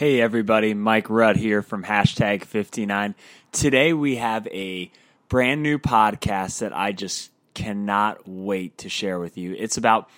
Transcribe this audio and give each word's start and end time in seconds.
Hey 0.00 0.18
everybody, 0.22 0.72
Mike 0.72 1.10
Rudd 1.10 1.36
here 1.36 1.60
from 1.60 1.84
hashtag 1.84 2.44
59. 2.44 3.14
Today 3.52 3.92
we 3.92 4.16
have 4.16 4.46
a 4.46 4.90
brand 5.28 5.62
new 5.62 5.78
podcast 5.78 6.60
that 6.60 6.74
I 6.74 6.92
just 6.92 7.30
cannot 7.52 8.26
wait 8.26 8.78
to 8.78 8.88
share 8.88 9.20
with 9.20 9.36
you. 9.36 9.54
It's 9.58 9.76
about 9.76 10.08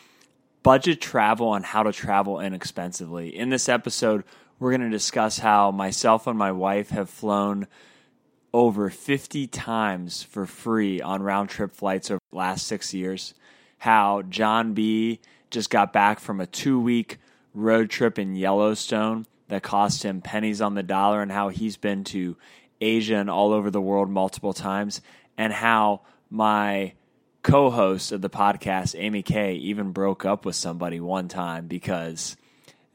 budget 0.62 1.00
travel 1.00 1.52
and 1.56 1.64
how 1.64 1.82
to 1.82 1.92
travel 1.92 2.38
inexpensively. 2.38 3.36
In 3.36 3.48
this 3.48 3.68
episode, 3.68 4.22
we're 4.60 4.70
going 4.70 4.88
to 4.88 4.88
discuss 4.88 5.40
how 5.40 5.72
myself 5.72 6.28
and 6.28 6.38
my 6.38 6.52
wife 6.52 6.90
have 6.90 7.10
flown 7.10 7.66
over 8.54 8.88
50 8.88 9.48
times 9.48 10.22
for 10.22 10.46
free 10.46 11.00
on 11.00 11.24
round 11.24 11.48
trip 11.48 11.74
flights 11.74 12.08
over 12.08 12.20
the 12.30 12.38
last 12.38 12.68
six 12.68 12.94
years. 12.94 13.34
How 13.78 14.22
John 14.22 14.74
B 14.74 15.18
just 15.50 15.70
got 15.70 15.92
back 15.92 16.20
from 16.20 16.40
a 16.40 16.46
two 16.46 16.78
week 16.78 17.18
road 17.52 17.90
trip 17.90 18.16
in 18.16 18.36
Yellowstone 18.36 19.26
that 19.52 19.62
cost 19.62 20.02
him 20.02 20.22
pennies 20.22 20.62
on 20.62 20.72
the 20.72 20.82
dollar, 20.82 21.20
and 21.20 21.30
how 21.30 21.50
he's 21.50 21.76
been 21.76 22.04
to 22.04 22.38
Asia 22.80 23.16
and 23.16 23.28
all 23.28 23.52
over 23.52 23.70
the 23.70 23.82
world 23.82 24.08
multiple 24.08 24.54
times, 24.54 25.02
and 25.36 25.52
how 25.52 26.00
my 26.30 26.94
co 27.42 27.68
host 27.68 28.12
of 28.12 28.22
the 28.22 28.30
podcast, 28.30 28.98
Amy 28.98 29.22
Kay, 29.22 29.56
even 29.56 29.92
broke 29.92 30.24
up 30.24 30.46
with 30.46 30.56
somebody 30.56 31.00
one 31.00 31.28
time 31.28 31.66
because 31.66 32.34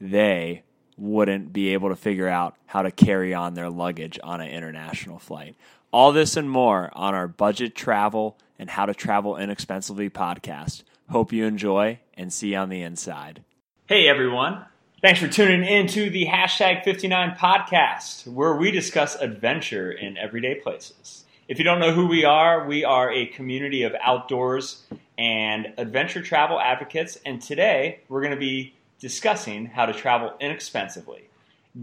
they 0.00 0.64
wouldn't 0.96 1.52
be 1.52 1.74
able 1.74 1.90
to 1.90 1.96
figure 1.96 2.26
out 2.26 2.56
how 2.66 2.82
to 2.82 2.90
carry 2.90 3.34
on 3.34 3.54
their 3.54 3.70
luggage 3.70 4.18
on 4.24 4.40
an 4.40 4.48
international 4.48 5.20
flight. 5.20 5.54
All 5.92 6.10
this 6.10 6.36
and 6.36 6.50
more 6.50 6.90
on 6.92 7.14
our 7.14 7.28
budget 7.28 7.76
travel 7.76 8.36
and 8.58 8.68
how 8.68 8.86
to 8.86 8.94
travel 8.94 9.36
inexpensively 9.36 10.10
podcast. 10.10 10.82
Hope 11.08 11.32
you 11.32 11.44
enjoy 11.44 12.00
and 12.14 12.32
see 12.32 12.50
you 12.54 12.56
on 12.56 12.68
the 12.68 12.82
inside. 12.82 13.44
Hey 13.86 14.08
everyone. 14.08 14.64
Thanks 15.00 15.20
for 15.20 15.28
tuning 15.28 15.62
in 15.62 15.86
to 15.88 16.10
the 16.10 16.26
hashtag 16.26 16.82
59 16.82 17.36
podcast, 17.38 18.26
where 18.26 18.56
we 18.56 18.72
discuss 18.72 19.14
adventure 19.14 19.92
in 19.92 20.18
everyday 20.18 20.56
places. 20.56 21.24
If 21.46 21.58
you 21.58 21.64
don't 21.64 21.78
know 21.78 21.92
who 21.92 22.08
we 22.08 22.24
are, 22.24 22.66
we 22.66 22.84
are 22.84 23.08
a 23.12 23.26
community 23.26 23.84
of 23.84 23.94
outdoors 24.02 24.82
and 25.16 25.72
adventure 25.78 26.20
travel 26.20 26.58
advocates, 26.58 27.16
and 27.24 27.40
today 27.40 28.00
we're 28.08 28.22
going 28.22 28.34
to 28.34 28.40
be 28.40 28.74
discussing 28.98 29.66
how 29.66 29.86
to 29.86 29.92
travel 29.92 30.34
inexpensively. 30.40 31.28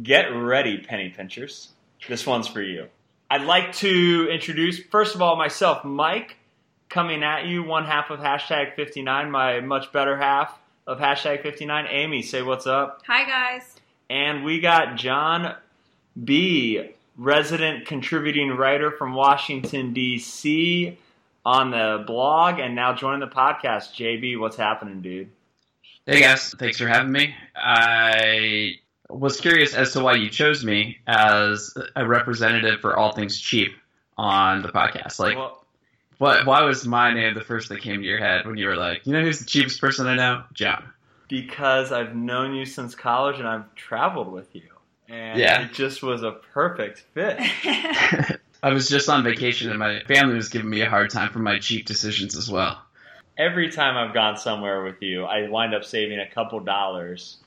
Get 0.04 0.26
ready, 0.26 0.80
penny 0.80 1.08
pinchers. 1.08 1.70
This 2.10 2.28
one's 2.28 2.50
for 2.50 2.62
you. 2.62 2.90
I'd 3.32 3.44
like 3.46 3.72
to 3.76 4.28
introduce, 4.30 4.78
first 4.78 5.16
of 5.16 5.22
all, 5.22 5.38
myself, 5.38 5.86
Mike, 5.86 6.36
coming 6.90 7.24
at 7.24 7.46
you, 7.46 7.64
one 7.64 7.86
half 7.86 8.10
of 8.10 8.20
hashtag 8.20 8.76
59, 8.76 9.32
my 9.32 9.62
much 9.62 9.94
better 9.94 10.18
half 10.18 10.60
of 10.88 11.00
hashtag 11.00 11.42
59. 11.42 11.88
Amy, 11.90 12.22
say 12.22 12.42
what's 12.42 12.68
up. 12.68 13.02
Hi, 13.08 13.26
guys. 13.26 13.76
And 14.10 14.44
we 14.44 14.60
got 14.60 14.98
John 14.98 15.56
B., 16.24 16.92
resident 17.18 17.86
contributing 17.86 18.52
writer 18.52 18.92
from 18.92 19.14
Washington, 19.14 19.94
D.C., 19.94 20.98
on 21.46 21.70
the 21.70 22.04
blog 22.08 22.60
and 22.60 22.74
now 22.76 22.94
joining 22.94 23.20
the 23.20 23.28
podcast. 23.28 23.94
JB, 23.94 24.40
what's 24.40 24.56
happening, 24.56 25.02
dude? 25.02 25.30
Hey, 26.06 26.22
guys. 26.22 26.54
Thanks 26.58 26.78
for 26.78 26.88
having 26.88 27.12
me. 27.12 27.36
I 27.56 28.76
was 29.10 29.40
curious 29.40 29.76
as 29.76 29.94
to 29.94 30.02
why 30.02 30.16
you 30.16 30.30
chose 30.30 30.66
me 30.66 30.98
as 31.06 31.76
a 31.96 32.08
representative 32.08 32.80
for 32.80 32.98
all 32.98 33.12
things 33.12 33.40
cheap 33.40 33.76
on 34.18 34.62
the 34.64 34.70
podcast. 34.70 35.20
Like, 35.20 35.38
well, 35.38 35.65
what? 36.18 36.46
Why 36.46 36.64
was 36.64 36.86
my 36.86 37.14
name 37.14 37.34
the 37.34 37.42
first 37.42 37.70
that 37.70 37.82
came 37.82 38.02
to 38.02 38.08
your 38.08 38.20
head 38.20 38.46
when 38.46 38.58
you 38.58 38.68
were 38.68 38.76
like, 38.76 39.06
you 39.06 39.14
know, 39.14 39.22
who's 39.22 39.40
the 39.40 39.46
cheapest 39.46 39.82
person 39.82 40.08
I 40.08 40.16
know? 40.16 40.44
John. 40.54 40.84
Because 41.28 41.92
I've 41.92 42.16
known 42.16 42.54
you 42.54 42.66
since 42.66 42.94
college 42.94 43.40
and 43.40 43.48
I've 43.48 43.74
traveled 43.76 44.32
with 44.32 44.54
you, 44.56 44.70
and 45.10 45.40
yeah. 45.40 45.66
it 45.66 45.74
just 45.74 46.04
was 46.04 46.24
a 46.24 46.32
perfect 46.32 47.04
fit. 47.14 47.40
I 48.66 48.74
was 48.74 48.90
just 48.90 49.10
on 49.10 49.24
vacation 49.24 49.70
and 49.70 49.78
my 49.78 50.00
family 50.08 50.34
was 50.34 50.50
giving 50.50 50.72
me 50.72 50.82
a 50.82 50.90
hard 50.90 51.12
time 51.12 51.32
for 51.32 51.38
my 51.38 51.60
cheap 51.60 51.86
decisions 51.86 52.36
as 52.36 52.50
well. 52.50 52.82
Every 53.38 53.70
time 53.70 53.96
I've 53.96 54.12
gone 54.12 54.38
somewhere 54.38 54.84
with 54.84 55.04
you, 55.04 55.24
I 55.26 55.48
wind 55.48 55.76
up 55.76 55.84
saving 55.84 56.20
a 56.20 56.28
couple 56.28 56.60
dollars, 56.62 57.38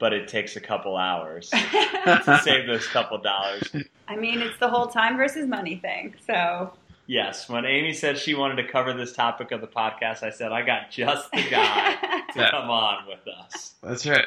but 0.00 0.12
it 0.12 0.26
takes 0.26 0.56
a 0.56 0.60
couple 0.60 0.96
hours 0.96 1.50
to 1.50 2.40
save 2.42 2.66
those 2.66 2.88
couple 2.88 3.18
dollars. 3.18 3.72
I 4.08 4.16
mean, 4.16 4.40
it's 4.40 4.58
the 4.58 4.68
whole 4.68 4.88
time 4.88 5.16
versus 5.16 5.46
money 5.46 5.76
thing. 5.76 6.14
So 6.26 6.72
Yes, 7.06 7.48
when 7.48 7.64
Amy 7.64 7.92
said 7.92 8.18
she 8.18 8.34
wanted 8.34 8.56
to 8.56 8.68
cover 8.68 8.92
this 8.92 9.12
topic 9.12 9.52
of 9.52 9.60
the 9.60 9.66
podcast, 9.66 10.22
I 10.22 10.30
said 10.30 10.52
I 10.52 10.62
got 10.62 10.90
just 10.90 11.30
the 11.32 11.42
guy 11.50 11.94
to 12.32 12.40
yeah. 12.40 12.50
come 12.50 12.70
on 12.70 13.06
with 13.06 13.20
us. 13.28 13.74
That's 13.82 14.06
right. 14.06 14.24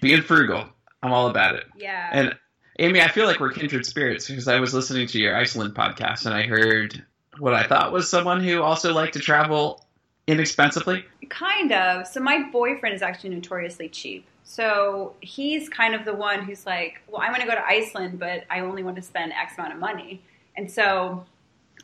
Being 0.00 0.22
frugal, 0.22 0.64
I'm 1.02 1.12
all 1.12 1.28
about 1.28 1.56
it. 1.56 1.64
Yeah. 1.76 2.08
And 2.12 2.34
Amy, 2.78 3.00
I 3.00 3.08
feel 3.08 3.26
like 3.26 3.40
we're 3.40 3.52
kindred 3.52 3.84
spirits 3.84 4.28
because 4.28 4.48
I 4.48 4.60
was 4.60 4.72
listening 4.72 5.06
to 5.08 5.18
your 5.18 5.36
Iceland 5.36 5.74
podcast 5.74 6.26
and 6.26 6.34
I 6.34 6.42
heard 6.42 7.04
what 7.38 7.54
I 7.54 7.66
thought 7.66 7.92
was 7.92 8.08
someone 8.08 8.42
who 8.42 8.62
also 8.62 8.94
liked 8.94 9.14
to 9.14 9.20
travel 9.20 9.84
inexpensively. 10.26 11.04
Kind 11.28 11.72
of. 11.72 12.06
So 12.06 12.20
my 12.20 12.48
boyfriend 12.50 12.94
is 12.94 13.02
actually 13.02 13.30
notoriously 13.30 13.88
cheap. 13.88 14.26
So 14.44 15.14
he's 15.20 15.68
kind 15.68 15.94
of 15.94 16.04
the 16.04 16.14
one 16.14 16.44
who's 16.44 16.66
like, 16.66 17.02
well, 17.08 17.20
I 17.20 17.28
want 17.28 17.40
to 17.40 17.46
go 17.46 17.54
to 17.54 17.64
Iceland, 17.66 18.18
but 18.18 18.44
I 18.48 18.60
only 18.60 18.82
want 18.82 18.96
to 18.96 19.02
spend 19.02 19.32
X 19.32 19.58
amount 19.58 19.74
of 19.74 19.80
money. 19.80 20.22
And 20.56 20.70
so 20.70 21.26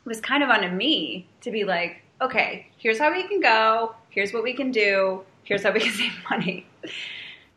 was 0.05 0.19
kind 0.19 0.43
of 0.43 0.49
on 0.49 0.75
me 0.75 1.27
to 1.41 1.51
be 1.51 1.63
like, 1.63 2.03
okay, 2.21 2.67
here's 2.77 2.99
how 2.99 3.11
we 3.11 3.27
can 3.27 3.39
go. 3.39 3.95
Here's 4.09 4.33
what 4.33 4.43
we 4.43 4.53
can 4.53 4.71
do. 4.71 5.21
Here's 5.43 5.63
how 5.63 5.71
we 5.71 5.79
can 5.79 5.91
save 5.93 6.13
money. 6.29 6.65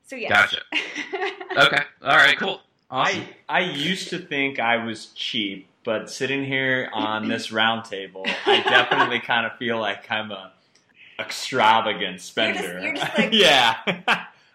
So 0.07 0.17
yeah. 0.17 0.29
Gotcha. 0.29 0.61
okay. 1.57 1.83
All 2.03 2.17
right. 2.17 2.39
Cool. 2.39 2.61
Awesome. 2.91 3.25
I 3.49 3.61
I 3.61 3.61
used 3.61 4.11
to 4.11 4.19
think 4.19 4.61
I 4.61 4.85
was 4.85 5.07
cheap, 5.07 5.67
but 5.85 6.09
sitting 6.09 6.45
here 6.45 6.89
on 6.93 7.29
this 7.29 7.51
round 7.53 7.85
table, 7.85 8.25
I 8.47 8.63
definitely 8.63 9.21
kind 9.21 9.47
of 9.47 9.57
feel 9.59 9.81
like 9.81 10.09
I'm 10.11 10.31
a 10.31 10.53
extravagant 11.19 12.21
spender. 12.21 12.61
You're 12.61 12.73
just, 12.73 12.83
you're 12.83 12.95
just 12.95 13.19
like, 13.19 13.33
yeah. 13.33 13.77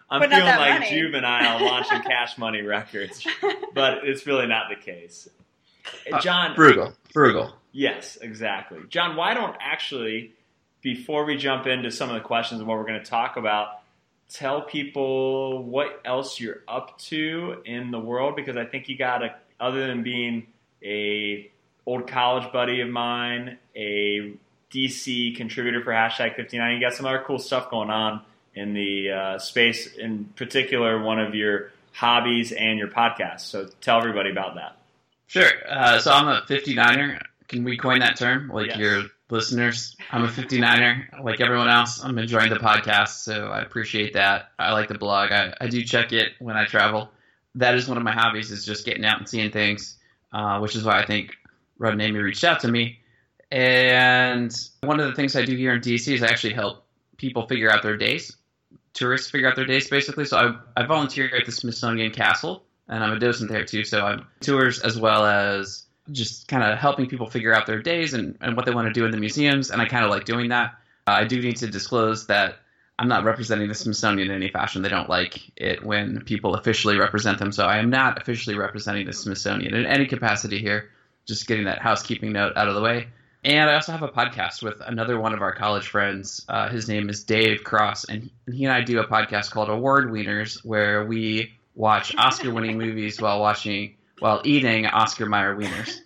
I'm 0.08 0.28
feeling 0.28 0.44
like 0.44 0.80
money. 0.80 0.90
juvenile 0.90 1.64
launching 1.64 2.02
Cash 2.02 2.36
Money 2.36 2.60
Records, 2.60 3.26
but 3.74 4.04
it's 4.04 4.26
really 4.26 4.46
not 4.46 4.66
the 4.68 4.76
case. 4.76 5.28
Uh, 6.10 6.20
John, 6.20 6.52
uh, 6.52 6.90
frugal. 7.12 7.54
Yes, 7.72 8.18
exactly. 8.20 8.80
John, 8.88 9.16
why 9.16 9.34
don't 9.34 9.56
actually, 9.60 10.32
before 10.82 11.24
we 11.24 11.36
jump 11.36 11.66
into 11.66 11.90
some 11.90 12.10
of 12.10 12.14
the 12.14 12.20
questions 12.20 12.60
and 12.60 12.68
what 12.68 12.78
we're 12.78 12.86
going 12.86 13.02
to 13.02 13.10
talk 13.10 13.36
about, 13.36 13.80
tell 14.28 14.62
people 14.62 15.62
what 15.62 16.00
else 16.04 16.40
you're 16.40 16.60
up 16.66 16.98
to 16.98 17.62
in 17.64 17.90
the 17.90 18.00
world 18.00 18.36
because 18.36 18.56
I 18.56 18.64
think 18.64 18.88
you 18.88 18.96
got 18.96 19.22
a 19.22 19.34
other 19.60 19.86
than 19.86 20.02
being 20.02 20.46
a 20.82 21.50
old 21.86 22.08
college 22.08 22.52
buddy 22.52 22.80
of 22.80 22.88
mine, 22.88 23.58
a 23.76 24.34
DC 24.72 25.36
contributor 25.36 25.82
for 25.82 25.92
hashtag 25.92 26.34
59, 26.34 26.74
you 26.74 26.80
got 26.80 26.94
some 26.94 27.06
other 27.06 27.22
cool 27.26 27.38
stuff 27.38 27.70
going 27.70 27.90
on 27.90 28.22
in 28.54 28.74
the 28.74 29.10
uh, 29.10 29.38
space, 29.38 29.86
in 29.94 30.26
particular, 30.36 31.02
one 31.02 31.20
of 31.20 31.34
your 31.34 31.70
hobbies 31.92 32.52
and 32.52 32.78
your 32.78 32.88
podcast. 32.88 33.40
So 33.40 33.68
tell 33.80 33.98
everybody 33.98 34.30
about 34.30 34.56
that. 34.56 34.76
Sure. 35.32 35.50
Uh, 35.66 35.98
so 35.98 36.12
I'm 36.12 36.28
a 36.28 36.42
59er. 36.42 37.18
Can 37.48 37.64
we 37.64 37.78
coin 37.78 38.00
that 38.00 38.18
term? 38.18 38.50
Like 38.52 38.66
yes. 38.66 38.76
your 38.76 39.04
listeners, 39.30 39.96
I'm 40.10 40.24
a 40.24 40.28
59er. 40.28 41.24
Like 41.24 41.40
everyone 41.40 41.70
else, 41.70 42.04
I'm 42.04 42.18
enjoying 42.18 42.50
the 42.50 42.56
podcast, 42.56 43.22
so 43.22 43.46
I 43.46 43.62
appreciate 43.62 44.12
that. 44.12 44.50
I 44.58 44.72
like 44.74 44.88
the 44.88 44.98
blog. 44.98 45.32
I, 45.32 45.54
I 45.58 45.68
do 45.68 45.82
check 45.84 46.12
it 46.12 46.32
when 46.38 46.58
I 46.58 46.66
travel. 46.66 47.10
That 47.54 47.74
is 47.76 47.88
one 47.88 47.96
of 47.96 48.02
my 48.02 48.12
hobbies, 48.12 48.50
is 48.50 48.66
just 48.66 48.84
getting 48.84 49.06
out 49.06 49.20
and 49.20 49.26
seeing 49.26 49.50
things, 49.50 49.96
uh, 50.34 50.58
which 50.58 50.76
is 50.76 50.84
why 50.84 51.00
I 51.00 51.06
think 51.06 51.34
Rudd 51.78 51.94
and 51.94 52.02
Amy 52.02 52.18
reached 52.18 52.44
out 52.44 52.60
to 52.60 52.68
me. 52.68 52.98
And 53.50 54.54
one 54.82 55.00
of 55.00 55.06
the 55.06 55.14
things 55.14 55.34
I 55.34 55.46
do 55.46 55.56
here 55.56 55.72
in 55.72 55.80
DC 55.80 56.12
is 56.12 56.22
I 56.22 56.26
actually 56.26 56.52
help 56.52 56.84
people 57.16 57.46
figure 57.46 57.72
out 57.72 57.82
their 57.82 57.96
days, 57.96 58.36
tourists 58.92 59.30
figure 59.30 59.48
out 59.48 59.56
their 59.56 59.64
days, 59.64 59.88
basically. 59.88 60.26
So 60.26 60.36
I, 60.36 60.82
I 60.82 60.84
volunteer 60.84 61.34
at 61.34 61.46
the 61.46 61.52
Smithsonian 61.52 62.12
Castle, 62.12 62.64
and 62.92 63.02
I'm 63.02 63.12
a 63.12 63.18
docent 63.18 63.50
there 63.50 63.64
too. 63.64 63.84
So 63.84 64.04
I'm 64.04 64.26
tours 64.40 64.80
as 64.80 64.98
well 64.98 65.24
as 65.24 65.86
just 66.10 66.46
kind 66.46 66.62
of 66.62 66.78
helping 66.78 67.06
people 67.06 67.26
figure 67.26 67.54
out 67.54 67.66
their 67.66 67.80
days 67.80 68.12
and, 68.12 68.36
and 68.42 68.54
what 68.54 68.66
they 68.66 68.74
want 68.74 68.86
to 68.86 68.92
do 68.92 69.06
in 69.06 69.10
the 69.10 69.16
museums. 69.16 69.70
And 69.70 69.80
I 69.80 69.86
kind 69.86 70.04
of 70.04 70.10
like 70.10 70.26
doing 70.26 70.50
that. 70.50 70.74
Uh, 71.06 71.12
I 71.12 71.24
do 71.24 71.40
need 71.40 71.56
to 71.56 71.68
disclose 71.68 72.26
that 72.26 72.56
I'm 72.98 73.08
not 73.08 73.24
representing 73.24 73.68
the 73.68 73.74
Smithsonian 73.74 74.30
in 74.30 74.36
any 74.36 74.50
fashion. 74.50 74.82
They 74.82 74.90
don't 74.90 75.08
like 75.08 75.40
it 75.56 75.82
when 75.82 76.20
people 76.24 76.54
officially 76.54 76.98
represent 76.98 77.38
them. 77.38 77.50
So 77.50 77.64
I 77.64 77.78
am 77.78 77.88
not 77.88 78.20
officially 78.20 78.56
representing 78.56 79.06
the 79.06 79.14
Smithsonian 79.14 79.74
in 79.74 79.86
any 79.86 80.06
capacity 80.06 80.58
here. 80.58 80.90
Just 81.26 81.46
getting 81.46 81.64
that 81.64 81.80
housekeeping 81.80 82.32
note 82.32 82.52
out 82.56 82.68
of 82.68 82.74
the 82.74 82.82
way. 82.82 83.08
And 83.42 83.70
I 83.70 83.74
also 83.74 83.92
have 83.92 84.02
a 84.02 84.08
podcast 84.08 84.62
with 84.62 84.80
another 84.82 85.18
one 85.18 85.32
of 85.32 85.40
our 85.40 85.54
college 85.54 85.88
friends. 85.88 86.44
Uh, 86.46 86.68
his 86.68 86.88
name 86.88 87.08
is 87.08 87.24
Dave 87.24 87.64
Cross, 87.64 88.04
and 88.04 88.30
he 88.50 88.64
and 88.64 88.72
I 88.72 88.82
do 88.82 89.00
a 89.00 89.06
podcast 89.06 89.50
called 89.50 89.68
Award 89.68 90.10
Wieners, 90.10 90.64
where 90.64 91.04
we 91.04 91.52
watch 91.74 92.14
Oscar-winning 92.18 92.78
movies 92.78 93.20
while 93.20 93.40
watching 93.40 93.94
while 94.18 94.40
eating 94.44 94.86
Oscar 94.86 95.26
Mayer 95.26 95.56
wieners. 95.56 95.98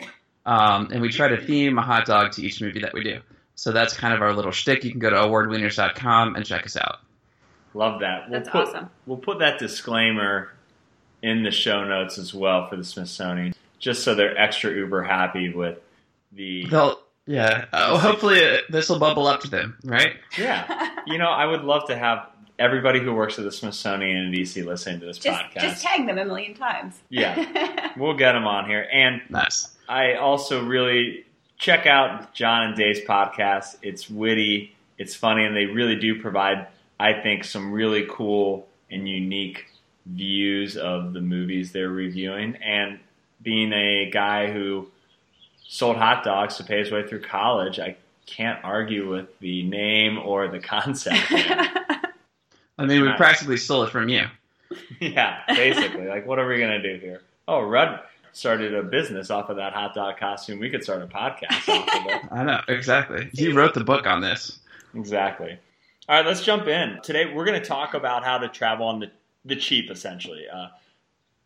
Um, 0.47 0.89
and 0.93 1.03
we 1.03 1.11
try 1.11 1.29
to 1.29 1.45
theme 1.45 1.77
a 1.77 1.83
hot 1.83 2.07
dog 2.07 2.33
to 2.33 2.43
each 2.43 2.63
movie 2.63 2.81
that 2.81 2.95
we 2.95 3.03
do. 3.03 3.21
So 3.57 3.73
that's 3.73 3.95
kind 3.95 4.15
of 4.15 4.23
our 4.23 4.33
little 4.33 4.53
shtick. 4.53 4.85
You 4.85 4.91
can 4.91 5.01
go 5.01 5.11
to 5.11 5.17
awardwieners.com 5.17 6.37
and 6.37 6.47
check 6.47 6.65
us 6.65 6.77
out. 6.77 6.99
Love 7.75 8.01
that. 8.01 8.31
We'll 8.31 8.39
that's 8.39 8.49
put, 8.49 8.69
awesome. 8.69 8.91
We'll 9.07 9.19
put 9.19 9.41
that 9.41 9.59
disclaimer 9.59 10.53
in 11.23 11.43
the 11.43 11.51
show 11.51 11.85
notes 11.85 12.17
as 12.17 12.33
well 12.33 12.69
for 12.69 12.77
the 12.77 12.85
Smithsonian, 12.85 13.55
just 13.79 14.03
so 14.03 14.15
they're 14.15 14.39
extra 14.39 14.73
uber 14.73 15.03
happy 15.03 15.53
with 15.53 15.79
the. 16.33 16.67
They'll, 16.67 17.01
yeah. 17.27 17.67
Uh, 17.73 17.99
hopefully, 17.99 18.41
this 18.71 18.89
will 18.89 18.99
bubble 18.99 19.27
up 19.27 19.41
to 19.41 19.49
them, 19.49 19.77
right? 19.85 20.15
Yeah. 20.39 20.93
You 21.09 21.19
know, 21.19 21.29
I 21.29 21.47
would 21.47 21.63
love 21.63 21.87
to 21.87 21.97
have 21.97 22.27
everybody 22.59 23.01
who 23.01 23.15
works 23.15 23.39
at 23.39 23.45
the 23.45 23.53
Smithsonian 23.53 24.17
in 24.17 24.33
DC 24.33 24.65
listening 24.65 25.01
to 25.01 25.07
this 25.07 25.19
just, 25.19 25.41
podcast. 25.41 25.61
Just 25.61 25.83
tag 25.83 26.07
them 26.07 26.19
a 26.19 26.25
million 26.25 26.55
times. 26.55 26.99
Yeah. 27.09 27.93
we'll 27.97 28.17
get 28.17 28.33
them 28.33 28.47
on 28.47 28.67
here. 28.67 28.87
And 28.93 29.23
nice. 29.29 29.69
I 29.89 30.15
also 30.15 30.65
really 30.65 31.27
check 31.59 31.87
out 31.87 32.35
John 32.35 32.65
and 32.65 32.77
Dave's 32.77 33.01
podcast. 33.01 33.77
It's 33.83 34.09
witty, 34.09 34.75
it's 34.99 35.15
funny, 35.15 35.45
and 35.45 35.57
they 35.57 35.67
really 35.67 35.97
do 35.97 36.21
provide, 36.21 36.67
I 36.99 37.13
think, 37.15 37.45
some 37.45 37.73
really 37.73 38.07
cool 38.11 38.69
and 38.91 39.09
unique 39.09 39.67
views 40.07 40.77
of 40.77 41.13
the 41.13 41.21
movies 41.21 41.73
they're 41.73 41.89
reviewing. 41.89 42.57
And 42.57 43.01
being 43.43 43.73
a 43.73 44.11
guy 44.11 44.51
who 44.51 44.89
sold 45.69 45.97
hot 45.97 46.25
dogs 46.25 46.57
to 46.57 46.65
pay 46.65 46.79
his 46.79 46.91
way 46.91 47.07
through 47.07 47.23
college, 47.23 47.79
I 47.79 47.97
can't 48.27 48.65
argue 48.65 49.11
with 49.11 49.39
the 49.41 49.63
name 49.63 50.19
or 50.19 50.49
the 50.49 50.59
concept. 50.59 51.33
I 52.79 52.87
mean, 52.87 53.03
we 53.03 53.13
practically 53.15 53.57
stole 53.57 53.85
it 53.85 53.91
from 53.91 54.09
you. 54.09 54.27
yeah, 55.01 55.41
basically. 55.49 56.07
like, 56.07 56.27
what 56.27 56.39
are 56.39 56.47
we 56.47 56.59
going 56.59 56.81
to 56.81 56.95
do 56.95 57.01
here? 57.01 57.23
Oh, 57.49 57.63
Rudd 57.63 58.01
started 58.33 58.75
a 58.75 58.83
business 58.83 59.31
off 59.31 59.49
of 59.49 59.57
that 59.57 59.73
hot 59.73 59.95
dog 59.95 60.19
costume. 60.19 60.59
We 60.59 60.69
could 60.69 60.83
start 60.83 61.01
a 61.03 61.07
podcast 61.07 61.69
off 61.69 61.89
of 61.89 62.07
it. 62.07 62.23
I 62.33 62.45
know, 62.45 62.61
exactly. 62.69 63.31
He 63.33 63.51
wrote 63.53 63.73
the 63.73 63.85
book 63.85 64.07
on 64.07 64.21
this. 64.21 64.59
Exactly. 64.95 65.59
All 66.09 66.17
right, 66.17 66.27
let's 66.27 66.43
jump 66.43 66.67
in. 66.67 66.99
Today, 67.03 67.33
we're 67.33 67.47
going 67.47 67.61
to 67.61 67.67
talk 67.67 67.95
about 67.95 68.25
how 68.25 68.39
to 68.39 68.49
travel 68.49 68.87
on 68.87 69.01
the, 69.01 69.11
the 69.45 69.57
cheap, 69.57 69.91
essentially. 69.91 70.45
Uh, 70.53 70.69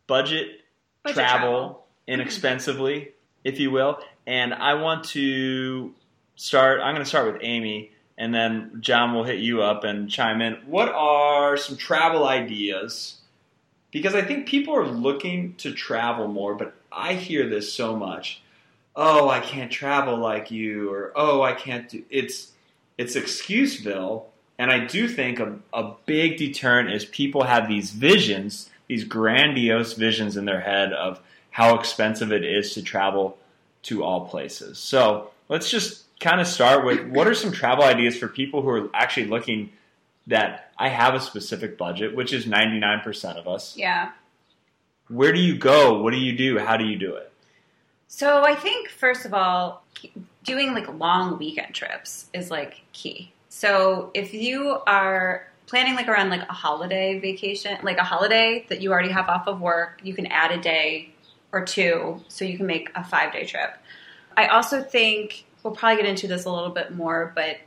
budget, 0.07 0.61
Budget 1.03 1.15
travel, 1.15 1.39
travel. 1.39 1.87
inexpensively, 2.07 3.11
if 3.43 3.59
you 3.59 3.71
will. 3.71 3.99
And 4.27 4.53
I 4.53 4.73
want 4.73 5.05
to 5.05 5.93
start, 6.35 6.81
I'm 6.81 6.93
going 6.93 7.03
to 7.03 7.09
start 7.09 7.31
with 7.31 7.41
Amy, 7.41 7.91
and 8.21 8.31
then 8.35 8.77
John 8.81 9.15
will 9.15 9.23
hit 9.23 9.39
you 9.39 9.63
up 9.63 9.83
and 9.83 10.07
chime 10.07 10.41
in. 10.41 10.53
What 10.67 10.89
are 10.89 11.57
some 11.57 11.75
travel 11.75 12.27
ideas? 12.27 13.15
Because 13.89 14.13
I 14.13 14.21
think 14.21 14.47
people 14.47 14.75
are 14.75 14.85
looking 14.85 15.55
to 15.55 15.73
travel 15.73 16.27
more, 16.27 16.53
but 16.53 16.75
I 16.91 17.15
hear 17.15 17.49
this 17.49 17.73
so 17.73 17.95
much. 17.95 18.43
Oh, 18.95 19.27
I 19.27 19.39
can't 19.39 19.71
travel 19.71 20.17
like 20.17 20.51
you, 20.51 20.93
or 20.93 21.11
oh, 21.15 21.41
I 21.41 21.53
can't 21.53 21.89
do 21.89 22.03
it's 22.11 22.51
it's 22.95 23.15
excuseville, 23.15 24.25
and 24.59 24.69
I 24.69 24.85
do 24.85 25.07
think 25.07 25.39
a, 25.39 25.57
a 25.73 25.93
big 26.05 26.37
deterrent 26.37 26.91
is 26.91 27.05
people 27.05 27.41
have 27.41 27.67
these 27.67 27.89
visions, 27.89 28.69
these 28.85 29.03
grandiose 29.03 29.93
visions 29.93 30.37
in 30.37 30.45
their 30.45 30.61
head 30.61 30.93
of 30.93 31.19
how 31.49 31.75
expensive 31.75 32.31
it 32.31 32.43
is 32.43 32.75
to 32.75 32.83
travel 32.83 33.39
to 33.83 34.03
all 34.03 34.27
places. 34.27 34.77
So 34.77 35.31
let's 35.49 35.71
just 35.71 36.03
kind 36.21 36.39
of 36.39 36.47
start 36.47 36.85
with 36.85 37.07
what 37.07 37.27
are 37.27 37.33
some 37.33 37.51
travel 37.51 37.83
ideas 37.83 38.15
for 38.17 38.27
people 38.27 38.61
who 38.61 38.69
are 38.69 38.89
actually 38.93 39.27
looking 39.27 39.71
that 40.27 40.71
I 40.77 40.89
have 40.89 41.15
a 41.15 41.19
specific 41.19 41.77
budget, 41.77 42.15
which 42.15 42.31
is 42.31 42.45
99% 42.45 43.37
of 43.37 43.47
us. 43.47 43.75
yeah. 43.75 44.11
Where 45.07 45.33
do 45.33 45.39
you 45.41 45.57
go? 45.57 46.01
What 46.01 46.11
do 46.11 46.17
you 46.17 46.37
do? 46.37 46.57
How 46.57 46.77
do 46.77 46.85
you 46.85 46.97
do 46.97 47.15
it? 47.15 47.33
So 48.07 48.43
I 48.43 48.55
think 48.55 48.87
first 48.87 49.25
of 49.25 49.33
all, 49.33 49.83
doing 50.45 50.73
like 50.73 50.87
long 50.93 51.37
weekend 51.37 51.75
trips 51.75 52.27
is 52.33 52.49
like 52.49 52.81
key. 52.93 53.33
So 53.49 54.11
if 54.13 54.33
you 54.33 54.79
are 54.87 55.47
planning 55.65 55.95
like 55.95 56.07
around 56.07 56.29
like 56.29 56.47
a 56.47 56.53
holiday 56.53 57.19
vacation, 57.19 57.77
like 57.83 57.97
a 57.97 58.03
holiday 58.03 58.65
that 58.69 58.81
you 58.81 58.93
already 58.93 59.11
have 59.11 59.27
off 59.27 59.47
of 59.47 59.59
work, 59.59 59.99
you 60.01 60.13
can 60.13 60.27
add 60.27 60.51
a 60.51 60.61
day 60.61 61.13
or 61.51 61.65
two 61.65 62.21
so 62.29 62.45
you 62.45 62.55
can 62.55 62.65
make 62.65 62.89
a 62.95 63.01
5-day 63.01 63.45
trip. 63.45 63.77
I 64.37 64.47
also 64.47 64.81
think 64.81 65.43
we'll 65.63 65.75
probably 65.75 66.01
get 66.01 66.09
into 66.09 66.27
this 66.27 66.45
a 66.45 66.51
little 66.51 66.69
bit 66.69 66.93
more, 66.93 67.31
but 67.35 67.57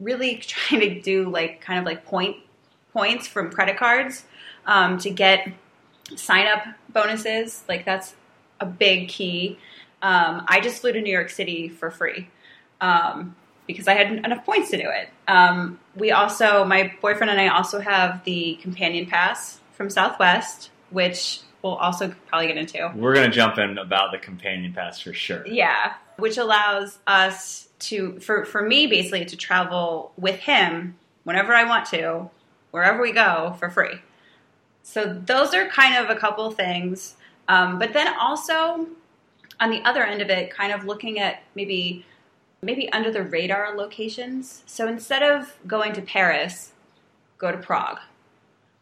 really 0.00 0.36
trying 0.46 0.80
to 0.80 1.00
do 1.00 1.28
like 1.28 1.60
kind 1.60 1.78
of 1.78 1.84
like 1.84 2.04
point 2.04 2.36
points 2.92 3.26
from 3.26 3.50
credit 3.50 3.76
cards 3.76 4.24
um, 4.66 4.98
to 4.98 5.10
get 5.10 5.48
sign 6.16 6.46
up 6.46 6.64
bonuses. 6.90 7.64
Like 7.68 7.84
that's 7.84 8.14
a 8.60 8.66
big 8.66 9.08
key. 9.08 9.58
Um, 10.02 10.44
I 10.48 10.60
just 10.60 10.80
flew 10.80 10.92
to 10.92 11.00
New 11.00 11.12
York 11.12 11.30
City 11.30 11.68
for 11.68 11.90
free 11.90 12.28
um, 12.80 13.36
because 13.66 13.86
I 13.86 13.94
had 13.94 14.12
enough 14.12 14.44
points 14.44 14.70
to 14.70 14.76
do 14.76 14.88
it. 14.88 15.08
Um, 15.28 15.78
we 15.94 16.10
also, 16.10 16.64
my 16.64 16.92
boyfriend 17.00 17.30
and 17.30 17.40
I 17.40 17.48
also 17.48 17.78
have 17.78 18.24
the 18.24 18.58
companion 18.60 19.06
pass 19.06 19.60
from 19.72 19.90
Southwest, 19.90 20.70
which 20.90 21.40
we'll 21.62 21.76
also 21.76 22.12
probably 22.28 22.48
get 22.48 22.56
into. 22.56 22.92
We're 22.94 23.14
going 23.14 23.30
to 23.30 23.34
jump 23.34 23.58
in 23.58 23.78
about 23.78 24.10
the 24.10 24.18
companion 24.18 24.72
pass 24.72 25.00
for 25.00 25.12
sure. 25.12 25.46
Yeah, 25.46 25.94
which 26.22 26.38
allows 26.38 27.00
us 27.04 27.68
to, 27.80 28.20
for, 28.20 28.44
for 28.44 28.62
me 28.62 28.86
basically, 28.86 29.24
to 29.24 29.36
travel 29.36 30.12
with 30.16 30.36
him 30.36 30.96
whenever 31.24 31.52
I 31.52 31.64
want 31.64 31.86
to, 31.86 32.30
wherever 32.70 33.02
we 33.02 33.10
go 33.10 33.56
for 33.58 33.68
free. 33.68 33.96
So 34.84 35.20
those 35.26 35.52
are 35.52 35.66
kind 35.66 35.96
of 35.96 36.16
a 36.16 36.18
couple 36.18 36.48
things. 36.52 37.16
Um, 37.48 37.80
but 37.80 37.92
then 37.92 38.06
also 38.20 38.86
on 39.58 39.70
the 39.70 39.82
other 39.82 40.04
end 40.04 40.22
of 40.22 40.30
it, 40.30 40.52
kind 40.52 40.72
of 40.72 40.84
looking 40.84 41.18
at 41.18 41.42
maybe 41.56 42.06
maybe 42.62 42.88
under 42.92 43.10
the 43.10 43.24
radar 43.24 43.76
locations. 43.76 44.62
So 44.66 44.86
instead 44.86 45.24
of 45.24 45.52
going 45.66 45.92
to 45.94 46.02
Paris, 46.02 46.70
go 47.38 47.50
to 47.50 47.58
Prague, 47.58 47.98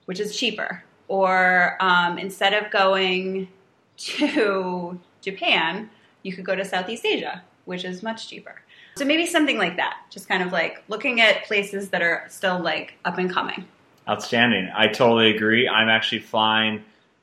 which 0.05 0.21
is 0.21 0.37
cheaper. 0.37 0.85
Or 1.09 1.79
um, 1.81 2.19
instead 2.19 2.53
of 2.53 2.71
going 2.71 3.49
to 3.97 5.01
Japan, 5.23 5.89
you 6.23 6.33
could 6.35 6.45
go 6.45 6.55
to 6.55 6.65
Southeast 6.65 7.05
Asia, 7.05 7.43
which 7.65 7.85
is 7.85 8.03
much 8.03 8.29
cheaper. 8.29 8.61
So 8.97 9.05
maybe 9.05 9.27
something 9.27 9.57
like 9.59 9.77
that. 9.77 9.99
Just 10.11 10.29
kind 10.29 10.43
of 10.43 10.53
like 10.53 10.83
looking 10.89 11.21
at 11.21 11.45
places 11.45 11.91
that 11.91 12.03
are 12.03 12.27
still 12.29 12.59
like 12.59 12.95
up 13.05 13.19
and 13.19 13.33
coming. 13.33 13.65
Outstanding. 14.09 14.69
I 14.75 14.89
totally 14.89 15.35
agree. 15.35 15.69
I'm 15.69 15.89
actually 15.89 16.21
flying. 16.21 16.83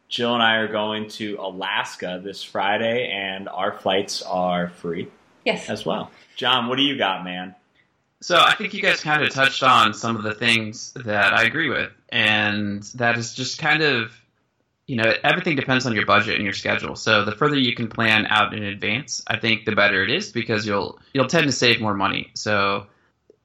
Jill 0.10 0.34
and 0.34 0.42
I 0.42 0.56
are 0.56 0.70
going 0.70 1.10
to 1.10 1.36
Alaska 1.40 2.22
this 2.24 2.42
Friday, 2.42 3.12
and 3.12 3.50
our 3.50 3.74
flights 3.78 4.22
are 4.22 4.70
free 4.70 5.10
Yes. 5.44 5.70
as 5.70 5.86
well. 5.86 6.12
John, 6.38 6.68
what 6.70 6.78
do 6.78 6.84
you 6.84 6.98
got, 6.98 7.26
man? 7.26 7.54
So 8.22 8.40
I 8.40 8.56
think 8.56 8.74
you 8.74 8.82
guys 8.82 9.02
kind 9.02 9.22
of 9.22 9.30
touched 9.32 9.64
on 9.64 9.94
some 9.94 10.16
of 10.16 10.24
the 10.24 10.34
things 10.34 10.94
that 10.94 11.34
I 11.34 11.44
agree 11.44 11.68
with, 11.70 11.92
and 12.10 12.82
that 12.96 13.18
is 13.18 13.34
just 13.34 13.60
kind 13.60 13.84
of, 13.84 14.14
you 14.88 14.96
know, 14.96 15.14
everything 15.24 15.58
depends 15.58 15.86
on 15.86 15.94
your 15.94 16.06
budget 16.06 16.36
and 16.36 16.46
your 16.46 16.54
schedule. 16.54 16.96
So 16.96 17.26
the 17.26 17.34
further 17.34 17.58
you 17.58 17.76
can 17.76 17.90
plan 17.90 18.26
out 18.26 18.54
in 18.54 18.64
advance, 18.64 19.22
I 19.28 19.38
think 19.38 19.66
the 19.66 19.76
better 19.76 20.02
it 20.02 20.10
is 20.10 20.32
because 20.32 20.66
you'll 20.66 20.98
you'll 21.14 21.28
tend 21.28 21.46
to 21.46 21.52
save 21.52 21.82
more 21.82 21.94
money. 21.94 22.32
So, 22.36 22.88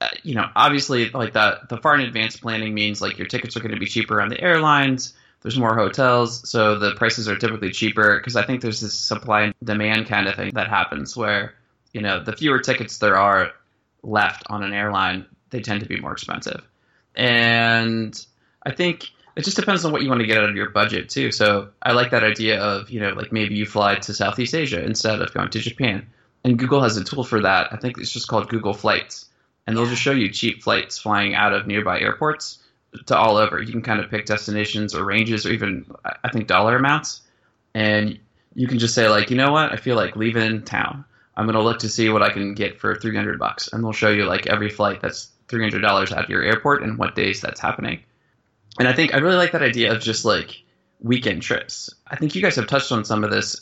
uh, 0.00 0.08
you 0.22 0.36
know, 0.36 0.46
obviously, 0.54 1.10
like 1.10 1.32
the 1.32 1.58
the 1.68 1.78
far 1.78 1.96
in 1.96 2.02
advance 2.02 2.36
planning 2.36 2.74
means 2.74 3.02
like 3.02 3.18
your 3.18 3.26
tickets 3.26 3.56
are 3.56 3.60
going 3.60 3.74
to 3.74 3.80
be 3.80 3.86
cheaper 3.86 4.22
on 4.22 4.28
the 4.28 4.40
airlines. 4.40 5.14
There's 5.42 5.58
more 5.58 5.74
hotels, 5.74 6.48
so 6.48 6.78
the 6.78 6.94
prices 6.94 7.28
are 7.28 7.36
typically 7.36 7.72
cheaper 7.72 8.16
because 8.16 8.36
I 8.36 8.46
think 8.46 8.62
there's 8.62 8.80
this 8.80 8.94
supply 8.94 9.42
and 9.42 9.54
demand 9.64 10.06
kind 10.06 10.28
of 10.28 10.36
thing 10.36 10.52
that 10.54 10.68
happens 10.68 11.16
where, 11.16 11.54
you 11.92 12.00
know, 12.00 12.22
the 12.22 12.36
fewer 12.36 12.60
tickets 12.60 12.98
there 12.98 13.16
are 13.16 13.50
left 14.04 14.44
on 14.48 14.62
an 14.62 14.72
airline, 14.72 15.26
they 15.50 15.58
tend 15.58 15.80
to 15.80 15.88
be 15.88 16.00
more 16.00 16.12
expensive. 16.12 16.62
And 17.16 18.24
I 18.64 18.70
think 18.70 19.10
it 19.36 19.44
just 19.44 19.56
depends 19.56 19.84
on 19.84 19.92
what 19.92 20.02
you 20.02 20.08
want 20.08 20.20
to 20.20 20.26
get 20.26 20.38
out 20.38 20.48
of 20.48 20.56
your 20.56 20.70
budget 20.70 21.08
too. 21.08 21.32
So 21.32 21.70
I 21.82 21.92
like 21.92 22.10
that 22.10 22.24
idea 22.24 22.60
of, 22.60 22.90
you 22.90 23.00
know, 23.00 23.10
like 23.10 23.32
maybe 23.32 23.54
you 23.54 23.66
fly 23.66 23.94
to 23.96 24.14
Southeast 24.14 24.54
Asia 24.54 24.82
instead 24.82 25.20
of 25.20 25.32
going 25.32 25.50
to 25.50 25.58
Japan. 25.60 26.06
And 26.44 26.58
Google 26.58 26.82
has 26.82 26.96
a 26.96 27.04
tool 27.04 27.24
for 27.24 27.40
that. 27.40 27.72
I 27.72 27.76
think 27.76 27.98
it's 27.98 28.10
just 28.10 28.28
called 28.28 28.48
Google 28.48 28.74
Flights. 28.74 29.26
And 29.66 29.76
they'll 29.76 29.86
just 29.86 30.02
show 30.02 30.12
you 30.12 30.28
cheap 30.28 30.62
flights 30.62 30.98
flying 30.98 31.34
out 31.34 31.52
of 31.52 31.66
nearby 31.66 32.00
airports 32.00 32.58
to 33.06 33.16
all 33.16 33.36
over. 33.36 33.62
You 33.62 33.72
can 33.72 33.82
kind 33.82 34.00
of 34.00 34.10
pick 34.10 34.26
destinations 34.26 34.94
or 34.94 35.04
ranges 35.04 35.46
or 35.46 35.50
even 35.50 35.86
I 36.24 36.28
think 36.30 36.48
dollar 36.48 36.76
amounts. 36.76 37.22
And 37.74 38.18
you 38.54 38.66
can 38.66 38.78
just 38.78 38.94
say 38.94 39.08
like, 39.08 39.30
you 39.30 39.36
know 39.36 39.52
what, 39.52 39.72
I 39.72 39.76
feel 39.76 39.96
like 39.96 40.16
leaving 40.16 40.62
town. 40.62 41.04
I'm 41.36 41.46
gonna 41.46 41.62
look 41.62 41.78
to 41.80 41.88
see 41.88 42.08
what 42.10 42.22
I 42.22 42.30
can 42.30 42.54
get 42.54 42.78
for 42.78 42.94
300 42.94 43.38
bucks, 43.38 43.68
and 43.72 43.82
they'll 43.82 43.92
show 43.92 44.10
you 44.10 44.26
like 44.26 44.46
every 44.46 44.68
flight 44.68 45.00
that's 45.00 45.28
300 45.48 45.80
dollars 45.80 46.12
out 46.12 46.24
of 46.24 46.30
your 46.30 46.42
airport 46.42 46.82
and 46.82 46.98
what 46.98 47.14
days 47.14 47.40
that's 47.40 47.60
happening. 47.60 48.00
And 48.78 48.88
I 48.88 48.92
think 48.92 49.14
I 49.14 49.18
really 49.18 49.36
like 49.36 49.52
that 49.52 49.62
idea 49.62 49.92
of 49.92 50.00
just 50.00 50.24
like 50.24 50.62
weekend 51.00 51.42
trips. 51.42 51.90
I 52.06 52.16
think 52.16 52.34
you 52.34 52.42
guys 52.42 52.56
have 52.56 52.66
touched 52.66 52.92
on 52.92 53.04
some 53.04 53.24
of 53.24 53.30
this. 53.30 53.60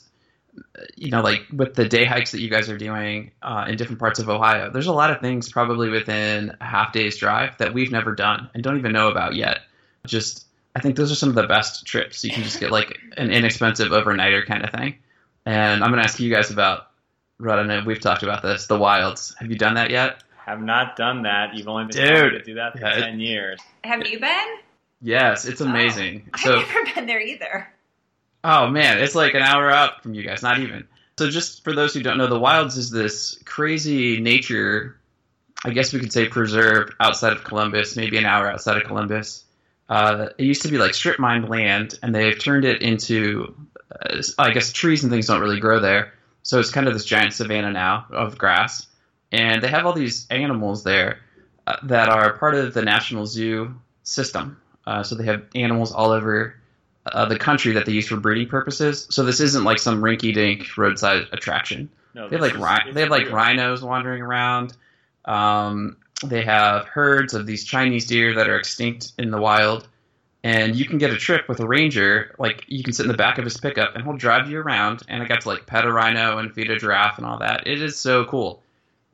You 0.97 1.11
know, 1.11 1.23
like 1.23 1.43
with 1.53 1.75
the 1.75 1.89
day 1.89 2.05
hikes 2.05 2.33
that 2.33 2.41
you 2.41 2.51
guys 2.51 2.69
are 2.69 2.77
doing 2.77 3.31
uh, 3.41 3.67
in 3.69 3.77
different 3.77 4.01
parts 4.01 4.19
of 4.19 4.29
Ohio. 4.29 4.71
There's 4.71 4.89
a 4.89 4.93
lot 4.93 5.11
of 5.11 5.21
things 5.21 5.51
probably 5.51 5.89
within 5.91 6.57
a 6.61 6.65
half 6.65 6.93
day's 6.93 7.17
drive 7.17 7.57
that 7.59 7.73
we've 7.73 7.93
never 7.93 8.15
done 8.15 8.51
and 8.53 8.63
don't 8.63 8.77
even 8.77 8.93
know 8.93 9.09
about 9.09 9.37
yet. 9.37 9.61
Just 10.07 10.47
I 10.75 10.81
think 10.81 10.97
those 10.97 11.13
are 11.13 11.17
some 11.17 11.29
of 11.29 11.35
the 11.37 11.47
best 11.47 11.87
trips. 11.87 12.25
You 12.25 12.31
can 12.31 12.43
just 12.43 12.59
get 12.59 12.73
like 12.73 12.99
an 13.17 13.31
inexpensive 13.31 13.89
overnighter 13.89 14.45
kind 14.45 14.65
of 14.65 14.71
thing. 14.71 14.97
And 15.47 15.85
I'm 15.85 15.91
gonna 15.91 16.03
ask 16.03 16.19
you 16.19 16.33
guys 16.33 16.51
about 16.51 16.91
Rod, 17.39 17.59
I 17.59 17.63
know 17.63 17.83
we've 17.87 18.01
talked 18.01 18.23
about 18.23 18.43
this. 18.43 18.67
The 18.67 18.79
Wilds. 18.79 19.35
Have 19.39 19.51
you 19.51 19.57
done 19.57 19.75
that 19.75 19.91
yet? 19.91 20.23
Have 20.45 20.61
not 20.61 20.97
done 20.97 21.23
that. 21.23 21.55
You've 21.55 21.69
only 21.69 21.85
been 21.85 21.97
Dude. 21.97 22.09
telling 22.09 22.31
to 22.33 22.43
do 22.43 22.55
that 22.55 22.73
for 22.73 22.81
Yeah, 22.81 22.95
ten 22.97 23.21
years. 23.21 23.61
Have 23.85 24.07
you 24.07 24.21
been? 24.21 24.59
Yes, 25.01 25.45
it's 25.47 25.61
amazing. 25.61 26.31
Oh, 26.35 26.39
so 26.39 26.57
I've 26.59 26.69
never 26.69 26.95
been 26.95 27.07
there 27.07 27.21
either. 27.21 27.69
Oh 28.43 28.69
man, 28.69 28.99
it's 28.99 29.15
like 29.15 29.35
an 29.35 29.43
hour 29.43 29.71
out 29.71 30.03
from 30.03 30.15
you 30.15 30.23
guys, 30.23 30.43
not 30.43 30.59
even. 30.61 30.87
So 31.19 31.29
just 31.29 31.65
for 31.65 31.75
those 31.75 31.93
who 31.93 32.03
don't 32.03 32.17
know, 32.17 32.27
the 32.27 32.39
Wilds 32.39 32.79
is 32.79 32.91
this 32.91 33.39
crazy 33.45 34.21
nature, 34.21 34.97
I 35.65 35.71
guess 35.71 35.93
we 35.93 36.01
could 36.01 36.13
say 36.13 36.29
preserve 36.29 36.95
outside 36.99 37.35
of 37.35 37.45
Columbus, 37.45 37.97
maybe 37.97 38.17
an 38.17 38.25
hour 38.25 38.51
outside 38.51 38.79
of 38.79 38.85
Columbus. 38.85 39.45
Uh, 39.89 40.29
it 40.39 40.45
used 40.45 40.63
to 40.63 40.69
be 40.69 40.79
like 40.79 40.95
strip 40.95 41.19
mined 41.19 41.49
land, 41.49 41.99
and 42.03 42.15
they've 42.15 42.39
turned 42.39 42.65
it 42.65 42.81
into, 42.81 43.55
uh, 43.91 44.23
I 44.39 44.53
guess 44.53 44.73
trees 44.73 45.03
and 45.03 45.13
things 45.13 45.27
don't 45.27 45.43
really 45.43 45.61
grow 45.61 45.81
there. 45.81 46.15
So 46.43 46.59
it's 46.59 46.71
kind 46.71 46.87
of 46.87 46.95
this 46.95 47.05
giant 47.05 47.35
savanna 47.35 47.73
now 47.73 48.07
of 48.11 48.39
grass, 48.39 48.87
and 49.31 49.63
they 49.63 49.69
have 49.69 49.85
all 49.85 49.93
these 49.93 50.27
animals 50.31 50.85
there 50.85 51.19
uh, 51.67 51.77
that 51.83 52.09
are 52.09 52.33
part 52.39 52.55
of 52.55 52.73
the 52.73 52.83
National 52.83 53.27
Zoo 53.27 53.75
system. 54.05 54.57
Uh, 54.91 55.05
so 55.05 55.15
they 55.15 55.25
have 55.25 55.45
animals 55.55 55.93
all 55.93 56.11
over 56.11 56.57
uh, 57.07 57.25
the 57.27 57.39
country 57.39 57.73
that 57.75 57.87
they 57.87 57.93
use 57.93 58.09
for 58.09 58.17
breeding 58.17 58.49
purposes. 58.49 59.07
So 59.09 59.23
this 59.23 59.39
isn't 59.39 59.63
like 59.63 59.79
some 59.79 60.03
rinky-dink 60.03 60.77
roadside 60.77 61.29
attraction. 61.31 61.89
No, 62.13 62.29
They 62.29 62.37
have 62.39 62.43
like 62.43 62.55
ri- 62.87 62.93
they 62.93 63.03
have 63.03 63.11
like 63.11 63.31
rhinos 63.31 63.83
wandering 63.83 64.21
around. 64.21 64.77
Um, 65.27 65.97
they 66.25 66.43
have 66.43 66.87
herds 66.87 67.35
of 67.35 67.47
these 67.47 67.63
Chinese 67.65 68.05
deer 68.07 68.35
that 68.35 68.49
are 68.49 68.57
extinct 68.57 69.13
in 69.17 69.31
the 69.31 69.41
wild, 69.41 69.87
and 70.43 70.75
you 70.75 70.85
can 70.87 70.99
get 70.99 71.13
a 71.13 71.17
trip 71.17 71.49
with 71.49 71.61
a 71.61 71.67
ranger. 71.69 72.35
Like 72.37 72.65
you 72.67 72.83
can 72.83 72.93
sit 72.93 73.05
in 73.05 73.13
the 73.13 73.17
back 73.17 73.39
of 73.39 73.45
his 73.45 73.57
pickup, 73.59 73.95
and 73.95 74.03
he'll 74.03 74.17
drive 74.17 74.51
you 74.51 74.59
around. 74.59 75.03
And 75.07 75.23
I 75.23 75.27
got 75.27 75.43
to 75.43 75.49
like 75.49 75.67
pet 75.67 75.85
a 75.85 75.93
rhino 75.93 76.39
and 76.39 76.53
feed 76.53 76.69
a 76.69 76.79
giraffe 76.81 77.17
and 77.17 77.27
all 77.29 77.39
that. 77.39 77.69
It 77.69 77.81
is 77.81 77.97
so 77.97 78.25
cool, 78.25 78.61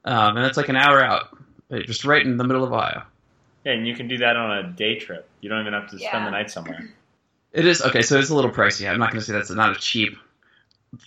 um, 0.06 0.38
and 0.38 0.46
it's 0.46 0.56
like 0.56 0.70
an 0.70 0.76
hour 0.76 1.04
out, 1.04 1.36
just 1.84 2.06
right 2.06 2.24
in 2.24 2.38
the 2.38 2.44
middle 2.44 2.64
of 2.64 2.72
Ohio. 2.72 3.02
Yeah, 3.66 3.72
and 3.72 3.84
you 3.84 3.96
can 3.96 4.06
do 4.06 4.18
that 4.18 4.36
on 4.36 4.58
a 4.58 4.62
day 4.62 4.96
trip. 4.96 5.28
You 5.40 5.48
don't 5.48 5.60
even 5.60 5.72
have 5.72 5.90
to 5.90 5.98
spend 5.98 6.24
the 6.24 6.30
night 6.30 6.52
somewhere. 6.52 6.88
It 7.52 7.66
is 7.66 7.82
okay, 7.82 8.00
so 8.00 8.16
it's 8.16 8.30
a 8.30 8.34
little 8.34 8.52
pricey. 8.52 8.88
I'm 8.88 9.00
not 9.00 9.10
going 9.10 9.18
to 9.18 9.26
say 9.26 9.32
that's 9.32 9.50
not 9.50 9.76
a 9.76 9.80
cheap. 9.80 10.16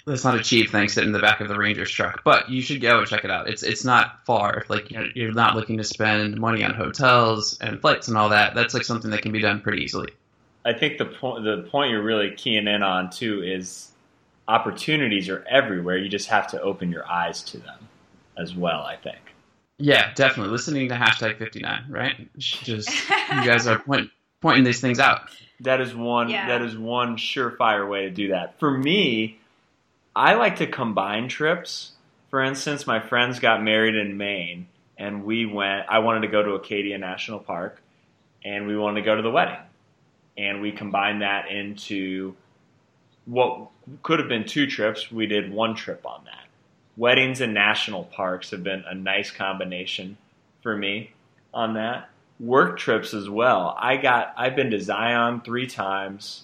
That's 0.05 0.25
not 0.25 0.35
a 0.35 0.43
cheap 0.43 0.69
thing 0.69 0.89
sitting 0.89 1.07
in 1.07 1.13
the 1.13 1.19
back 1.19 1.39
of 1.39 1.47
the 1.47 1.57
Ranger's 1.57 1.89
truck, 1.89 2.21
but 2.25 2.49
you 2.49 2.61
should 2.61 2.81
go 2.81 2.99
and 2.99 3.07
check 3.07 3.23
it 3.23 3.31
out. 3.31 3.47
It's 3.47 3.63
it's 3.63 3.85
not 3.85 4.25
far. 4.25 4.65
Like 4.67 4.91
you're, 4.91 5.07
you're 5.15 5.31
not 5.31 5.55
looking 5.55 5.77
to 5.77 5.85
spend 5.85 6.37
money 6.37 6.61
on 6.61 6.73
hotels 6.73 7.57
and 7.61 7.79
flights 7.79 8.09
and 8.09 8.17
all 8.17 8.27
that. 8.27 8.55
That's 8.55 8.73
like 8.73 8.83
something 8.83 9.09
that 9.11 9.21
can 9.21 9.31
be 9.31 9.39
done 9.39 9.61
pretty 9.61 9.81
easily. 9.81 10.11
I 10.65 10.73
think 10.73 10.97
the 10.97 11.05
point 11.05 11.45
the 11.45 11.65
point 11.71 11.91
you're 11.91 12.03
really 12.03 12.31
keying 12.35 12.67
in 12.67 12.83
on 12.83 13.09
too 13.09 13.41
is 13.41 13.91
opportunities 14.49 15.29
are 15.29 15.45
everywhere. 15.49 15.97
You 15.97 16.09
just 16.09 16.27
have 16.27 16.47
to 16.47 16.61
open 16.61 16.91
your 16.91 17.09
eyes 17.09 17.41
to 17.43 17.57
them 17.57 17.87
as 18.37 18.53
well. 18.53 18.81
I 18.81 18.97
think. 18.97 19.28
Yeah, 19.79 20.13
definitely. 20.13 20.51
Listening 20.51 20.89
to 20.89 20.95
hashtag 20.95 21.37
59, 21.37 21.85
right? 21.89 22.29
Just 22.37 22.89
you 22.89 23.15
guys 23.45 23.65
are 23.65 23.79
point, 23.85 24.11
pointing 24.41 24.65
these 24.65 24.81
things 24.81 24.99
out. 24.99 25.29
That 25.61 25.79
is 25.79 25.95
one. 25.95 26.29
Yeah. 26.29 26.47
That 26.47 26.61
is 26.61 26.77
one 26.77 27.15
surefire 27.15 27.89
way 27.89 28.03
to 28.03 28.09
do 28.09 28.29
that. 28.29 28.59
For 28.59 28.69
me, 28.69 29.39
I 30.15 30.35
like 30.35 30.57
to 30.57 30.67
combine 30.67 31.29
trips. 31.29 31.93
For 32.29 32.43
instance, 32.43 32.85
my 32.85 32.99
friends 32.99 33.39
got 33.39 33.63
married 33.63 33.95
in 33.95 34.17
Maine, 34.17 34.67
and 34.97 35.23
we 35.23 35.45
went. 35.45 35.85
I 35.89 35.99
wanted 35.99 36.21
to 36.21 36.27
go 36.27 36.43
to 36.43 36.51
Acadia 36.51 36.97
National 36.97 37.39
Park, 37.39 37.81
and 38.43 38.67
we 38.67 38.77
wanted 38.77 39.01
to 39.01 39.05
go 39.05 39.15
to 39.15 39.21
the 39.21 39.31
wedding, 39.31 39.59
and 40.37 40.61
we 40.61 40.73
combined 40.73 41.21
that 41.21 41.49
into 41.49 42.35
what 43.25 43.69
could 44.03 44.19
have 44.19 44.27
been 44.27 44.45
two 44.45 44.67
trips. 44.67 45.09
We 45.09 45.25
did 45.25 45.51
one 45.51 45.75
trip 45.75 46.05
on 46.05 46.25
that. 46.25 46.48
Weddings 46.99 47.39
and 47.39 47.53
national 47.53 48.03
parks 48.03 48.51
have 48.51 48.63
been 48.63 48.83
a 48.85 48.93
nice 48.93 49.31
combination 49.31 50.17
for 50.61 50.75
me 50.75 51.13
on 51.53 51.75
that 51.75 52.09
work 52.39 52.77
trips 52.77 53.13
as 53.13 53.29
well. 53.29 53.75
I 53.79 53.97
got 53.97 54.33
I've 54.37 54.55
been 54.55 54.71
to 54.71 54.81
Zion 54.81 55.41
three 55.41 55.67
times, 55.67 56.43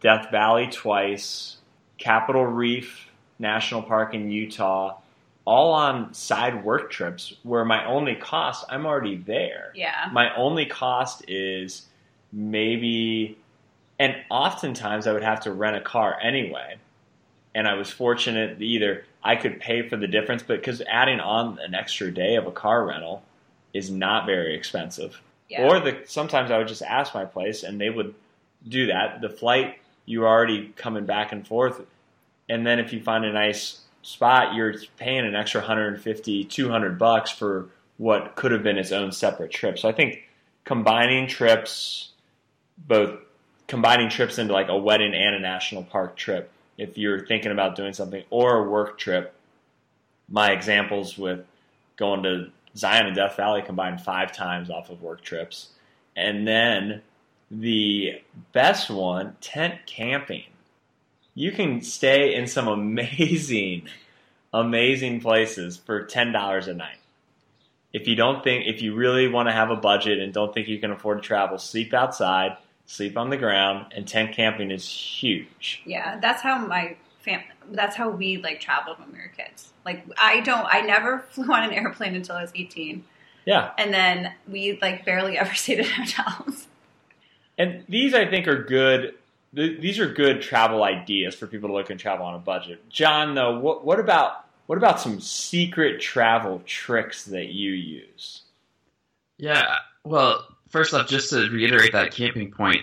Death 0.00 0.30
Valley 0.30 0.68
twice, 0.70 1.56
Capitol 1.98 2.44
Reef 2.44 3.08
National 3.38 3.82
Park 3.82 4.14
in 4.14 4.30
Utah, 4.30 4.98
all 5.44 5.72
on 5.72 6.14
side 6.14 6.64
work 6.64 6.90
trips 6.90 7.34
where 7.42 7.64
my 7.64 7.84
only 7.86 8.14
cost 8.14 8.64
I'm 8.68 8.86
already 8.86 9.16
there. 9.16 9.72
Yeah. 9.74 10.10
My 10.12 10.34
only 10.36 10.66
cost 10.66 11.24
is 11.28 11.86
maybe 12.32 13.38
and 13.98 14.16
oftentimes 14.30 15.06
I 15.06 15.12
would 15.12 15.22
have 15.22 15.40
to 15.40 15.52
rent 15.52 15.76
a 15.76 15.80
car 15.80 16.18
anyway. 16.20 16.76
And 17.54 17.68
I 17.68 17.74
was 17.74 17.90
fortunate 17.90 18.60
either 18.60 19.04
I 19.24 19.36
could 19.36 19.60
pay 19.60 19.88
for 19.88 19.96
the 19.96 20.06
difference, 20.06 20.42
but 20.42 20.58
because 20.58 20.82
adding 20.88 21.20
on 21.20 21.58
an 21.60 21.74
extra 21.74 22.10
day 22.10 22.36
of 22.36 22.46
a 22.46 22.50
car 22.50 22.86
rental 22.86 23.22
is 23.72 23.90
not 23.90 24.26
very 24.26 24.54
expensive. 24.54 25.20
Yeah. 25.48 25.68
Or 25.68 25.80
the 25.80 26.02
sometimes 26.06 26.50
I 26.50 26.58
would 26.58 26.68
just 26.68 26.82
ask 26.82 27.14
my 27.14 27.24
place 27.24 27.62
and 27.62 27.80
they 27.80 27.90
would 27.90 28.14
do 28.66 28.86
that. 28.86 29.20
The 29.20 29.28
flight 29.28 29.78
you're 30.06 30.26
already 30.26 30.72
coming 30.76 31.06
back 31.06 31.32
and 31.32 31.46
forth, 31.46 31.80
and 32.48 32.66
then 32.66 32.80
if 32.80 32.92
you 32.92 33.02
find 33.02 33.24
a 33.24 33.32
nice 33.32 33.80
spot, 34.02 34.54
you're 34.54 34.74
paying 34.96 35.24
an 35.24 35.34
extra 35.34 35.60
150, 35.60 36.44
200 36.44 36.98
bucks 36.98 37.30
for 37.30 37.68
what 37.98 38.34
could 38.34 38.50
have 38.50 38.62
been 38.62 38.78
its 38.78 38.90
own 38.90 39.12
separate 39.12 39.52
trip. 39.52 39.78
So 39.78 39.88
I 39.88 39.92
think 39.92 40.28
combining 40.64 41.28
trips, 41.28 42.10
both 42.76 43.20
combining 43.68 44.08
trips 44.10 44.38
into 44.38 44.52
like 44.52 44.68
a 44.68 44.76
wedding 44.76 45.14
and 45.14 45.36
a 45.36 45.38
national 45.38 45.84
park 45.84 46.16
trip, 46.16 46.50
if 46.82 46.98
you're 46.98 47.24
thinking 47.24 47.52
about 47.52 47.76
doing 47.76 47.92
something, 47.92 48.24
or 48.28 48.58
a 48.58 48.68
work 48.68 48.98
trip. 48.98 49.34
My 50.28 50.50
examples 50.50 51.16
with 51.16 51.44
going 51.96 52.24
to 52.24 52.50
Zion 52.76 53.06
and 53.06 53.14
Death 53.14 53.36
Valley 53.36 53.62
combined 53.62 54.00
five 54.00 54.32
times 54.32 54.68
off 54.68 54.90
of 54.90 55.00
work 55.00 55.22
trips. 55.22 55.68
And 56.16 56.46
then 56.46 57.02
the 57.50 58.20
best 58.52 58.90
one, 58.90 59.36
tent 59.40 59.86
camping. 59.86 60.44
You 61.34 61.52
can 61.52 61.82
stay 61.82 62.34
in 62.34 62.46
some 62.46 62.66
amazing, 62.66 63.88
amazing 64.52 65.20
places 65.20 65.76
for 65.76 66.04
$10 66.04 66.66
a 66.66 66.74
night. 66.74 66.98
If 67.92 68.08
you 68.08 68.16
don't 68.16 68.42
think, 68.42 68.64
if 68.66 68.82
you 68.82 68.94
really 68.94 69.28
want 69.28 69.48
to 69.48 69.52
have 69.52 69.70
a 69.70 69.76
budget 69.76 70.18
and 70.18 70.32
don't 70.32 70.52
think 70.52 70.66
you 70.66 70.78
can 70.78 70.90
afford 70.90 71.22
to 71.22 71.26
travel, 71.26 71.58
sleep 71.58 71.94
outside, 71.94 72.56
sleep 72.86 73.16
on 73.16 73.30
the 73.30 73.36
ground, 73.36 73.92
and 73.94 74.06
tent 74.06 74.32
camping 74.34 74.70
is 74.70 74.86
huge. 74.88 75.82
Yeah, 75.84 76.18
that's 76.20 76.42
how 76.42 76.58
my 76.66 76.96
family. 77.20 77.46
That's 77.70 77.96
how 77.96 78.10
we 78.10 78.38
like 78.38 78.60
traveled 78.60 78.98
when 78.98 79.12
we 79.12 79.18
were 79.18 79.30
kids. 79.36 79.72
Like 79.84 80.04
I 80.18 80.40
don't. 80.40 80.66
I 80.68 80.80
never 80.82 81.18
flew 81.30 81.52
on 81.52 81.64
an 81.64 81.72
airplane 81.72 82.14
until 82.14 82.36
I 82.36 82.42
was 82.42 82.52
eighteen, 82.54 83.04
Yeah. 83.44 83.70
and 83.78 83.92
then 83.94 84.32
we 84.48 84.78
like 84.82 85.04
barely 85.04 85.38
ever 85.38 85.54
stayed 85.54 85.80
at 85.80 85.86
hotels. 85.86 86.66
And 87.58 87.84
these, 87.88 88.14
I 88.14 88.26
think, 88.26 88.48
are 88.48 88.62
good. 88.64 89.14
th- 89.54 89.80
These 89.80 89.98
are 89.98 90.10
good 90.12 90.40
travel 90.42 90.82
ideas 90.82 91.34
for 91.34 91.46
people 91.46 91.68
to 91.68 91.74
look 91.74 91.90
and 91.90 92.00
travel 92.00 92.24
on 92.26 92.34
a 92.34 92.38
budget. 92.38 92.88
John, 92.88 93.34
though, 93.34 93.58
what, 93.58 93.84
what 93.84 94.00
about 94.00 94.46
what 94.66 94.78
about 94.78 95.00
some 95.00 95.20
secret 95.20 96.00
travel 96.00 96.62
tricks 96.64 97.24
that 97.26 97.48
you 97.48 97.72
use? 97.72 98.42
Yeah. 99.38 99.76
Well, 100.04 100.46
first 100.72 100.92
off, 100.94 101.08
just 101.08 101.30
to 101.30 101.48
reiterate 101.48 101.92
that 101.92 102.12
camping 102.12 102.50
point, 102.50 102.82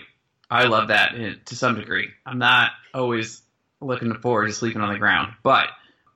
I 0.50 0.64
love 0.64 0.88
that 0.88 1.14
in, 1.14 1.40
to 1.46 1.56
some 1.56 1.74
degree. 1.74 2.10
I'm 2.24 2.38
not 2.38 2.70
always 2.94 3.42
looking 3.80 4.14
forward 4.14 4.46
to 4.46 4.52
sleeping 4.52 4.80
on 4.80 4.92
the 4.92 4.98
ground, 4.98 5.34
but 5.42 5.68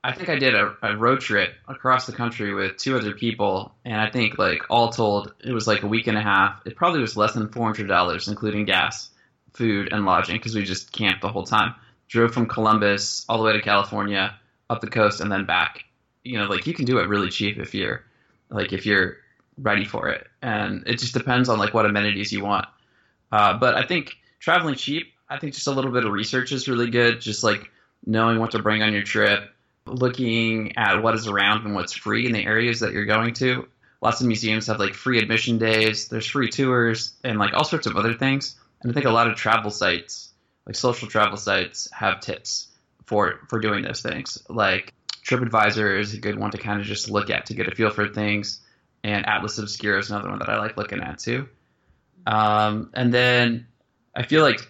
I 0.02 0.12
think 0.12 0.28
I 0.28 0.37
did 0.37 0.54
a, 0.54 0.76
a 0.83 0.97
road 0.97 1.21
trip 1.21 1.54
across 1.66 2.07
the 2.07 2.12
country 2.12 2.52
with 2.54 2.76
two 2.76 2.97
other 2.97 3.12
people, 3.12 3.75
and 3.85 3.95
I 3.95 4.11
think 4.11 4.38
like 4.38 4.62
all 4.71 4.90
told, 4.90 5.33
it 5.43 5.52
was 5.52 5.66
like 5.66 5.83
a 5.83 5.87
week 5.87 6.07
and 6.07 6.19
a 6.19 6.23
half. 6.23 6.61
It 6.66 6.76
probably 6.76 7.00
was 7.00 7.16
less 7.16 7.33
than 7.33 7.49
four 7.49 7.64
hundred 7.64 7.88
dollars, 7.88 8.28
including 8.28 8.66
gas, 8.66 9.11
food, 9.52 9.93
and 9.93 10.04
lodging, 10.04 10.37
because 10.37 10.54
we 10.54 10.62
just 10.62 10.93
camped 10.93 11.23
the 11.23 11.28
whole 11.28 11.45
time. 11.45 11.75
Drove 12.09 12.35
from 12.35 12.47
Columbus 12.47 13.25
all 13.28 13.38
the 13.38 13.45
way 13.45 13.54
to 13.54 13.62
California, 13.62 14.35
up 14.69 14.81
the 14.81 14.88
coast, 14.88 15.21
and 15.21 15.33
then 15.33 15.47
back. 15.47 15.85
You 16.23 16.38
know, 16.38 16.47
like 16.47 16.66
you 16.66 16.75
can 16.75 16.85
do 16.85 16.99
it 16.99 17.09
really 17.09 17.31
cheap 17.31 17.59
if 17.59 17.75
you're 17.75 18.04
like 18.50 18.75
if 18.75 18.85
you're 18.85 19.16
ready 19.58 19.84
for 19.84 20.08
it, 20.08 20.26
and 20.42 20.84
it 20.87 20.99
just 20.99 21.14
depends 21.14 21.49
on 21.49 21.58
like 21.58 21.75
what 21.75 21.87
amenities 21.87 22.32
you 22.32 22.44
want. 22.44 22.66
Uh, 23.32 23.58
but 23.58 23.75
I 23.75 23.84
think 23.84 24.16
traveling 24.40 24.75
cheap, 24.75 25.12
I 25.28 25.38
think 25.38 25.54
just 25.54 25.66
a 25.66 25.73
little 25.73 25.90
bit 25.90 26.04
of 26.04 26.12
research 26.12 26.52
is 26.52 26.68
really 26.68 26.90
good. 26.90 27.20
Just 27.20 27.42
like 27.42 27.70
knowing 28.06 28.38
what 28.38 28.52
to 28.52 28.62
bring 28.62 28.82
on 28.82 28.92
your 28.92 29.02
trip, 29.02 29.50
looking 29.87 30.76
at 30.76 31.02
what 31.02 31.14
is 31.14 31.26
around 31.26 31.64
and 31.64 31.75
what's 31.75 31.92
free 31.92 32.26
in 32.26 32.32
the 32.32 32.44
areas 32.44 32.80
that 32.80 32.92
you're 32.92 33.04
going 33.04 33.34
to. 33.34 33.68
Lots 34.00 34.20
of 34.20 34.26
museums 34.26 34.66
have 34.66 34.78
like 34.78 34.94
free 34.94 35.18
admission 35.18 35.58
days. 35.58 36.08
There's 36.08 36.26
free 36.26 36.50
tours 36.50 37.14
and 37.25 37.38
like 37.38 37.54
all 37.54 37.64
sorts 37.64 37.87
of 37.87 37.96
other 37.96 38.14
things. 38.14 38.56
And 38.82 38.90
I 38.90 38.94
think 38.94 39.06
a 39.06 39.11
lot 39.11 39.28
of 39.28 39.37
travel 39.37 39.70
sites, 39.70 40.30
like 40.66 40.76
social 40.76 41.08
travel 41.08 41.38
sites, 41.38 41.88
have 41.90 42.20
tips 42.20 42.68
for 43.06 43.40
for 43.49 43.58
doing 43.58 43.82
those 43.82 44.02
things. 44.02 44.42
Like 44.49 44.92
TripAdvisor 45.25 45.99
is 45.99 46.12
a 46.12 46.18
good 46.18 46.38
one 46.38 46.50
to 46.50 46.58
kind 46.58 46.80
of 46.80 46.87
just 46.87 47.08
look 47.08 47.30
at 47.30 47.46
to 47.46 47.54
get 47.54 47.66
a 47.66 47.75
feel 47.75 47.90
for 47.90 48.08
things, 48.08 48.61
and 49.04 49.26
Atlas 49.26 49.58
Obscura 49.58 49.99
is 49.99 50.11
another 50.11 50.30
one 50.30 50.38
that 50.40 50.49
I 50.49 50.58
like 50.58 50.76
looking 50.76 51.00
at 51.00 51.18
too. 51.18 51.46
Um, 52.26 52.90
and 52.94 53.12
then 53.12 53.66
I 54.16 54.25
feel 54.25 54.42
like 54.42 54.61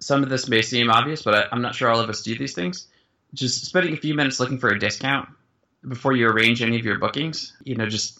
some 0.00 0.22
of 0.22 0.30
this 0.30 0.48
may 0.48 0.62
seem 0.62 0.90
obvious, 0.90 1.22
but 1.22 1.34
I, 1.34 1.44
I'm 1.52 1.62
not 1.62 1.74
sure 1.74 1.90
all 1.90 2.00
of 2.00 2.08
us 2.08 2.22
do 2.22 2.36
these 2.36 2.54
things. 2.54 2.88
Just 3.34 3.66
spending 3.66 3.92
a 3.92 3.98
few 3.98 4.14
minutes 4.14 4.40
looking 4.40 4.58
for 4.58 4.70
a 4.70 4.78
discount 4.78 5.28
before 5.86 6.14
you 6.14 6.26
arrange 6.26 6.62
any 6.62 6.78
of 6.78 6.86
your 6.86 6.98
bookings. 6.98 7.52
You 7.64 7.76
know, 7.76 7.86
just 7.86 8.18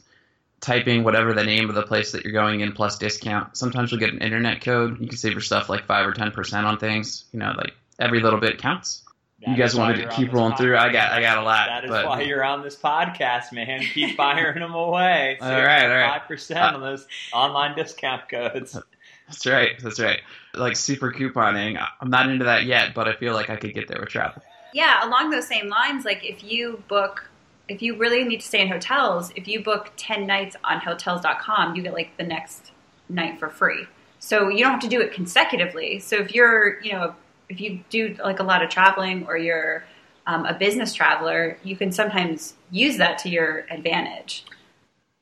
typing 0.61 1.05
whatever 1.05 1.33
the 1.33 1.43
name 1.43 1.69
of 1.69 1.75
the 1.75 1.83
place 1.83 2.13
that 2.13 2.23
you're 2.23 2.33
going 2.33 2.61
in 2.61 2.73
plus 2.73 2.99
discount. 2.99 3.57
Sometimes 3.57 3.91
you'll 3.91 4.01
get 4.01 4.13
an 4.13 4.21
internet 4.21 4.61
code. 4.61 5.01
You 5.01 5.09
can 5.09 5.17
save 5.17 5.33
yourself 5.33 5.69
like 5.69 5.87
five 5.87 6.07
or 6.07 6.13
ten 6.13 6.31
percent 6.33 6.67
on 6.67 6.79
things. 6.79 7.25
You 7.33 7.39
know, 7.39 7.53
like 7.57 7.73
every 7.99 8.21
little 8.21 8.41
bit 8.41 8.59
counts. 8.59 9.02
That 9.43 9.51
you 9.51 9.57
guys 9.57 9.73
is 9.73 9.79
why 9.79 9.91
wanted 9.91 10.09
to 10.09 10.09
keep 10.15 10.29
this 10.29 10.35
rolling 10.35 10.57
through. 10.57 10.77
I 10.77 10.93
got 10.93 11.13
I 11.13 11.21
got 11.21 11.39
a 11.39 11.43
lot. 11.43 11.67
That 11.67 11.85
is 11.85 11.91
but, 11.91 12.07
why 12.07 12.23
you're 12.23 12.45
on 12.45 12.63
this 12.63 12.77
podcast, 12.77 13.53
man. 13.53 13.81
Keep 13.81 14.17
firing 14.17 14.61
them 14.61 14.75
away. 14.75 15.37
All 15.41 15.51
right, 15.51 15.85
all 15.85 15.89
right. 15.89 16.19
Five 16.21 16.29
percent 16.29 16.61
on 16.61 16.83
uh, 16.83 16.91
those 16.91 17.07
online 17.33 17.77
discount 17.77 18.29
codes. 18.29 18.79
That's 19.27 19.47
right. 19.47 19.71
That's 19.83 19.99
right. 19.99 20.21
Like 20.55 20.77
super 20.77 21.13
couponing. 21.13 21.85
I'm 22.01 22.11
not 22.11 22.29
into 22.29 22.45
that 22.45 22.65
yet, 22.65 22.95
but 22.95 23.09
I 23.09 23.15
feel 23.15 23.35
like 23.35 23.51
I 23.51 23.57
could 23.57 23.75
get 23.75 23.89
there 23.89 23.99
with 24.01 24.11
travel. 24.11 24.43
Yeah, 24.73 25.07
along 25.07 25.31
those 25.31 25.47
same 25.47 25.69
lines, 25.69 26.05
like 26.05 26.25
if 26.25 26.45
you 26.45 26.83
book, 26.89 27.29
if 27.69 27.83
you 27.83 27.97
really 27.97 28.25
need 28.25 28.41
to 28.41 28.47
stay 28.47 28.61
in 28.61 28.69
hotels, 28.69 29.33
if 29.37 29.47
you 29.49 29.63
book 29.63 29.93
10 29.97 30.27
nights 30.27 30.57
on 30.65 30.81
hotels.com, 30.81 31.77
you 31.77 31.83
get 31.83 31.93
like 31.93 32.17
the 32.17 32.25
next 32.25 32.73
night 33.09 33.39
for 33.39 33.49
free. 33.49 33.87
So 34.19 34.49
you 34.49 34.59
don't 34.61 34.73
have 34.73 34.81
to 34.81 34.89
do 34.89 35.01
it 35.01 35.13
consecutively. 35.13 35.99
So 35.99 36.17
if 36.17 36.35
you're, 36.35 36.81
you 36.83 36.93
know, 36.93 37.15
if 37.53 37.61
you 37.61 37.85
do 37.91 38.17
like 38.23 38.41
a 38.41 38.43
lot 38.43 38.63
of 38.63 38.71
traveling 38.71 39.27
or 39.27 39.37
you're 39.37 39.85
um, 40.27 40.47
a 40.47 40.55
business 40.55 40.95
traveler, 40.95 41.59
you 41.63 41.77
can 41.77 41.93
sometimes 41.93 42.55
use 42.71 42.97
that 42.99 43.19
to 43.19 43.29
your 43.29 43.67
advantage. 43.71 44.45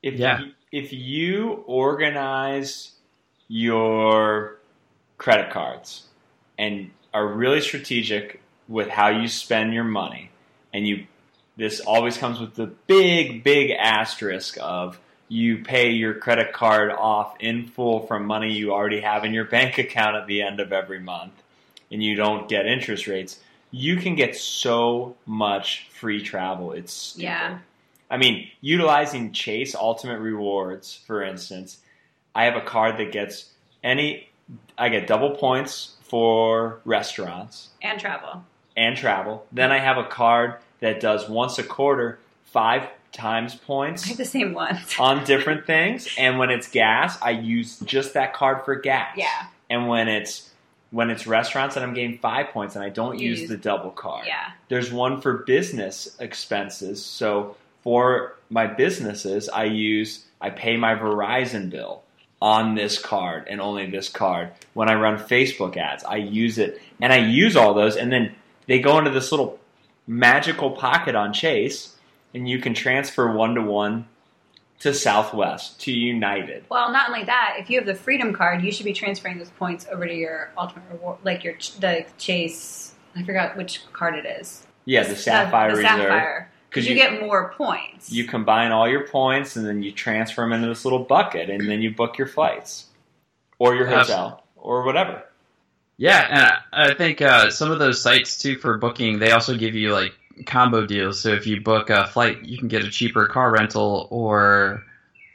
If 0.01 0.15
Yeah. 0.15 0.39
you, 0.39 0.51
if 0.71 0.93
you 0.93 1.63
organize 1.67 2.91
your 3.47 4.59
credit 5.17 5.51
cards 5.51 6.07
and 6.57 6.91
are 7.13 7.27
really 7.27 7.61
strategic 7.61 8.41
with 8.67 8.87
how 8.87 9.09
you 9.09 9.27
spend 9.27 9.73
your 9.73 9.83
money, 9.83 10.31
and 10.73 10.87
you 10.87 11.05
this 11.57 11.81
always 11.81 12.17
comes 12.17 12.39
with 12.39 12.55
the 12.55 12.67
big 12.87 13.43
big 13.43 13.71
asterisk 13.71 14.57
of 14.61 14.99
you 15.27 15.63
pay 15.63 15.89
your 15.91 16.13
credit 16.13 16.53
card 16.53 16.91
off 16.91 17.35
in 17.39 17.65
full 17.67 18.05
from 18.07 18.25
money 18.25 18.53
you 18.53 18.73
already 18.73 19.01
have 19.01 19.25
in 19.25 19.33
your 19.33 19.45
bank 19.45 19.77
account 19.77 20.15
at 20.15 20.27
the 20.27 20.41
end 20.41 20.59
of 20.59 20.71
every 20.71 20.99
month 20.99 21.33
and 21.91 22.01
you 22.03 22.15
don't 22.15 22.47
get 22.49 22.65
interest 22.65 23.07
rates 23.07 23.39
you 23.71 23.95
can 23.95 24.15
get 24.15 24.35
so 24.35 25.15
much 25.25 25.87
free 25.91 26.21
travel 26.21 26.73
it's 26.73 26.91
stupid. 26.93 27.23
Yeah. 27.23 27.57
I 28.09 28.17
mean, 28.17 28.49
utilizing 28.59 29.31
Chase 29.31 29.73
Ultimate 29.73 30.19
Rewards, 30.19 30.93
for 31.07 31.23
instance, 31.23 31.77
I 32.35 32.43
have 32.43 32.57
a 32.57 32.61
card 32.61 32.97
that 32.97 33.13
gets 33.13 33.49
any, 33.81 34.27
I 34.77 34.89
get 34.89 35.07
double 35.07 35.31
points 35.31 35.95
for 36.01 36.81
restaurants 36.83 37.69
And 37.81 37.97
travel. 37.97 38.43
and 38.75 38.97
travel. 38.97 39.45
Then 39.53 39.71
I 39.71 39.79
have 39.79 39.97
a 39.97 40.03
card 40.03 40.55
that 40.81 40.99
does 40.99 41.29
once 41.29 41.57
a 41.57 41.63
quarter, 41.63 42.19
five 42.43 42.89
times 43.13 43.53
I 43.55 43.65
points 43.65 44.03
have 44.05 44.17
the 44.17 44.25
same 44.25 44.53
ones. 44.53 44.93
on 44.99 45.23
different 45.23 45.65
things. 45.65 46.09
And 46.17 46.37
when 46.37 46.49
it's 46.49 46.69
gas, 46.69 47.17
I 47.21 47.29
use 47.31 47.79
just 47.79 48.13
that 48.15 48.33
card 48.33 48.65
for 48.65 48.75
gas. 48.75 49.15
Yeah. 49.15 49.45
And 49.69 49.87
when 49.87 50.09
it's 50.09 50.50
when 50.91 51.09
it's 51.09 51.25
restaurants 51.25 51.75
and 51.75 51.83
I'm 51.83 51.93
getting 51.93 52.17
five 52.19 52.49
points 52.49 52.75
and 52.75 52.83
I 52.83 52.89
don't 52.89 53.17
use 53.17 53.41
use- 53.41 53.49
the 53.49 53.57
double 53.57 53.91
card. 53.91 54.25
Yeah. 54.27 54.51
There's 54.69 54.91
one 54.91 55.21
for 55.21 55.39
business 55.39 56.15
expenses. 56.19 57.03
So 57.03 57.55
for 57.81 58.35
my 58.49 58.67
businesses, 58.67 59.49
I 59.49 59.65
use 59.65 60.25
I 60.39 60.49
pay 60.49 60.77
my 60.77 60.95
Verizon 60.95 61.69
bill 61.69 62.03
on 62.41 62.75
this 62.75 62.99
card 62.99 63.47
and 63.49 63.61
only 63.61 63.85
this 63.85 64.09
card. 64.09 64.51
When 64.73 64.89
I 64.89 64.95
run 64.95 65.17
Facebook 65.17 65.77
ads, 65.77 66.03
I 66.03 66.17
use 66.17 66.57
it 66.57 66.81
and 66.99 67.13
I 67.13 67.17
use 67.17 67.55
all 67.55 67.73
those 67.73 67.95
and 67.95 68.11
then 68.11 68.35
they 68.67 68.79
go 68.79 68.97
into 68.97 69.11
this 69.11 69.31
little 69.31 69.59
magical 70.07 70.71
pocket 70.71 71.15
on 71.15 71.33
Chase 71.33 71.95
and 72.33 72.49
you 72.49 72.59
can 72.59 72.73
transfer 72.73 73.31
one 73.31 73.55
to 73.55 73.61
one 73.61 74.07
to 74.81 74.93
Southwest, 74.93 75.79
to 75.81 75.91
United. 75.91 76.65
Well, 76.69 76.91
not 76.91 77.09
only 77.09 77.23
that, 77.25 77.57
if 77.59 77.69
you 77.69 77.77
have 77.77 77.85
the 77.85 77.95
Freedom 77.95 78.33
card, 78.33 78.63
you 78.63 78.71
should 78.71 78.85
be 78.85 78.93
transferring 78.93 79.37
those 79.37 79.51
points 79.51 79.85
over 79.91 80.07
to 80.07 80.13
your 80.13 80.51
Ultimate 80.57 80.83
Reward, 80.91 81.19
like 81.23 81.43
your 81.43 81.55
the 81.79 82.05
Chase. 82.17 82.93
I 83.15 83.23
forgot 83.23 83.55
which 83.55 83.81
card 83.93 84.15
it 84.15 84.25
is. 84.25 84.65
Yeah, 84.85 85.03
the 85.03 85.15
Sapphire 85.15 85.71
the 85.71 85.77
Reserve. 85.77 85.91
Sapphire. 85.91 86.51
Because 86.69 86.87
you, 86.87 86.95
get 86.95 87.19
more 87.19 87.51
points. 87.51 88.13
you 88.13 88.23
combine 88.23 88.71
all 88.71 88.87
your 88.87 89.05
points 89.05 89.57
and 89.57 89.65
then 89.65 89.83
you 89.83 89.91
transfer 89.91 90.41
them 90.41 90.53
into 90.53 90.69
this 90.69 90.85
little 90.85 91.03
bucket 91.03 91.49
and 91.49 91.69
then 91.69 91.81
you 91.81 91.93
book 91.93 92.17
your 92.17 92.27
flights 92.27 92.85
or 93.59 93.75
your 93.75 93.89
Abs- 93.89 94.07
hotel 94.07 94.43
or 94.55 94.83
whatever. 94.85 95.25
Yeah, 95.97 96.25
and 96.29 96.39
I 96.71 96.91
I 96.91 96.93
think 96.95 97.21
uh, 97.21 97.51
some 97.51 97.71
of 97.71 97.79
those 97.79 98.01
sites 98.01 98.39
too 98.39 98.55
for 98.55 98.77
booking, 98.77 99.19
they 99.19 99.31
also 99.31 99.57
give 99.57 99.75
you 99.75 99.91
like 99.91 100.13
combo 100.45 100.85
deals. 100.85 101.19
So 101.19 101.29
if 101.29 101.47
you 101.47 101.61
book 101.61 101.89
a 101.89 102.07
flight, 102.07 102.43
you 102.43 102.57
can 102.57 102.67
get 102.67 102.83
a 102.83 102.89
cheaper 102.89 103.27
car 103.27 103.51
rental 103.51 104.07
or 104.09 104.83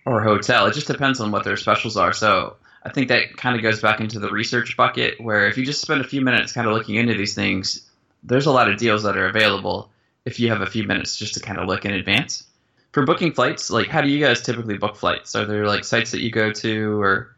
or 0.05 0.23
hotel. 0.23 0.67
It 0.67 0.75
just 0.75 0.87
depends 0.87 1.21
on 1.21 1.33
what 1.33 1.45
their 1.45 1.57
specials 1.57 1.97
are. 1.97 2.13
So 2.13 2.57
I 2.83 2.91
think 2.91 3.09
that 3.09 3.37
kind 3.37 3.57
of 3.57 3.63
goes 3.63 3.81
back 3.81 4.01
into 4.01 4.21
the 4.21 4.31
research 4.31 4.77
bucket, 4.77 5.21
where 5.21 5.49
if 5.49 5.59
you 5.59 5.67
just 5.67 5.81
spend 5.81 6.01
a 6.01 6.07
few 6.07 6.21
minutes 6.21 6.53
kind 6.53 6.69
of 6.69 6.75
looking 6.75 6.95
into 6.95 7.15
these 7.15 7.35
things, 7.35 7.89
there's 8.23 8.47
a 8.47 8.53
lot 8.53 8.71
of 8.71 8.79
deals 8.79 9.03
that 9.03 9.17
are 9.17 9.27
available 9.27 9.91
if 10.25 10.41
you 10.41 10.51
have 10.51 10.61
a 10.61 10.67
few 10.67 10.85
minutes 10.85 11.17
just 11.17 11.35
to 11.35 11.41
kind 11.41 11.59
of 11.59 11.67
look 11.67 11.85
in 11.85 11.93
advance. 11.93 12.45
For 12.93 13.05
booking 13.05 13.33
flights, 13.33 13.71
like 13.71 13.89
how 13.89 14.01
do 14.01 14.09
you 14.09 14.25
guys 14.25 14.43
typically 14.43 14.79
book 14.79 14.97
flights? 14.97 15.35
Are 15.35 15.45
there 15.45 15.67
like 15.67 15.85
sites 15.85 16.13
that 16.13 16.23
you 16.23 16.31
go 16.31 16.51
to 16.53 17.01
or 17.03 17.36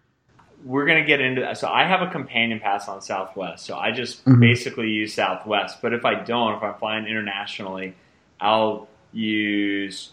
We're 0.65 0.87
going 0.87 1.01
to 1.01 1.07
get 1.07 1.21
into 1.21 1.43
that. 1.43 1.59
So 1.59 1.69
I 1.69 1.85
have 1.85 2.03
a 2.03 2.11
companion 2.11 2.61
pass 2.61 2.89
on 2.89 3.01
Southwest. 3.01 3.65
So 3.65 3.77
I 3.77 3.93
just 3.93 4.25
Mhm. 4.25 4.41
basically 4.41 4.89
use 4.91 5.15
Southwest. 5.15 5.81
But 5.81 5.93
if 5.95 6.05
I 6.05 6.15
don't, 6.15 6.55
if 6.57 6.63
I'm 6.63 6.75
flying 6.75 7.07
internationally, 7.07 7.95
I'll 8.41 8.89
use, 9.13 10.13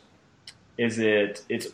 is 0.78 1.00
it, 1.00 1.44
it's 1.50 1.68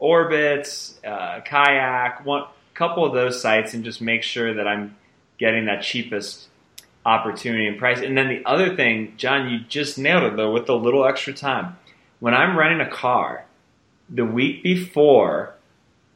Orbitz, 0.00 1.04
uh, 1.04 1.40
Kayak, 1.40 2.24
one 2.24 2.44
couple 2.74 3.04
of 3.04 3.12
those 3.12 3.42
sites 3.42 3.74
and 3.74 3.84
just 3.84 4.00
make 4.00 4.22
sure 4.22 4.54
that 4.54 4.68
I'm 4.68 4.96
getting 5.36 5.66
that 5.66 5.82
cheapest 5.82 6.46
opportunity 7.04 7.66
and 7.66 7.78
price. 7.78 8.00
And 8.00 8.16
then 8.16 8.28
the 8.28 8.44
other 8.46 8.76
thing, 8.76 9.14
John, 9.16 9.48
you 9.50 9.60
just 9.68 9.98
nailed 9.98 10.22
it 10.24 10.36
though 10.36 10.52
with 10.52 10.66
the 10.66 10.76
little 10.76 11.04
extra 11.04 11.32
time. 11.32 11.76
When 12.20 12.34
I'm 12.34 12.56
renting 12.56 12.80
a 12.86 12.90
car, 12.90 13.44
the 14.08 14.24
week 14.24 14.62
before 14.62 15.54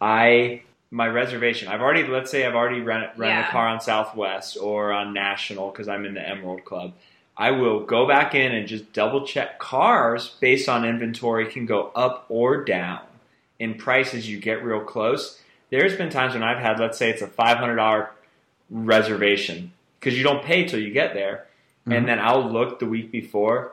I 0.01 0.63
my 0.93 1.09
reservation, 1.09 1.69
I've 1.69 1.81
already 1.81 2.07
let's 2.07 2.31
say 2.31 2.45
I've 2.47 2.55
already 2.55 2.81
rent 2.83 3.05
rented 3.17 3.39
Yeah. 3.39 3.49
a 3.49 3.51
car 3.51 3.67
on 3.67 3.81
Southwest 3.81 4.59
or 4.61 4.93
on 4.93 5.13
National 5.15 5.71
because 5.71 5.89
I'm 5.89 6.05
in 6.05 6.15
the 6.15 6.21
Emerald 6.27 6.65
Club. 6.65 6.93
I 7.37 7.53
will 7.53 7.81
go 7.81 8.07
back 8.07 8.35
in 8.35 8.53
and 8.55 8.69
just 8.69 8.93
double 8.93 9.27
check 9.27 9.59
cars 9.59 10.29
based 10.41 10.69
on 10.69 10.85
inventory 10.85 11.47
can 11.51 11.65
go 11.65 11.91
up 11.97 12.27
or 12.29 12.63
down 12.63 13.01
in 13.59 13.75
prices. 13.75 14.29
you 14.29 14.39
get 14.39 14.63
real 14.63 14.81
close. 14.81 15.41
There's 15.71 15.97
been 15.97 16.11
times 16.11 16.35
when 16.35 16.43
I've 16.43 16.59
had, 16.59 16.79
let's 16.79 16.99
say 16.99 17.09
it's 17.09 17.23
a 17.23 17.27
$500 17.27 18.09
reservation 18.71 19.73
because 19.99 20.17
you 20.17 20.23
don't 20.25 20.45
pay 20.45 20.65
till 20.67 20.81
you 20.81 20.93
get 20.93 21.15
there. 21.15 21.47
Mhm. 21.89 21.97
And 21.97 22.09
then 22.09 22.19
I'll 22.19 22.45
look 22.51 22.79
the 22.79 22.87
week 22.87 23.11
before 23.11 23.73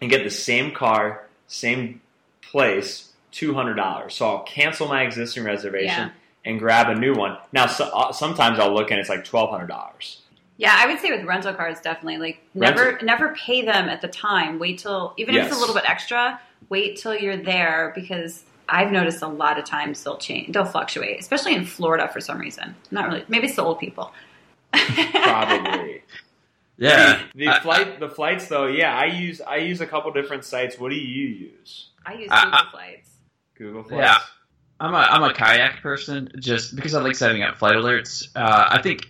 and 0.00 0.08
get 0.10 0.22
the 0.24 0.30
same 0.30 0.70
car, 0.72 1.22
same 1.48 2.00
place, 2.40 3.12
$200. 3.32 4.12
So 4.14 4.28
I'll 4.28 4.42
cancel 4.44 4.86
my 4.88 5.02
existing 5.02 5.44
reservation 5.44 6.08
Yeah. 6.08 6.10
And 6.46 6.58
grab 6.58 6.88
a 6.88 6.94
new 6.94 7.14
one. 7.14 7.36
Now, 7.52 7.66
so, 7.66 7.84
uh, 7.86 8.12
sometimes 8.12 8.58
I'll 8.58 8.72
look 8.72 8.90
and 8.90 8.98
it's 8.98 9.08
like 9.10 9.24
$1,200. 9.24 10.16
Yeah, 10.58 10.74
I 10.78 10.86
would 10.86 11.00
say 11.00 11.10
with 11.10 11.26
rental 11.26 11.52
cars, 11.52 11.80
definitely. 11.80 12.16
Like 12.16 12.42
never, 12.54 12.98
never 13.02 13.34
pay 13.34 13.62
them 13.62 13.90
at 13.90 14.00
the 14.00 14.08
time. 14.08 14.58
Wait 14.58 14.78
till 14.78 15.12
even 15.18 15.34
if 15.34 15.48
it's 15.48 15.56
a 15.56 15.58
little 15.58 15.74
bit 15.74 15.84
extra. 15.86 16.40
Wait 16.70 16.96
till 16.96 17.14
you're 17.14 17.36
there 17.36 17.92
because 17.94 18.44
I've 18.68 18.90
noticed 18.90 19.20
a 19.22 19.28
lot 19.28 19.58
of 19.58 19.66
times 19.66 20.02
they'll 20.02 20.16
change, 20.16 20.54
they'll 20.54 20.64
fluctuate, 20.64 21.20
especially 21.20 21.54
in 21.54 21.66
Florida 21.66 22.08
for 22.08 22.20
some 22.20 22.38
reason. 22.38 22.74
Not 22.90 23.08
really. 23.08 23.24
Maybe 23.28 23.48
it's 23.48 23.56
the 23.56 23.62
old 23.62 23.78
people. 23.78 24.12
Probably. 24.72 26.02
yeah? 26.78 27.22
The, 27.34 27.44
the 27.44 27.48
I- 27.48 27.60
flight, 27.60 28.00
the 28.00 28.08
flights 28.08 28.48
though, 28.48 28.66
yeah, 28.66 28.96
I 28.96 29.06
use 29.06 29.40
I 29.40 29.56
use 29.56 29.80
a 29.80 29.86
couple 29.86 30.10
different 30.12 30.44
sites. 30.44 30.78
What 30.78 30.90
do 30.90 30.96
you 30.96 31.26
use? 31.28 31.90
I 32.06 32.14
use 32.14 32.30
Google 32.30 32.54
I- 32.54 32.68
flights. 32.70 33.10
Google 33.56 33.82
Flights. 33.82 34.00
Yeah. 34.02 34.18
I'm 34.78 34.92
a 34.94 34.96
I'm 34.98 35.22
a 35.22 35.32
kayak 35.32 35.80
person 35.82 36.30
just 36.38 36.76
because 36.76 36.94
I 36.94 37.00
like 37.00 37.14
setting 37.16 37.42
up 37.42 37.56
flight 37.56 37.74
alerts. 37.76 38.28
Uh, 38.36 38.66
I 38.70 38.82
think 38.82 39.06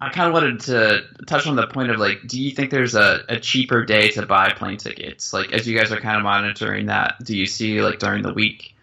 I 0.00 0.08
kind 0.08 0.26
of 0.28 0.32
wanted 0.34 0.60
to 0.60 1.02
touch 1.26 1.46
on 1.46 1.56
the 1.56 1.66
point 1.66 1.90
of 1.90 1.98
like, 1.98 2.26
do 2.26 2.40
you 2.40 2.50
think 2.52 2.70
there's 2.70 2.94
a, 2.94 3.20
a 3.28 3.38
cheaper 3.38 3.84
day 3.84 4.08
to 4.12 4.26
buy 4.26 4.50
plane 4.52 4.78
tickets? 4.78 5.32
Like, 5.32 5.52
as 5.52 5.68
you 5.68 5.78
guys 5.78 5.92
are 5.92 6.00
kind 6.00 6.16
of 6.16 6.22
monitoring 6.24 6.86
that, 6.86 7.14
do 7.22 7.36
you 7.36 7.46
see 7.46 7.82
like 7.82 7.98
during 7.98 8.22
the 8.22 8.32
week? 8.32 8.74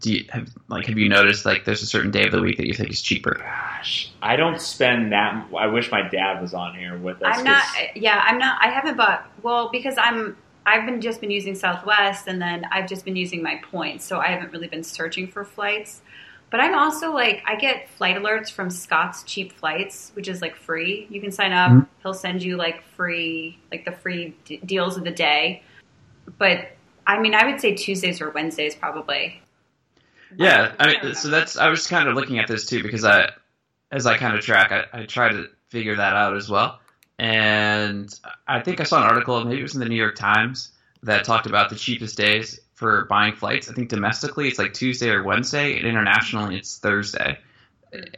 Do 0.00 0.12
you 0.12 0.24
have 0.30 0.48
like 0.68 0.86
have 0.86 0.98
you 0.98 1.08
noticed 1.08 1.44
like 1.46 1.64
there's 1.64 1.82
a 1.82 1.86
certain 1.86 2.10
day 2.10 2.24
of 2.24 2.32
the 2.32 2.40
week 2.42 2.56
that 2.56 2.66
you 2.66 2.74
think 2.74 2.90
is 2.90 3.00
cheaper? 3.00 3.34
Gosh, 3.38 4.10
I 4.22 4.36
don't 4.36 4.60
spend 4.60 5.12
that. 5.12 5.46
I 5.56 5.66
wish 5.66 5.90
my 5.90 6.06
dad 6.08 6.40
was 6.42 6.52
on 6.54 6.74
here 6.74 6.96
with 6.98 7.22
us. 7.22 7.38
I'm 7.38 7.44
not. 7.44 7.62
'cause- 7.62 7.86
Yeah, 7.94 8.20
I'm 8.24 8.38
not. 8.38 8.58
I 8.62 8.68
haven't 8.70 8.96
bought. 8.96 9.30
Well, 9.42 9.68
because 9.70 9.94
I'm. 9.98 10.36
I've 10.66 10.86
been 10.86 11.00
just 11.00 11.20
been 11.20 11.30
using 11.30 11.54
Southwest, 11.54 12.26
and 12.26 12.40
then 12.40 12.66
I've 12.70 12.88
just 12.88 13.04
been 13.04 13.16
using 13.16 13.42
my 13.42 13.60
points, 13.70 14.04
so 14.04 14.18
I 14.18 14.28
haven't 14.28 14.52
really 14.52 14.68
been 14.68 14.82
searching 14.84 15.28
for 15.28 15.44
flights. 15.44 16.00
But 16.50 16.60
I'm 16.60 16.74
also 16.74 17.12
like, 17.12 17.42
I 17.46 17.56
get 17.56 17.88
flight 17.88 18.16
alerts 18.16 18.50
from 18.50 18.70
Scott's 18.70 19.24
Cheap 19.24 19.52
Flights, 19.52 20.12
which 20.14 20.28
is 20.28 20.40
like 20.40 20.54
free. 20.54 21.06
You 21.10 21.20
can 21.20 21.32
sign 21.32 21.52
up. 21.52 21.72
Mhm. 21.72 21.86
He'll 22.02 22.14
send 22.14 22.42
you 22.42 22.56
like 22.56 22.82
free, 22.96 23.58
like 23.72 23.84
the 23.84 23.92
free 23.92 24.36
d- 24.44 24.60
deals 24.64 24.96
of 24.96 25.04
the 25.04 25.10
day. 25.10 25.62
But 26.38 26.68
I 27.06 27.18
mean, 27.18 27.34
I 27.34 27.44
would 27.44 27.60
say 27.60 27.74
Tuesdays 27.74 28.20
or 28.20 28.30
Wednesdays 28.30 28.74
probably. 28.74 29.42
Yeah, 30.36 30.72
I 30.78 30.86
mean, 30.86 31.14
so 31.14 31.28
that's 31.28 31.56
I 31.56 31.68
was 31.68 31.86
kind 31.86 32.08
of 32.08 32.14
looking 32.14 32.38
at 32.38 32.48
this 32.48 32.66
too 32.66 32.82
because 32.82 33.04
I, 33.04 33.30
as 33.90 34.06
I 34.06 34.16
kind 34.16 34.36
of 34.36 34.44
track, 34.44 34.72
I, 34.72 35.00
I 35.00 35.06
try 35.06 35.28
to 35.30 35.48
figure 35.68 35.96
that 35.96 36.14
out 36.14 36.36
as 36.36 36.48
well. 36.48 36.80
And 37.18 38.12
I 38.46 38.60
think 38.60 38.80
I 38.80 38.84
saw 38.84 38.98
an 38.98 39.08
article, 39.08 39.44
maybe 39.44 39.60
it 39.60 39.62
was 39.62 39.74
in 39.74 39.80
the 39.80 39.88
New 39.88 39.96
York 39.96 40.16
Times, 40.16 40.72
that 41.02 41.24
talked 41.24 41.46
about 41.46 41.70
the 41.70 41.76
cheapest 41.76 42.16
days 42.16 42.60
for 42.74 43.04
buying 43.04 43.34
flights. 43.34 43.70
I 43.70 43.74
think 43.74 43.88
domestically 43.88 44.48
it's 44.48 44.58
like 44.58 44.74
Tuesday 44.74 45.10
or 45.10 45.22
Wednesday, 45.22 45.78
and 45.78 45.86
internationally 45.86 46.56
it's 46.56 46.78
Thursday. 46.78 47.38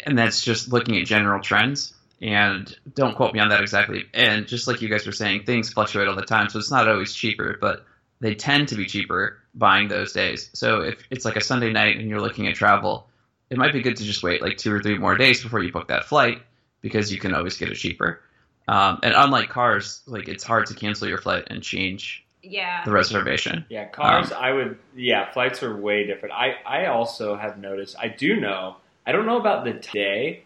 And 0.06 0.16
that's 0.16 0.42
just 0.42 0.72
looking 0.72 0.96
at 0.98 1.06
general 1.06 1.42
trends. 1.42 1.92
And 2.22 2.74
don't 2.94 3.14
quote 3.14 3.34
me 3.34 3.40
on 3.40 3.50
that 3.50 3.60
exactly. 3.60 4.04
And 4.14 4.48
just 4.48 4.66
like 4.66 4.80
you 4.80 4.88
guys 4.88 5.04
were 5.04 5.12
saying, 5.12 5.44
things 5.44 5.70
fluctuate 5.70 6.08
all 6.08 6.16
the 6.16 6.22
time, 6.22 6.48
so 6.48 6.58
it's 6.58 6.70
not 6.70 6.88
always 6.88 7.12
cheaper, 7.12 7.58
but 7.60 7.84
they 8.20 8.34
tend 8.34 8.68
to 8.68 8.76
be 8.76 8.86
cheaper 8.86 9.38
buying 9.54 9.88
those 9.88 10.12
days. 10.12 10.48
So 10.54 10.80
if 10.80 11.02
it's 11.10 11.26
like 11.26 11.36
a 11.36 11.42
Sunday 11.42 11.72
night 11.72 11.98
and 11.98 12.08
you're 12.08 12.20
looking 12.20 12.46
at 12.46 12.54
travel, 12.54 13.08
it 13.50 13.58
might 13.58 13.72
be 13.72 13.82
good 13.82 13.96
to 13.96 14.04
just 14.04 14.22
wait 14.22 14.40
like 14.40 14.56
two 14.56 14.72
or 14.72 14.82
three 14.82 14.96
more 14.96 15.16
days 15.16 15.42
before 15.42 15.62
you 15.62 15.70
book 15.70 15.88
that 15.88 16.06
flight 16.06 16.40
because 16.80 17.12
you 17.12 17.18
can 17.18 17.34
always 17.34 17.58
get 17.58 17.68
it 17.68 17.74
cheaper. 17.74 18.20
Um, 18.68 18.98
and 19.02 19.14
unlike 19.16 19.48
cars, 19.48 20.02
like 20.06 20.28
it's 20.28 20.42
hard 20.44 20.66
to 20.66 20.74
cancel 20.74 21.06
your 21.08 21.18
flight 21.18 21.44
and 21.48 21.62
change 21.62 22.24
Yeah. 22.42 22.82
the 22.84 22.90
reservation. 22.90 23.64
Yeah, 23.68 23.86
cars. 23.86 24.32
Um, 24.32 24.38
I 24.42 24.52
would. 24.52 24.78
Yeah, 24.94 25.30
flights 25.32 25.62
are 25.62 25.76
way 25.76 26.06
different. 26.06 26.34
I 26.34 26.56
I 26.66 26.86
also 26.86 27.36
have 27.36 27.58
noticed. 27.58 27.96
I 27.98 28.08
do 28.08 28.40
know. 28.40 28.76
I 29.06 29.12
don't 29.12 29.26
know 29.26 29.38
about 29.38 29.64
the 29.64 29.72
day 29.74 30.42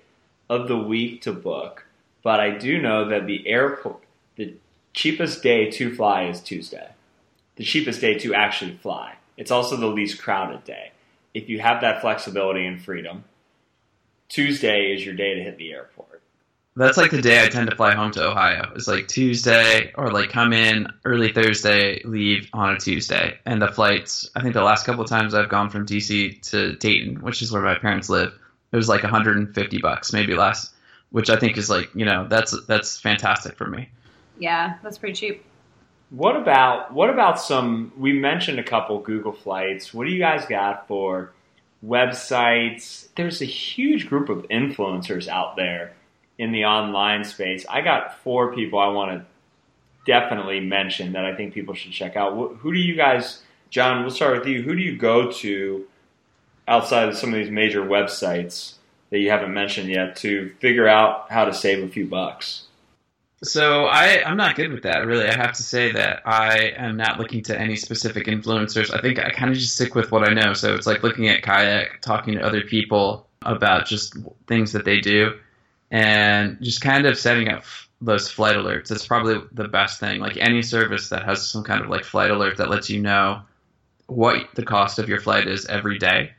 of 0.50 0.68
the 0.68 0.76
week 0.76 1.22
to 1.22 1.33
book, 1.33 1.87
but 2.22 2.40
I 2.40 2.50
do 2.50 2.80
know 2.80 3.09
that 3.09 3.26
the 3.26 3.46
airport, 3.48 4.02
the 4.37 4.54
cheapest 4.92 5.42
day 5.42 5.70
to 5.70 5.94
fly 5.94 6.24
is 6.24 6.40
Tuesday. 6.40 6.88
The 7.56 7.64
cheapest 7.64 8.00
day 8.00 8.18
to 8.18 8.35
actually 8.35 8.76
fly. 8.76 9.14
It's 9.38 9.50
also 9.50 9.76
the 9.76 9.87
least 9.87 10.20
crowded 10.20 10.64
day. 10.64 10.92
If 11.33 11.48
you 11.48 11.61
have 11.61 11.80
that 11.83 12.00
flexibility 12.02 12.66
and 12.66 12.83
freedom, 12.83 13.24
Tuesday 14.28 14.92
is 14.94 15.04
your 15.04 15.14
day 15.14 15.35
to 15.35 15.42
hit 15.42 15.56
the 15.56 15.72
airport. 15.72 16.10
That's 16.81 16.97
like 16.97 17.11
the 17.11 17.21
day 17.21 17.45
I 17.45 17.49
tend 17.49 17.69
to 17.69 17.77
fly 17.77 17.95
home 17.95 18.11
to 18.12 18.27
Ohio. 18.27 18.73
It's 18.75 18.88
like 18.88 19.07
Tuesday 19.07 19.93
or 19.97 20.11
like 20.11 20.31
come 20.31 20.55
in 20.55 20.87
early 21.05 21.31
Thursday, 21.31 22.01
leave 22.05 22.49
on 22.55 22.75
a 22.75 22.79
Tuesday. 22.79 23.38
And 23.45 23.61
the 23.61 23.69
flights, 23.69 24.31
I 24.35 24.40
think 24.40 24.55
the 24.55 24.62
last 24.62 24.87
couple 24.87 25.05
of 25.05 25.11
times 25.11 25.35
I've 25.35 25.51
gone 25.51 25.69
from 25.69 25.85
DC 25.85 26.40
to 26.49 26.77
Dayton, 26.77 27.21
which 27.21 27.43
is 27.43 27.53
where 27.53 27.61
my 27.61 27.75
parents 27.75 28.09
live, 28.09 28.33
it 28.73 28.77
was 28.77 28.88
like 28.88 29.03
150 29.03 29.79
bucks, 29.83 30.14
maybe 30.14 30.35
less, 30.35 30.73
which 31.11 31.29
I 31.29 31.37
think 31.37 31.59
is 31.59 31.69
like, 31.69 31.95
you 31.95 32.07
know, 32.07 32.27
that's 32.27 32.59
that's 32.64 32.99
fantastic 32.99 33.59
for 33.59 33.66
me. 33.66 33.90
Yeah, 34.38 34.79
that's 34.83 34.97
pretty 34.97 35.16
cheap. 35.16 35.45
What 36.09 36.35
about 36.35 36.95
what 36.95 37.11
about 37.11 37.38
some? 37.38 37.93
We 37.99 38.14
mentioned 38.14 38.59
a 38.59 38.64
couple 38.64 39.01
Google 39.01 39.33
flights. 39.33 39.93
What 39.93 40.07
do 40.07 40.12
you 40.14 40.19
guys 40.19 40.47
got 40.47 40.88
for 40.88 41.33
websites? 41.85 43.09
There's 43.16 43.43
a 43.43 43.45
huge 43.45 44.09
group 44.09 44.31
of 44.31 44.49
influencers 44.49 45.29
out 45.29 45.57
there 45.57 45.93
in 46.40 46.53
the 46.53 46.64
online 46.64 47.22
space. 47.22 47.66
I 47.68 47.83
got 47.83 48.18
four 48.20 48.55
people 48.55 48.79
I 48.79 48.88
want 48.88 49.11
to 49.11 49.26
definitely 50.07 50.59
mention 50.59 51.12
that 51.12 51.26
I 51.26 51.35
think 51.37 51.53
people 51.53 51.74
should 51.74 51.92
check 51.92 52.16
out. 52.16 52.33
Who 52.61 52.72
do 52.72 52.79
you 52.79 52.96
guys, 52.96 53.42
John? 53.68 54.00
We'll 54.00 54.11
start 54.11 54.38
with 54.38 54.48
you. 54.48 54.62
Who 54.62 54.74
do 54.74 54.81
you 54.81 54.96
go 54.96 55.31
to 55.31 55.87
outside 56.66 57.11
of 57.11 57.18
some 57.18 57.29
of 57.29 57.35
these 57.35 57.50
major 57.50 57.83
websites 57.83 58.76
that 59.11 59.18
you 59.18 59.29
haven't 59.29 59.53
mentioned 59.53 59.90
yet 59.90 60.16
to 60.16 60.50
figure 60.61 60.88
out 60.88 61.31
how 61.31 61.44
to 61.44 61.53
save 61.53 61.85
a 61.85 61.88
few 61.88 62.07
bucks? 62.07 62.62
So 63.44 63.85
I, 63.85 64.22
I'm 64.24 64.38
not 64.38 64.57
good 64.57 64.72
with 64.72 64.83
that, 64.85 65.05
really. 65.05 65.29
I 65.29 65.37
have 65.37 65.53
to 65.53 65.62
say 65.62 65.92
that 65.92 66.22
I 66.24 66.72
am 66.79 66.96
not 66.96 67.18
looking 67.18 67.42
to 67.44 67.59
any 67.59 67.76
specific 67.76 68.29
influencers. 68.29 68.94
I 68.96 69.03
think 69.03 69.18
I 69.18 69.29
kind 69.29 69.50
of 69.50 69.59
just 69.59 69.74
stick 69.74 69.94
with 69.94 70.11
what 70.11 70.26
I 70.26 70.33
know. 70.33 70.55
So 70.55 70.74
it's 70.74 70.87
like 70.87 71.03
looking 71.03 71.29
at 71.29 71.42
kayak, 71.42 72.00
talking 72.00 72.35
to 72.35 72.40
other 72.40 72.62
people 72.62 73.26
about 73.42 73.85
just 73.85 74.16
things 74.46 74.72
that 74.72 74.87
they 74.87 75.00
do, 75.00 75.35
and 75.90 76.59
just 76.61 76.81
kind 76.81 77.07
of 77.07 77.18
setting 77.18 77.48
up 77.48 77.64
those 78.00 78.31
flight 78.31 78.57
alerts. 78.57 78.88
That's 78.88 79.07
probably 79.07 79.40
the 79.53 79.68
best 79.68 80.00
thing. 80.00 80.20
Like 80.20 80.37
any 80.38 80.62
service 80.62 81.09
that 81.11 81.24
has 81.24 81.48
some 81.48 81.64
kind 81.64 81.83
of 81.83 81.90
like 81.90 82.05
flight 82.05 82.31
alert 82.31 82.57
that 82.57 82.70
lets 82.70 82.88
you 82.88 83.00
know 83.00 83.42
what 84.07 84.48
the 84.55 84.64
cost 84.64 84.98
of 84.98 85.09
your 85.09 85.20
flight 85.20 85.46
is 85.46 85.66
every 85.66 85.98
day, 85.98 86.33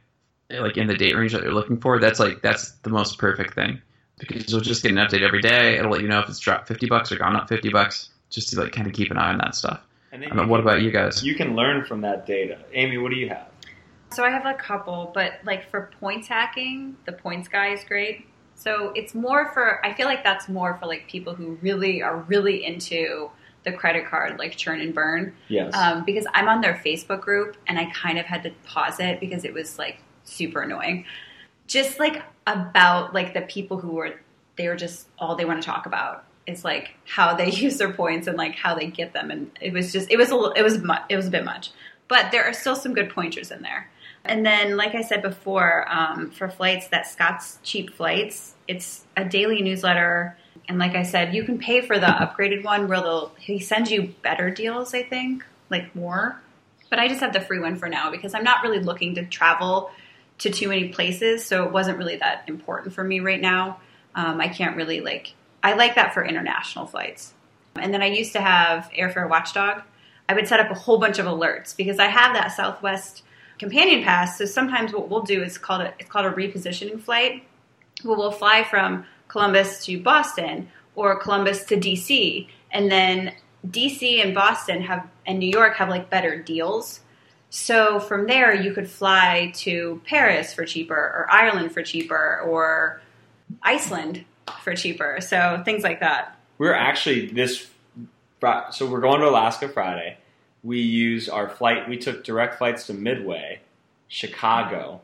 like 0.49 0.77
in 0.77 0.87
the 0.87 0.95
date 0.95 1.15
range 1.15 1.33
that 1.33 1.43
you're 1.43 1.53
looking 1.53 1.79
for. 1.79 1.99
That's 1.99 2.19
like 2.19 2.41
that's 2.41 2.71
the 2.83 2.89
most 2.89 3.17
perfect 3.17 3.53
thing 3.53 3.81
because 4.17 4.51
you'll 4.51 4.61
just 4.61 4.83
get 4.83 4.91
an 4.91 4.97
update 4.97 5.21
every 5.21 5.41
day. 5.41 5.77
It'll 5.77 5.91
let 5.91 6.01
you 6.01 6.07
know 6.07 6.19
if 6.19 6.29
it's 6.29 6.39
dropped 6.39 6.67
fifty 6.67 6.87
bucks 6.87 7.11
or 7.11 7.17
gone 7.17 7.35
up 7.35 7.47
fifty 7.47 7.69
bucks, 7.69 8.09
just 8.29 8.49
to 8.49 8.61
like 8.61 8.71
kind 8.71 8.87
of 8.87 8.93
keep 8.93 9.11
an 9.11 9.17
eye 9.17 9.29
on 9.29 9.37
that 9.39 9.55
stuff. 9.55 9.81
And 10.11 10.21
then 10.21 10.35
don't 10.35 10.49
what 10.49 10.59
about 10.59 10.81
you 10.81 10.91
guys? 10.91 11.23
You 11.23 11.35
can 11.35 11.55
learn 11.55 11.85
from 11.85 12.01
that 12.01 12.25
data. 12.25 12.59
Amy, 12.73 12.97
what 12.97 13.11
do 13.11 13.17
you 13.17 13.29
have? 13.29 13.47
So 14.13 14.25
I 14.25 14.29
have 14.29 14.45
a 14.45 14.55
couple, 14.55 15.11
but 15.13 15.35
like 15.45 15.69
for 15.69 15.89
points 15.99 16.27
hacking, 16.27 16.97
the 17.05 17.13
points 17.13 17.47
guy 17.47 17.69
is 17.69 17.83
great. 17.85 18.25
So 18.61 18.91
it's 18.95 19.15
more 19.15 19.51
for 19.53 19.83
I 19.83 19.93
feel 19.93 20.05
like 20.05 20.23
that's 20.23 20.47
more 20.47 20.77
for 20.77 20.85
like 20.85 21.07
people 21.07 21.33
who 21.33 21.57
really 21.61 22.03
are 22.03 22.17
really 22.17 22.63
into 22.63 23.31
the 23.63 23.71
credit 23.71 24.05
card 24.05 24.37
like 24.37 24.55
churn 24.55 24.81
and 24.81 24.93
burn. 24.93 25.33
Yes. 25.47 25.73
Um, 25.75 26.05
because 26.05 26.27
I'm 26.33 26.47
on 26.47 26.61
their 26.61 26.79
Facebook 26.85 27.21
group 27.21 27.57
and 27.65 27.79
I 27.79 27.85
kind 27.85 28.19
of 28.19 28.25
had 28.25 28.43
to 28.43 28.51
pause 28.63 28.99
it 28.99 29.19
because 29.19 29.45
it 29.45 29.53
was 29.53 29.79
like 29.79 29.99
super 30.25 30.61
annoying. 30.61 31.05
Just 31.65 31.99
like 31.99 32.21
about 32.45 33.15
like 33.15 33.33
the 33.33 33.41
people 33.41 33.79
who 33.79 33.93
were 33.93 34.19
they 34.57 34.67
were 34.67 34.75
just 34.75 35.07
all 35.17 35.35
they 35.35 35.45
want 35.45 35.59
to 35.61 35.65
talk 35.65 35.87
about 35.87 36.23
is 36.45 36.63
like 36.63 36.91
how 37.07 37.33
they 37.35 37.49
use 37.51 37.77
their 37.77 37.93
points 37.93 38.27
and 38.27 38.37
like 38.37 38.53
how 38.53 38.75
they 38.75 38.85
get 38.85 39.11
them 39.11 39.31
and 39.31 39.49
it 39.59 39.73
was 39.73 39.91
just 39.91 40.11
it 40.11 40.17
was 40.17 40.29
a 40.29 40.35
little, 40.35 40.51
it 40.51 40.61
was 40.61 40.77
mu- 40.77 40.93
it 41.09 41.15
was 41.15 41.25
a 41.27 41.31
bit 41.31 41.43
much. 41.45 41.71
But 42.07 42.31
there 42.31 42.43
are 42.43 42.53
still 42.53 42.75
some 42.75 42.93
good 42.93 43.09
pointers 43.09 43.49
in 43.49 43.63
there. 43.63 43.89
And 44.23 44.45
then, 44.45 44.77
like 44.77 44.93
I 44.93 45.01
said 45.01 45.21
before, 45.21 45.85
um, 45.89 46.29
for 46.31 46.47
flights, 46.47 46.87
that 46.89 47.07
Scott's 47.07 47.57
Cheap 47.63 47.93
Flights, 47.93 48.53
it's 48.67 49.05
a 49.17 49.25
daily 49.25 49.61
newsletter. 49.61 50.37
And 50.67 50.77
like 50.77 50.95
I 50.95 51.03
said, 51.03 51.33
you 51.33 51.43
can 51.43 51.57
pay 51.57 51.81
for 51.81 51.99
the 51.99 52.05
upgraded 52.05 52.63
one 52.63 52.87
where 52.87 53.01
they'll, 53.01 53.31
he 53.39 53.59
sends 53.59 53.91
you 53.91 54.13
better 54.21 54.51
deals, 54.51 54.93
I 54.93 55.03
think, 55.03 55.43
like 55.69 55.95
more. 55.95 56.39
But 56.89 56.99
I 56.99 57.07
just 57.07 57.21
have 57.21 57.33
the 57.33 57.41
free 57.41 57.59
one 57.59 57.77
for 57.77 57.89
now 57.89 58.11
because 58.11 58.33
I'm 58.33 58.43
not 58.43 58.63
really 58.63 58.79
looking 58.79 59.15
to 59.15 59.25
travel 59.25 59.89
to 60.39 60.49
too 60.49 60.69
many 60.69 60.89
places. 60.89 61.43
So 61.43 61.65
it 61.65 61.71
wasn't 61.71 61.97
really 61.97 62.17
that 62.17 62.43
important 62.47 62.93
for 62.93 63.03
me 63.03 63.21
right 63.21 63.41
now. 63.41 63.79
Um, 64.13 64.39
I 64.39 64.49
can't 64.49 64.75
really 64.75 65.01
like, 65.01 65.33
I 65.63 65.73
like 65.73 65.95
that 65.95 66.13
for 66.13 66.23
international 66.23 66.85
flights. 66.85 67.33
And 67.75 67.93
then 67.93 68.01
I 68.01 68.07
used 68.07 68.33
to 68.33 68.41
have 68.41 68.89
Airfare 68.97 69.29
Watchdog. 69.29 69.81
I 70.27 70.33
would 70.33 70.47
set 70.47 70.59
up 70.59 70.69
a 70.69 70.75
whole 70.75 70.97
bunch 70.99 71.17
of 71.19 71.25
alerts 71.25 71.75
because 71.75 71.97
I 71.99 72.07
have 72.07 72.33
that 72.33 72.51
Southwest 72.51 73.23
companion 73.61 74.03
pass. 74.03 74.39
So 74.39 74.45
sometimes 74.45 74.91
what 74.91 75.07
we'll 75.07 75.21
do 75.21 75.43
is 75.43 75.59
called 75.59 75.81
a, 75.81 75.93
it's 75.99 76.09
called 76.09 76.25
a 76.25 76.31
repositioning 76.31 76.99
flight. 76.99 77.43
Well, 78.03 78.17
we'll 78.17 78.31
fly 78.31 78.63
from 78.63 79.05
Columbus 79.27 79.85
to 79.85 80.01
Boston 80.01 80.67
or 80.95 81.19
Columbus 81.19 81.65
to 81.65 81.77
DC, 81.77 82.47
and 82.71 82.91
then 82.91 83.35
DC 83.67 84.19
and 84.19 84.33
Boston 84.33 84.81
have 84.81 85.07
and 85.27 85.37
New 85.37 85.47
York 85.47 85.75
have 85.75 85.89
like 85.89 86.09
better 86.09 86.41
deals. 86.41 87.01
So 87.51 87.99
from 87.99 88.25
there, 88.25 88.51
you 88.51 88.73
could 88.73 88.89
fly 88.89 89.51
to 89.57 90.01
Paris 90.05 90.53
for 90.55 90.65
cheaper, 90.65 90.95
or 90.95 91.27
Ireland 91.29 91.71
for 91.71 91.83
cheaper, 91.83 92.39
or 92.39 92.99
Iceland 93.61 94.25
for 94.63 94.73
cheaper. 94.73 95.19
So 95.21 95.61
things 95.63 95.83
like 95.83 95.99
that. 95.99 96.35
We're 96.57 96.73
actually 96.73 97.27
this. 97.27 97.67
So 98.71 98.87
we're 98.87 99.01
going 99.01 99.21
to 99.21 99.29
Alaska 99.29 99.69
Friday. 99.69 100.17
We 100.63 100.79
used 100.81 101.29
our 101.29 101.49
flight. 101.49 101.89
We 101.89 101.97
took 101.97 102.23
direct 102.23 102.57
flights 102.57 102.87
to 102.87 102.93
Midway, 102.93 103.61
Chicago, 104.07 105.01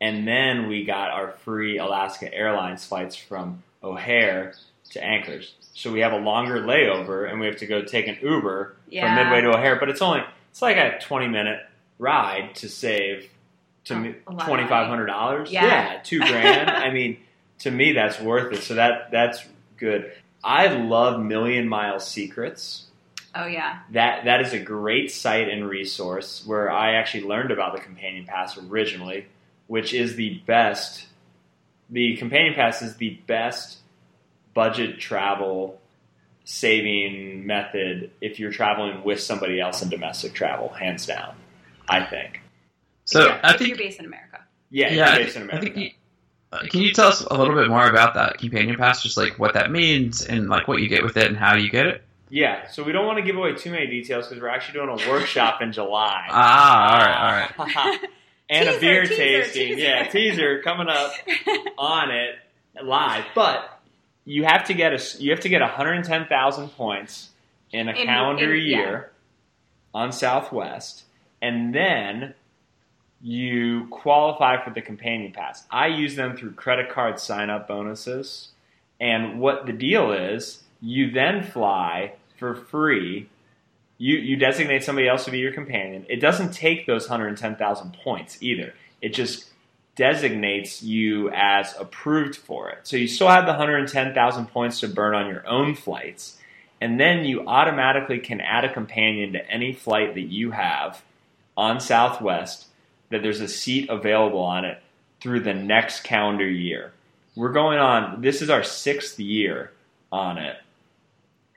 and 0.00 0.26
then 0.26 0.66
we 0.68 0.84
got 0.84 1.10
our 1.10 1.30
free 1.30 1.78
Alaska 1.78 2.32
Airlines 2.34 2.84
flights 2.84 3.14
from 3.14 3.62
O'Hare 3.82 4.54
to 4.90 5.04
Anchorage. 5.04 5.52
So 5.74 5.92
we 5.92 6.00
have 6.00 6.12
a 6.12 6.18
longer 6.18 6.60
layover, 6.62 7.30
and 7.30 7.38
we 7.38 7.46
have 7.46 7.58
to 7.58 7.66
go 7.66 7.82
take 7.82 8.08
an 8.08 8.18
Uber 8.22 8.74
Yeah. 8.88 9.06
from 9.14 9.24
Midway 9.24 9.42
to 9.42 9.56
O'Hare. 9.56 9.76
But 9.76 9.90
it's 9.90 10.02
only 10.02 10.22
it's 10.50 10.62
like 10.62 10.76
a 10.76 10.98
twenty 11.00 11.28
minute 11.28 11.60
ride 11.98 12.54
to 12.56 12.68
save 12.68 13.28
to 13.84 13.94
Oh, 13.94 13.98
me 13.98 14.14
a 14.26 14.32
lot 14.32 14.40
of 14.42 14.48
twenty 14.48 14.66
five 14.66 14.88
hundred 14.88 15.06
dollars. 15.06 15.52
Yeah. 15.52 16.00
two 16.02 16.18
grand. 16.20 16.70
I 16.70 16.90
mean, 16.90 17.18
to 17.60 17.70
me 17.70 17.92
that's 17.92 18.18
worth 18.18 18.52
it. 18.52 18.62
So 18.62 18.74
that 18.74 19.10
that's 19.12 19.44
good. 19.76 20.12
I 20.42 20.68
love 20.68 21.20
Million 21.20 21.68
Mile 21.68 22.00
Secrets. 22.00 22.86
Oh 23.38 23.46
yeah, 23.46 23.80
That 23.90 24.24
that 24.24 24.40
is 24.40 24.52
a 24.54 24.58
great 24.58 25.10
site 25.10 25.48
and 25.48 25.68
resource 25.68 26.42
where 26.46 26.70
I 26.70 26.94
actually 26.94 27.24
learned 27.24 27.50
about 27.50 27.74
the 27.74 27.80
Companion 27.80 28.24
Pass 28.24 28.56
originally, 28.56 29.26
which 29.66 29.92
is 29.92 30.16
the 30.16 30.40
best. 30.46 31.06
The 31.90 32.16
Companion 32.16 32.54
Pass 32.54 32.80
is 32.80 32.96
the 32.96 33.10
best 33.26 33.78
budget 34.54 34.98
travel 34.98 35.80
saving 36.44 37.46
method 37.46 38.10
if 38.20 38.38
you're 38.38 38.52
traveling 38.52 39.04
with 39.04 39.20
somebody 39.20 39.60
else 39.60 39.82
in 39.82 39.90
domestic 39.90 40.32
travel, 40.32 40.70
hands 40.70 41.04
down. 41.04 41.34
I 41.88 42.04
think. 42.04 42.40
So 43.04 43.26
yeah, 43.26 43.40
I 43.42 43.52
if 43.52 43.58
think 43.58 43.68
you're 43.68 43.78
based 43.78 44.00
in 44.00 44.06
America. 44.06 44.40
Yeah, 44.70 44.88
yeah, 44.88 44.94
you're 44.94 45.06
I, 45.06 45.18
based 45.18 45.36
in 45.36 45.50
I 45.50 45.60
think. 45.60 45.76
You, 45.76 45.90
uh, 46.52 46.60
can 46.70 46.80
you 46.80 46.92
tell 46.92 47.08
us 47.08 47.20
a 47.20 47.36
little 47.36 47.54
bit 47.54 47.68
more 47.68 47.86
about 47.86 48.14
that 48.14 48.38
companion 48.38 48.76
pass? 48.76 49.02
Just 49.02 49.16
like 49.16 49.38
what 49.38 49.54
that 49.54 49.70
means 49.70 50.24
and 50.24 50.48
like 50.48 50.68
what 50.68 50.80
you 50.80 50.88
get 50.88 51.04
with 51.04 51.16
it 51.16 51.26
and 51.26 51.36
how 51.36 51.54
you 51.54 51.70
get 51.70 51.86
it. 51.86 52.02
Yeah, 52.28 52.66
so 52.68 52.82
we 52.82 52.92
don't 52.92 53.06
want 53.06 53.18
to 53.18 53.22
give 53.24 53.36
away 53.36 53.54
too 53.54 53.70
many 53.70 53.86
details 53.86 54.26
because 54.26 54.42
we're 54.42 54.48
actually 54.48 54.80
doing 54.80 54.88
a 55.00 55.10
workshop 55.10 55.62
in 55.62 55.72
July. 55.72 56.26
Ah, 56.30 56.92
all 56.92 56.98
right, 57.36 57.52
all 57.58 57.66
right. 57.84 58.00
and 58.50 58.68
a 58.68 58.78
beer 58.80 59.02
teaser, 59.04 59.16
tasting. 59.16 59.68
teaser. 59.76 59.80
Yeah, 59.80 60.08
teaser 60.08 60.62
coming 60.62 60.88
up 60.88 61.12
on 61.78 62.10
it 62.10 62.34
live. 62.82 63.24
But 63.34 63.80
you 64.24 64.44
have 64.44 64.64
to 64.66 64.74
get 64.74 64.92
a 64.92 65.22
you 65.22 65.30
have 65.30 65.40
to 65.40 65.48
get 65.48 65.60
110,000 65.60 66.68
points 66.70 67.30
in 67.72 67.88
a 67.88 67.92
In- 67.92 68.06
calendar 68.06 68.54
in- 68.54 68.62
yeah. 68.62 68.76
year 68.78 69.12
on 69.94 70.12
Southwest, 70.12 71.04
and 71.40 71.74
then 71.74 72.34
you 73.22 73.86
qualify 73.90 74.62
for 74.62 74.70
the 74.70 74.82
companion 74.82 75.32
pass. 75.32 75.64
I 75.70 75.86
use 75.88 76.16
them 76.16 76.36
through 76.36 76.52
credit 76.52 76.90
card 76.90 77.18
sign 77.18 77.50
up 77.50 77.66
bonuses, 77.68 78.48
and 79.00 79.40
what 79.40 79.66
the 79.66 79.72
deal 79.72 80.12
is, 80.12 80.62
you 80.86 81.10
then 81.10 81.42
fly 81.42 82.14
for 82.38 82.54
free. 82.54 83.28
You 83.98 84.18
you 84.18 84.36
designate 84.36 84.84
somebody 84.84 85.08
else 85.08 85.24
to 85.24 85.30
be 85.30 85.38
your 85.38 85.52
companion. 85.52 86.06
It 86.08 86.20
doesn't 86.20 86.52
take 86.52 86.86
those 86.86 87.08
110,000 87.08 87.96
points 88.04 88.38
either. 88.40 88.72
It 89.02 89.10
just 89.10 89.50
designates 89.96 90.82
you 90.82 91.30
as 91.30 91.74
approved 91.78 92.36
for 92.36 92.70
it. 92.70 92.80
So 92.84 92.96
you 92.96 93.08
still 93.08 93.28
have 93.28 93.46
the 93.46 93.52
110,000 93.52 94.46
points 94.46 94.80
to 94.80 94.88
burn 94.88 95.14
on 95.14 95.28
your 95.28 95.46
own 95.46 95.74
flights. 95.74 96.38
And 96.80 97.00
then 97.00 97.24
you 97.24 97.46
automatically 97.48 98.18
can 98.18 98.42
add 98.42 98.66
a 98.66 98.72
companion 98.72 99.32
to 99.32 99.50
any 99.50 99.72
flight 99.72 100.14
that 100.14 100.20
you 100.20 100.50
have 100.50 101.02
on 101.56 101.80
Southwest 101.80 102.66
that 103.10 103.22
there's 103.22 103.40
a 103.40 103.48
seat 103.48 103.88
available 103.88 104.40
on 104.40 104.66
it 104.66 104.82
through 105.22 105.40
the 105.40 105.54
next 105.54 106.02
calendar 106.02 106.48
year. 106.48 106.92
We're 107.34 107.52
going 107.52 107.78
on, 107.78 108.20
this 108.20 108.42
is 108.42 108.50
our 108.50 108.62
sixth 108.62 109.18
year 109.18 109.72
on 110.12 110.36
it. 110.36 110.56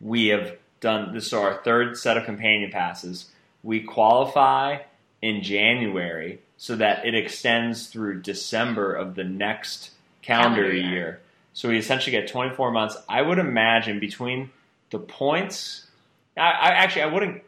We 0.01 0.27
have 0.27 0.57
done, 0.79 1.13
this 1.13 1.27
is 1.27 1.33
our 1.33 1.61
third 1.63 1.97
set 1.97 2.17
of 2.17 2.25
companion 2.25 2.71
passes. 2.71 3.31
We 3.63 3.81
qualify 3.81 4.79
in 5.21 5.43
January 5.43 6.39
so 6.57 6.75
that 6.75 7.05
it 7.05 7.15
extends 7.15 7.87
through 7.87 8.21
December 8.21 8.93
of 8.93 9.15
the 9.15 9.23
next 9.23 9.91
calendar, 10.21 10.63
Calendar 10.63 10.75
year. 10.75 10.89
year. 10.89 11.21
So 11.53 11.69
we 11.69 11.77
essentially 11.77 12.11
get 12.11 12.29
24 12.29 12.71
months. 12.71 12.97
I 13.07 13.21
would 13.21 13.39
imagine 13.39 13.99
between 13.99 14.51
the 14.91 14.99
points, 14.99 15.87
I, 16.37 16.51
I 16.51 16.69
actually 16.69 17.03
I 17.03 17.07
wouldn't. 17.07 17.43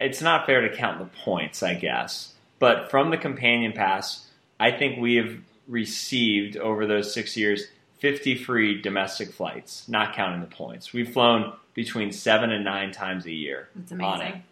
It's 0.00 0.22
not 0.22 0.46
fair 0.46 0.60
to 0.68 0.76
count 0.76 0.98
the 0.98 1.18
points, 1.24 1.62
I 1.62 1.74
guess. 1.74 2.32
But 2.58 2.90
from 2.90 3.10
the 3.10 3.16
companion 3.16 3.72
pass, 3.72 4.28
I 4.58 4.70
think 4.70 4.98
we 4.98 5.16
have 5.16 5.36
received 5.68 6.56
over 6.56 6.86
those 6.86 7.12
six 7.12 7.36
years 7.36 7.64
50 7.98 8.36
free 8.36 8.80
domestic 8.80 9.32
flights, 9.32 9.88
not 9.88 10.14
counting 10.14 10.40
the 10.40 10.46
points. 10.46 10.92
We've 10.92 11.10
flown 11.10 11.52
between 11.74 12.12
seven 12.12 12.50
and 12.52 12.64
nine 12.64 12.92
times 12.92 13.26
a 13.26 13.32
year. 13.32 13.68
That's 13.74 13.92
amazing. 13.92 14.42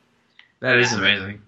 That 0.61 0.79
is 0.79 0.93
Yeah. 0.93 0.99
amazing. 0.99 1.43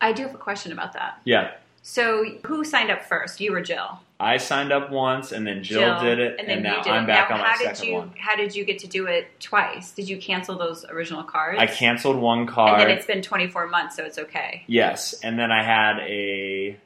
I 0.00 0.12
do 0.12 0.22
have 0.24 0.34
a 0.34 0.38
question 0.38 0.72
about 0.72 0.92
that. 0.94 1.20
Yeah. 1.24 1.52
So, 1.84 2.24
who 2.44 2.64
signed 2.64 2.90
up 2.90 3.02
first? 3.04 3.40
You 3.40 3.52
or 3.54 3.60
Jill? 3.60 4.00
I 4.20 4.36
signed 4.36 4.70
up 4.72 4.90
once, 4.92 5.32
and 5.32 5.44
then 5.44 5.64
Jill, 5.64 5.98
did 6.00 6.20
it, 6.20 6.38
and, 6.38 6.48
and 6.48 6.48
then 6.48 6.62
now 6.62 6.78
you 6.78 6.84
did 6.84 6.92
I'm 6.92 7.04
it. 7.04 7.06
back 7.08 7.28
now, 7.28 7.36
on 7.36 7.40
my 7.40 7.48
how 7.48 7.58
did 7.58 7.76
second 7.76 7.88
you? 7.92 7.94
one. 7.98 8.14
How 8.16 8.36
did 8.36 8.54
you 8.54 8.64
get 8.64 8.78
to 8.80 8.86
do 8.86 9.06
it 9.06 9.26
twice? 9.40 9.90
Did 9.90 10.08
you 10.08 10.16
cancel 10.18 10.56
those 10.56 10.84
original 10.84 11.24
cards? 11.24 11.58
I 11.60 11.66
canceled 11.66 12.16
one 12.18 12.46
card, 12.46 12.80
And 12.80 12.88
then 12.88 12.96
it's 12.96 13.06
been 13.06 13.20
24 13.20 13.66
months, 13.66 13.96
so 13.96 14.04
it's 14.04 14.18
okay. 14.18 14.62
Yes, 14.68 15.12
and 15.24 15.36
then 15.36 15.50
I 15.50 15.64
had 15.64 15.98
a, 16.00 16.76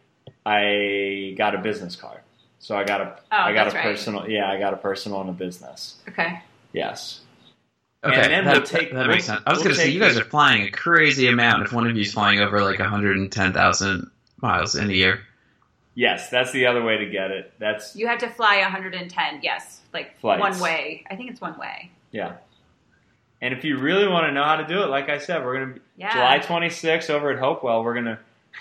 I 0.46 1.35
got 1.37 1.55
a 1.55 1.59
business 1.59 1.94
card. 1.94 2.20
So 2.66 2.76
I 2.76 2.83
got 2.83 3.00
a, 3.00 3.16
Oh, 3.31 3.37
I 3.37 3.52
got 3.52 3.68
a 3.68 3.70
that's 3.70 3.74
right. 3.76 3.83
personal. 3.85 4.29
Yeah, 4.29 4.50
I 4.50 4.59
got 4.59 4.74
a 4.74 4.76
personal 4.76 5.20
and 5.20 5.31
a 5.31 5.33
business. 5.33 5.98
Okay. 6.09 6.40
Yes. 6.72 7.20
Okay, 8.02 8.16
And 8.16 8.33
then 8.33 8.44
that, 8.46 8.55
we'll 8.57 8.62
take- 8.66 8.92
that 8.92 9.07
makes 9.07 9.29
we'll- 9.29 9.37
sense. 9.37 9.42
I 9.46 9.50
was 9.50 9.59
we'll 9.59 9.64
going 9.66 9.76
to 9.76 9.81
say 9.83 9.88
you 9.90 10.00
guys 10.00 10.18
are 10.18 10.24
flying 10.24 10.62
a 10.62 10.70
crazy 10.72 11.29
amount. 11.29 11.62
If 11.62 11.72
one 11.72 11.87
of 11.88 11.94
you 11.94 12.02
is 12.02 12.12
flying 12.12 12.40
over 12.40 12.61
like 12.64 12.81
110,000 12.81 14.11
miles 14.42 14.74
in 14.74 14.90
a 14.90 14.92
year, 14.92 15.20
Yes, 15.94 16.29
that's 16.29 16.50
the 16.52 16.66
other 16.66 16.83
way 16.83 16.98
to 16.98 17.07
get 17.07 17.31
it. 17.31 17.52
That's 17.61 17.94
You 17.94 18.09
have 18.09 18.18
to 18.18 18.29
fly 18.29 18.57
110. 18.62 19.40
Yes, 19.42 19.81
like 19.94 20.18
Flights. 20.18 20.40
one 20.40 20.59
way. 20.59 21.05
I 21.09 21.14
think 21.14 21.31
it's 21.31 21.40
one 21.40 21.57
way. 21.57 21.90
yeah. 22.11 22.33
And 23.40 23.55
if 23.55 23.64
you 23.64 23.79
really 23.79 24.09
want 24.09 24.26
to 24.26 24.33
know 24.33 24.42
how 24.42 24.57
to 24.57 24.66
do 24.66 24.83
it, 24.83 24.87
like 24.88 25.09
I 25.09 25.18
said, 25.18 25.44
we're 25.44 25.55
gonna 25.55 25.74
be 25.74 25.81
Yeah. 25.96 26.12
July 26.12 26.38
26th 26.40 27.11
over 27.11 27.31
at 27.31 27.38
Hopewell. 27.38 27.85
We're 27.85 27.94
gonna 27.94 28.18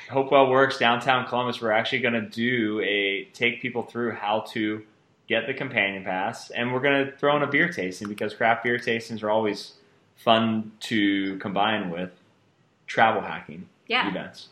Hopewell 0.10 0.50
Works 0.50 0.78
downtown 0.78 1.28
Columbus. 1.28 1.62
We're 1.62 1.72
actually 1.72 2.00
gonna 2.00 2.22
do 2.22 2.80
a 2.82 3.26
take 3.34 3.62
people 3.62 3.82
through 3.84 4.12
how 4.12 4.42
to 4.52 4.84
get 5.28 5.48
the 5.48 5.54
companion 5.54 6.04
pass, 6.04 6.52
and 6.52 6.72
we're 6.74 6.80
gonna 6.82 7.12
throw 7.18 7.36
in 7.36 7.42
a 7.42 7.48
beer 7.48 7.70
tasting 7.72 8.08
because 8.08 8.34
craft 8.34 8.64
beer 8.64 8.78
tastings 8.78 9.24
are 9.24 9.30
always 9.30 9.74
fun 10.16 10.72
to 10.80 11.38
combine 11.40 11.90
with 11.90 12.12
travel 12.88 13.22
hacking 13.22 13.68
Yeah. 13.88 14.08
events. 14.08 14.50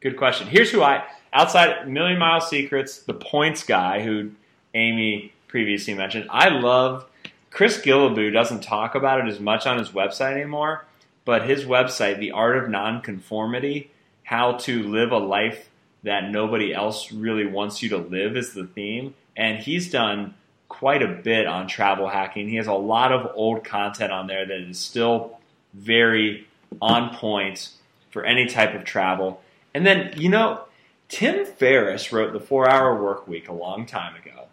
Good 0.00 0.16
question. 0.16 0.48
Here's 0.48 0.70
who 0.70 0.82
I 0.82 1.04
outside 1.32 1.88
Million 1.88 2.18
Mile 2.18 2.40
Secrets, 2.40 2.98
the 2.98 3.14
points 3.14 3.62
guy 3.62 4.02
who 4.02 4.32
Amy 4.74 5.32
previously 5.48 5.94
mentioned. 5.94 6.26
I 6.30 6.48
love 6.48 7.06
Chris 7.50 7.80
Guillebeau 7.80 8.32
doesn't 8.32 8.62
talk 8.62 8.94
about 8.94 9.20
it 9.20 9.26
as 9.28 9.40
much 9.40 9.66
on 9.66 9.78
his 9.78 9.90
website 9.90 10.32
anymore, 10.32 10.84
but 11.24 11.48
his 11.48 11.64
website, 11.64 12.18
The 12.18 12.32
Art 12.32 12.56
of 12.56 12.68
Nonconformity, 12.68 13.90
how 14.26 14.54
to 14.54 14.82
live 14.82 15.12
a 15.12 15.18
life 15.18 15.70
that 16.02 16.28
nobody 16.28 16.74
else 16.74 17.12
really 17.12 17.46
wants 17.46 17.80
you 17.80 17.88
to 17.88 17.96
live 17.96 18.36
is 18.36 18.54
the 18.54 18.66
theme. 18.66 19.14
And 19.36 19.60
he's 19.60 19.88
done 19.88 20.34
quite 20.68 21.00
a 21.00 21.06
bit 21.06 21.46
on 21.46 21.68
travel 21.68 22.08
hacking. 22.08 22.48
He 22.48 22.56
has 22.56 22.66
a 22.66 22.72
lot 22.72 23.12
of 23.12 23.30
old 23.36 23.62
content 23.62 24.10
on 24.10 24.26
there 24.26 24.44
that 24.44 24.68
is 24.68 24.80
still 24.80 25.38
very 25.74 26.44
on 26.82 27.14
point 27.14 27.68
for 28.10 28.24
any 28.24 28.46
type 28.46 28.74
of 28.74 28.82
travel. 28.82 29.40
And 29.72 29.86
then, 29.86 30.12
you 30.16 30.28
know, 30.28 30.64
Tim 31.08 31.46
Ferriss 31.46 32.10
wrote 32.10 32.32
The 32.32 32.40
Four 32.40 32.68
Hour 32.68 33.00
Work 33.00 33.28
Week 33.28 33.48
a 33.48 33.52
long 33.52 33.86
time 33.86 34.16
ago. 34.16 34.46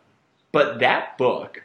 But 0.52 0.82
that 0.82 1.18
book, 1.18 1.64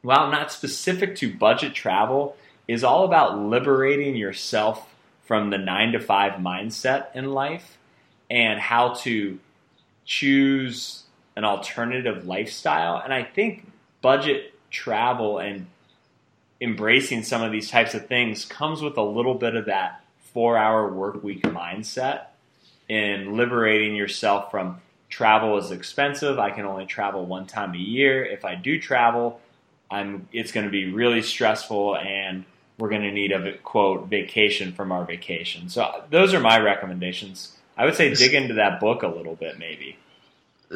while 0.00 0.30
not 0.30 0.50
specific 0.50 1.14
to 1.16 1.36
budget 1.36 1.74
travel, 1.74 2.38
is 2.66 2.82
all 2.82 3.04
about 3.04 3.38
liberating 3.38 4.16
yourself 4.16 4.88
from 5.28 5.50
the 5.50 5.58
nine 5.58 5.92
to 5.92 6.00
five 6.00 6.40
mindset 6.40 7.14
in 7.14 7.32
life 7.32 7.76
and 8.30 8.58
how 8.58 8.94
to 8.94 9.38
choose 10.06 11.02
an 11.36 11.44
alternative 11.44 12.26
lifestyle. 12.26 12.96
And 12.96 13.12
I 13.12 13.24
think 13.24 13.70
budget 14.00 14.54
travel 14.70 15.38
and 15.38 15.66
embracing 16.62 17.24
some 17.24 17.42
of 17.42 17.52
these 17.52 17.70
types 17.70 17.92
of 17.92 18.06
things 18.06 18.46
comes 18.46 18.80
with 18.80 18.96
a 18.96 19.02
little 19.02 19.34
bit 19.34 19.54
of 19.54 19.66
that 19.66 20.02
four 20.32 20.56
hour 20.56 20.90
work 20.90 21.22
week 21.22 21.42
mindset 21.42 22.28
in 22.88 23.36
liberating 23.36 23.94
yourself 23.94 24.50
from 24.50 24.80
travel 25.10 25.58
is 25.58 25.70
expensive. 25.70 26.38
I 26.38 26.52
can 26.52 26.64
only 26.64 26.86
travel 26.86 27.26
one 27.26 27.46
time 27.46 27.74
a 27.74 27.78
year. 27.78 28.24
If 28.24 28.46
I 28.46 28.54
do 28.54 28.80
travel, 28.80 29.42
I'm 29.90 30.26
it's 30.32 30.52
going 30.52 30.64
to 30.64 30.72
be 30.72 30.90
really 30.90 31.20
stressful 31.20 31.98
and 31.98 32.46
we're 32.78 32.88
going 32.88 33.02
to 33.02 33.12
need 33.12 33.32
a 33.32 33.58
quote 33.58 34.08
vacation 34.08 34.72
from 34.72 34.92
our 34.92 35.04
vacation. 35.04 35.68
So 35.68 36.04
those 36.10 36.32
are 36.32 36.40
my 36.40 36.58
recommendations. 36.58 37.56
I 37.76 37.84
would 37.84 37.94
say 37.94 38.12
dig 38.14 38.34
into 38.34 38.54
that 38.54 38.80
book 38.80 39.02
a 39.02 39.08
little 39.08 39.36
bit 39.36 39.58
maybe. 39.58 39.96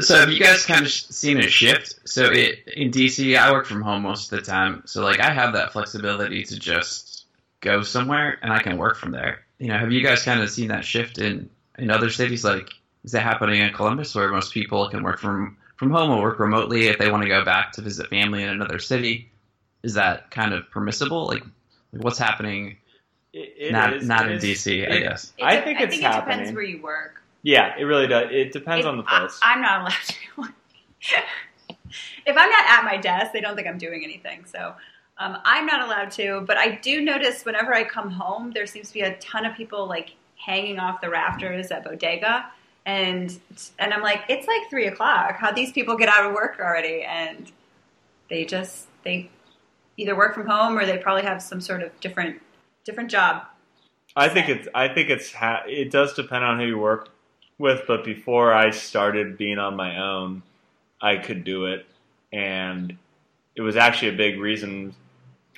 So 0.00 0.18
have 0.18 0.30
you 0.30 0.40
guys 0.40 0.64
kind 0.64 0.86
of 0.86 0.90
seen 0.90 1.38
a 1.38 1.48
shift? 1.48 2.08
So 2.08 2.24
it, 2.24 2.66
in 2.66 2.90
DC, 2.90 3.36
I 3.36 3.52
work 3.52 3.66
from 3.66 3.82
home 3.82 4.02
most 4.02 4.32
of 4.32 4.38
the 4.38 4.44
time. 4.44 4.82
So 4.86 5.02
like 5.02 5.20
I 5.20 5.32
have 5.32 5.52
that 5.52 5.72
flexibility 5.72 6.44
to 6.44 6.58
just 6.58 7.26
go 7.60 7.82
somewhere 7.82 8.38
and 8.42 8.52
I 8.52 8.62
can 8.62 8.78
work 8.78 8.96
from 8.96 9.12
there. 9.12 9.44
You 9.58 9.68
know, 9.68 9.78
have 9.78 9.92
you 9.92 10.02
guys 10.02 10.22
kind 10.22 10.40
of 10.40 10.50
seen 10.50 10.68
that 10.68 10.84
shift 10.84 11.18
in 11.18 11.48
in 11.78 11.90
other 11.90 12.10
cities? 12.10 12.44
Like, 12.44 12.68
is 13.04 13.12
that 13.12 13.22
happening 13.22 13.60
in 13.60 13.72
Columbus, 13.72 14.14
where 14.14 14.28
most 14.28 14.52
people 14.52 14.88
can 14.88 15.02
work 15.02 15.18
from 15.18 15.56
from 15.76 15.90
home 15.90 16.10
or 16.10 16.22
work 16.22 16.38
remotely 16.38 16.88
if 16.88 16.98
they 16.98 17.10
want 17.10 17.22
to 17.22 17.28
go 17.28 17.44
back 17.44 17.72
to 17.72 17.82
visit 17.82 18.08
family 18.08 18.42
in 18.42 18.48
another 18.48 18.78
city? 18.78 19.30
Is 19.82 19.94
that 19.94 20.30
kind 20.30 20.54
of 20.54 20.70
permissible? 20.70 21.26
Like, 21.26 21.42
what's 21.92 22.18
happening? 22.18 22.76
It, 23.32 23.54
it 23.58 23.72
not 23.72 23.94
is- 23.94 24.06
not 24.06 24.26
it 24.26 24.32
in 24.32 24.36
is- 24.38 24.44
DC, 24.44 24.90
I 24.90 24.98
guess. 25.00 25.32
It 25.38 25.44
I 25.44 25.56
de- 25.56 25.62
think 25.62 25.80
I 25.80 25.82
it's 25.84 25.94
think 25.96 26.04
it 26.04 26.14
depends 26.14 26.52
where 26.52 26.62
you 26.64 26.82
work. 26.82 27.22
Yeah, 27.42 27.74
it 27.78 27.84
really 27.84 28.06
does. 28.06 28.28
It 28.30 28.52
depends 28.52 28.84
If 28.84 28.90
on 28.90 28.98
the 28.98 29.04
I- 29.06 29.20
place. 29.20 29.38
I'm 29.42 29.60
not 29.62 29.80
allowed 29.80 30.06
to. 30.06 30.52
if 32.26 32.36
I'm 32.36 32.50
not 32.50 32.66
at 32.68 32.84
my 32.84 32.96
desk, 32.96 33.32
they 33.32 33.40
don't 33.40 33.56
think 33.56 33.66
I'm 33.66 33.78
doing 33.78 34.02
anything. 34.04 34.44
So 34.44 34.74
um, 35.18 35.38
I'm 35.44 35.66
not 35.66 35.82
allowed 35.82 36.10
to. 36.12 36.42
But 36.46 36.56
I 36.58 36.76
do 36.76 37.00
notice 37.00 37.44
whenever 37.44 37.74
I 37.74 37.84
come 37.84 38.10
home, 38.10 38.52
there 38.52 38.66
seems 38.66 38.88
to 38.88 38.94
be 38.94 39.00
a 39.00 39.16
ton 39.16 39.44
of 39.46 39.56
people 39.56 39.86
like 39.86 40.10
hanging 40.36 40.78
off 40.78 41.00
the 41.00 41.08
rafters 41.10 41.70
at 41.70 41.84
Bodega. 41.84 42.46
And 42.84 43.38
and 43.78 43.92
I'm 43.94 44.02
like, 44.02 44.22
it's 44.28 44.46
like 44.46 44.68
three 44.68 44.86
o'clock. 44.88 45.36
How 45.36 45.52
these 45.52 45.72
people 45.72 45.96
get 45.96 46.08
out 46.08 46.26
of 46.26 46.32
work 46.34 46.56
already? 46.60 47.02
And 47.02 47.50
they 48.28 48.44
just 48.44 48.86
they 49.04 49.30
either 50.02 50.16
work 50.16 50.34
from 50.34 50.46
home 50.46 50.78
or 50.78 50.84
they 50.84 50.98
probably 50.98 51.22
have 51.22 51.40
some 51.40 51.60
sort 51.60 51.82
of 51.82 51.98
different 52.00 52.40
different 52.84 53.10
job. 53.10 53.44
I 54.14 54.28
think 54.28 54.48
it's. 54.48 54.68
I 54.74 54.88
think 54.88 55.10
it's. 55.10 55.32
Ha- 55.32 55.64
it 55.66 55.90
does 55.90 56.14
depend 56.14 56.44
on 56.44 56.58
who 56.58 56.66
you 56.66 56.78
work 56.78 57.08
with, 57.58 57.82
but 57.86 58.04
before 58.04 58.52
I 58.52 58.70
started 58.70 59.38
being 59.38 59.58
on 59.58 59.76
my 59.76 59.98
own, 59.98 60.42
I 61.00 61.16
could 61.16 61.44
do 61.44 61.66
it, 61.66 61.86
and 62.32 62.96
it 63.54 63.62
was 63.62 63.76
actually 63.76 64.08
a 64.08 64.16
big 64.16 64.38
reason. 64.38 64.94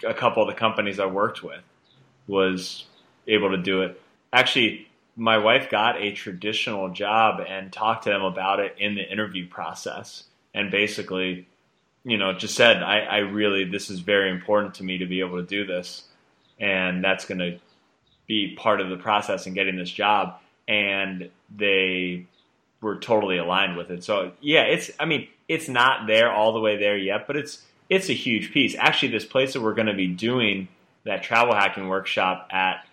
A 0.06 0.14
couple 0.14 0.42
of 0.42 0.48
the 0.48 0.58
companies 0.58 1.00
I 1.00 1.06
worked 1.06 1.42
with 1.42 1.62
was 2.26 2.84
able 3.26 3.50
to 3.50 3.56
do 3.56 3.82
it. 3.82 4.00
Actually, 4.32 4.88
my 5.16 5.38
wife 5.38 5.70
got 5.70 6.00
a 6.00 6.12
traditional 6.12 6.90
job 6.90 7.40
and 7.46 7.72
talked 7.72 8.04
to 8.04 8.10
them 8.10 8.22
about 8.22 8.60
it 8.60 8.76
in 8.78 8.94
the 8.94 9.10
interview 9.10 9.48
process, 9.48 10.24
and 10.52 10.70
basically 10.70 11.46
you 12.04 12.18
know, 12.18 12.34
just 12.34 12.54
said, 12.54 12.82
I, 12.82 13.00
I 13.00 13.16
really, 13.18 13.64
this 13.64 13.90
is 13.90 14.00
very 14.00 14.30
important 14.30 14.74
to 14.74 14.84
me 14.84 14.98
to 14.98 15.06
be 15.06 15.20
able 15.20 15.38
to 15.38 15.46
do 15.46 15.66
this. 15.66 16.04
And 16.60 17.02
that's 17.02 17.24
going 17.24 17.38
to 17.38 17.58
be 18.26 18.54
part 18.56 18.80
of 18.80 18.90
the 18.90 18.96
process 18.96 19.46
in 19.46 19.54
getting 19.54 19.76
this 19.76 19.90
job. 19.90 20.38
And 20.68 21.30
they 21.54 22.26
were 22.80 22.98
totally 22.98 23.38
aligned 23.38 23.76
with 23.76 23.90
it. 23.90 24.04
So 24.04 24.32
yeah, 24.40 24.62
it's, 24.62 24.90
I 25.00 25.06
mean, 25.06 25.28
it's 25.48 25.68
not 25.68 26.06
there 26.06 26.30
all 26.30 26.52
the 26.52 26.60
way 26.60 26.76
there 26.76 26.96
yet, 26.96 27.26
but 27.26 27.36
it's, 27.36 27.62
it's 27.88 28.08
a 28.10 28.14
huge 28.14 28.52
piece. 28.52 28.76
Actually, 28.78 29.12
this 29.12 29.24
place 29.24 29.54
that 29.54 29.62
we're 29.62 29.74
going 29.74 29.88
to 29.88 29.94
be 29.94 30.06
doing 30.08 30.68
that 31.04 31.22
travel 31.22 31.54
hacking 31.54 31.88
workshop 31.88 32.48
at, 32.50 32.86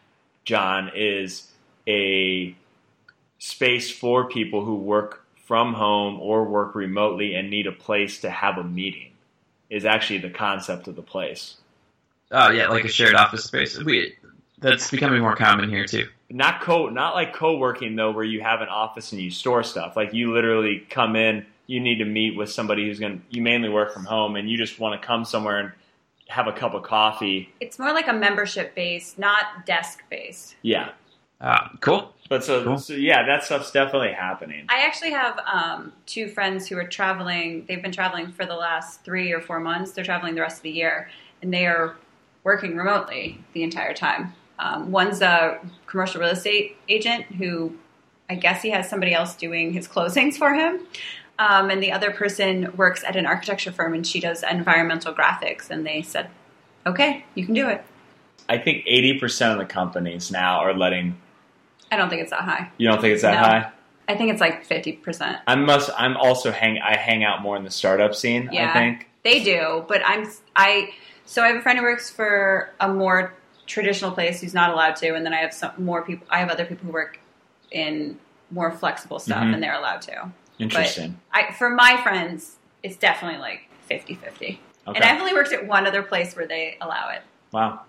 John, 0.44 0.92
is 0.96 1.50
a 1.88 2.56
space 3.40 3.92
for 3.92 4.28
people 4.28 4.64
who 4.64 4.76
work 4.76 5.21
from 5.52 5.74
home 5.74 6.18
or 6.22 6.46
work 6.46 6.76
remotely 6.76 7.36
and 7.36 7.50
need 7.50 7.68
a 7.68 7.74
place 7.74 8.22
to 8.22 8.30
have 8.30 8.58
a 8.58 8.64
meeting. 8.64 9.12
Is 9.70 9.84
actually 9.84 10.20
the 10.20 10.30
concept 10.30 10.88
of 10.88 10.96
the 10.96 11.02
place. 11.02 11.58
Oh 12.32 12.52
yeah, 12.52 12.70
like 12.70 12.86
a 12.86 12.88
shared 12.88 13.16
office 13.16 13.44
space. 13.44 13.78
We 13.78 14.16
that's 14.60 14.90
becoming 14.90 15.20
more 15.20 15.36
common 15.36 15.70
here 15.70 15.86
too. 15.86 16.08
Not 16.30 16.62
co, 16.62 16.88
not 16.88 17.16
like 17.16 17.34
co-working 17.34 17.98
though, 17.98 18.12
where 18.12 18.24
you 18.24 18.40
have 18.40 18.62
an 18.62 18.70
office 18.70 19.12
and 19.12 19.22
you 19.22 19.30
store 19.30 19.62
stuff. 19.64 19.98
Like 19.98 20.14
you 20.14 20.34
literally 20.34 20.88
come 20.90 21.18
in, 21.18 21.46
you 21.68 21.82
need 21.82 21.98
to 21.98 22.06
meet 22.06 22.38
with 22.38 22.50
somebody 22.50 22.86
who's 22.86 23.02
going. 23.02 23.18
to 23.20 23.24
You 23.30 23.42
mainly 23.42 23.68
work 23.68 23.94
from 23.94 24.06
home, 24.06 24.38
and 24.38 24.50
you 24.50 24.58
just 24.58 24.80
want 24.80 25.02
to 25.02 25.06
come 25.06 25.26
somewhere 25.26 25.60
and 25.60 25.72
have 26.30 26.48
a 26.48 26.54
cup 26.54 26.74
of 26.74 26.84
coffee. 26.84 27.52
It's 27.60 27.78
more 27.78 27.92
like 27.92 28.08
a 28.08 28.14
membership 28.14 28.74
based, 28.74 29.20
not 29.20 29.66
desk 29.66 30.02
based. 30.10 30.56
Yeah. 30.62 30.92
Uh, 31.42 31.70
cool. 31.80 32.14
But 32.30 32.46
so, 32.46 32.64
cool. 32.64 32.78
so 32.78 32.94
yeah, 32.94 33.26
that 33.26 33.44
stuff's 33.44 33.72
definitely 33.72 34.14
happening. 34.14 34.66
I 34.70 34.86
actually 34.86 35.12
have 35.12 35.38
um, 35.52 35.92
two 36.06 36.30
friends 36.30 36.68
who 36.68 36.78
are 36.78 36.88
traveling. 36.88 37.66
They've 37.68 37.82
been 37.82 37.92
traveling 37.92 38.32
for 38.32 38.46
the 38.46 38.56
last 38.56 39.04
three 39.04 39.34
or 39.34 39.42
four 39.42 39.60
months. 39.60 39.92
They're 39.92 40.06
traveling 40.06 40.36
the 40.36 40.42
rest 40.42 40.58
of 40.58 40.64
the 40.64 40.72
year, 40.72 41.10
and 41.42 41.54
they 41.54 41.66
are 41.66 41.98
working 42.44 42.78
remotely 42.78 43.44
the 43.54 43.64
entire 43.64 43.94
time. 43.94 44.34
Um, 44.60 44.92
one's 44.92 45.22
a 45.22 45.60
commercial 45.88 46.22
real 46.22 46.30
estate 46.30 46.78
agent 46.88 47.26
who 47.26 47.76
I 48.30 48.36
guess 48.36 48.62
he 48.62 48.70
has 48.70 48.90
somebody 48.90 49.14
else 49.14 49.36
doing 49.36 49.74
his 49.74 49.90
closings 49.90 50.36
for 50.36 50.54
him. 50.54 50.88
Um, 51.38 51.70
and 51.70 51.84
the 51.84 51.92
other 51.92 52.12
person 52.12 52.72
works 52.78 53.04
at 53.04 53.18
an 53.18 53.26
architecture 53.26 53.74
firm 53.74 53.94
and 53.94 54.08
she 54.08 54.22
does 54.22 54.44
environmental 54.50 55.14
graphics. 55.14 55.70
And 55.70 55.86
they 55.86 56.02
said, 56.02 56.30
okay, 56.86 57.26
you 57.36 57.46
can 57.46 57.54
do 57.54 57.68
it. 57.68 57.84
I 58.48 58.58
think 58.58 58.86
80% 58.86 59.52
of 59.52 59.58
the 59.58 59.66
companies 59.66 60.32
now 60.32 60.60
are 60.60 60.74
letting. 60.74 61.18
I 61.92 61.98
don't 61.98 62.10
think 62.10 62.22
it's 62.22 62.32
that 62.32 62.42
high. 62.42 62.72
You 62.78 62.88
don't 62.88 63.02
think 63.02 63.14
it's 63.14 63.22
that 63.22 63.34
no. 63.34 63.40
high? 63.40 63.72
I 64.08 64.16
think 64.16 64.32
it's 64.32 64.42
like 64.42 64.68
50%. 64.68 65.40
I 65.48 65.56
must, 65.56 65.90
I'm 65.98 66.18
also 66.18 66.52
hang, 66.52 66.80
I 66.80 66.98
hang 66.98 67.24
out 67.24 67.42
more 67.42 67.56
in 67.56 67.64
the 67.64 67.72
startup 67.72 68.16
scene, 68.16 68.50
yeah, 68.52 68.70
I 68.70 68.74
think. 68.74 69.08
They 69.24 69.44
do, 69.44 69.86
but 69.88 70.02
I'm, 70.04 70.28
I, 70.56 70.94
so 71.26 71.44
I 71.44 71.48
have 71.48 71.58
a 71.58 71.62
friend 71.62 71.78
who 71.78 71.86
works 71.86 72.10
for 72.10 72.74
a 72.80 72.92
more 72.92 73.34
traditional 73.68 74.12
place 74.12 74.42
who's 74.42 74.54
not 74.54 74.72
allowed 74.72 74.96
to. 74.98 75.14
And 75.16 75.26
then 75.26 75.34
I 75.34 75.38
have 75.38 75.54
some 75.54 75.72
more 75.78 76.02
people, 76.04 76.28
I 76.30 76.40
have 76.40 76.50
other 76.50 76.66
people 76.66 76.88
who 76.88 76.92
work 76.92 77.20
in 77.72 78.20
more 78.50 78.72
flexible 78.72 79.20
stuff 79.20 79.44
mm-hmm. 79.44 79.54
and 79.54 79.64
they're 79.64 79.78
allowed 79.78 80.02
to. 80.04 80.32
Interesting. 80.60 81.20
But 81.32 81.46
I, 81.46 81.54
for 81.54 81.70
my 81.70 82.00
friends, 82.04 82.58
it's 82.84 82.98
definitely 82.98 83.40
like 83.40 83.70
50 83.88 84.16
50. 84.16 84.46
Okay. 84.46 84.60
And 85.00 85.04
I've 85.04 85.20
only 85.20 85.34
worked 85.34 85.54
at 85.54 85.66
one 85.66 85.88
other 85.88 86.04
place 86.04 86.36
where 86.36 86.48
they 86.48 86.78
allow 86.82 87.10
it. 87.10 87.22
Wow. 87.52 87.82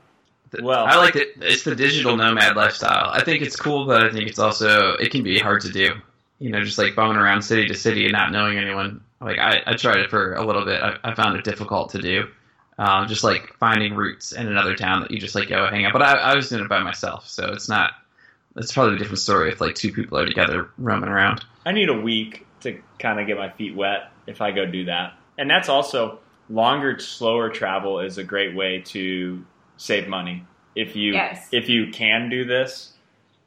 Well, 0.61 0.85
I 0.85 0.97
like 0.97 1.17
it. 1.17 1.35
It's 1.41 1.65
the 1.65 1.75
digital 1.75 2.17
nomad 2.17 2.57
lifestyle. 2.57 3.11
I 3.11 3.25
think 3.25 3.43
it's 3.43 3.57
cool, 3.57 3.87
but 3.87 4.03
I 4.03 4.12
think 4.12 4.29
it's 4.29 4.38
also 4.38 4.95
it 4.95 5.11
can 5.11 5.23
be 5.23 5.38
hard 5.38 5.62
to 5.62 5.71
do. 5.71 5.95
You 6.38 6.51
know, 6.51 6.62
just 6.62 6.79
like 6.79 6.95
bumming 6.95 7.17
around 7.17 7.43
city 7.43 7.69
to 7.69 7.75
city 7.75 8.05
and 8.05 8.12
not 8.12 8.33
knowing 8.33 8.59
anyone. 8.59 9.03
Like 9.21 9.38
I, 9.38 9.62
I 9.67 9.75
tried 9.75 9.99
it 9.99 10.11
for 10.11 10.35
a 10.35 10.45
little 10.45 10.65
bit. 10.65 10.83
I, 10.83 10.97
I 11.05 11.15
found 11.15 11.37
it 11.37 11.45
difficult 11.45 11.91
to 11.91 12.03
do. 12.03 12.29
Um, 12.79 13.07
just 13.07 13.23
like 13.23 13.55
finding 13.59 13.95
routes 13.95 14.33
in 14.33 14.49
another 14.49 14.75
town 14.75 15.03
that 15.03 15.11
you 15.11 15.19
just 15.19 15.35
like 15.35 15.49
go 15.49 15.67
hang 15.69 15.85
out. 15.85 15.93
But 15.93 16.03
I, 16.03 16.12
I 16.15 16.35
was 16.35 16.49
doing 16.49 16.65
it 16.65 16.69
by 16.69 16.83
myself, 16.83 17.29
so 17.29 17.53
it's 17.53 17.69
not. 17.69 17.93
It's 18.57 18.73
probably 18.73 18.97
a 18.97 18.99
different 18.99 19.21
story 19.21 19.51
if 19.51 19.61
like 19.61 19.75
two 19.75 19.93
people 19.93 20.19
are 20.19 20.27
together 20.27 20.69
roaming 20.77 21.09
around. 21.09 21.45
I 21.65 21.73
need 21.73 21.88
a 21.88 21.99
week 21.99 22.47
to 22.61 22.81
kind 22.99 23.21
of 23.21 23.27
get 23.27 23.38
my 23.38 23.51
feet 23.51 23.75
wet 23.75 24.11
if 24.27 24.41
I 24.41 24.51
go 24.51 24.67
do 24.67 24.87
that. 24.87 25.15
And 25.38 25.49
that's 25.49 25.69
also 25.69 26.19
longer, 26.51 26.99
slower 26.99 27.49
travel 27.49 28.01
is 28.01 28.19
a 28.19 28.25
great 28.25 28.55
way 28.55 28.81
to 28.87 29.45
save 29.83 30.07
money. 30.07 30.45
If 30.75 30.97
you 30.97 31.12
yes. 31.12 31.49
if 31.53 31.68
you 31.68 31.90
can 31.90 32.31
do 32.31 32.45
this, 32.45 32.92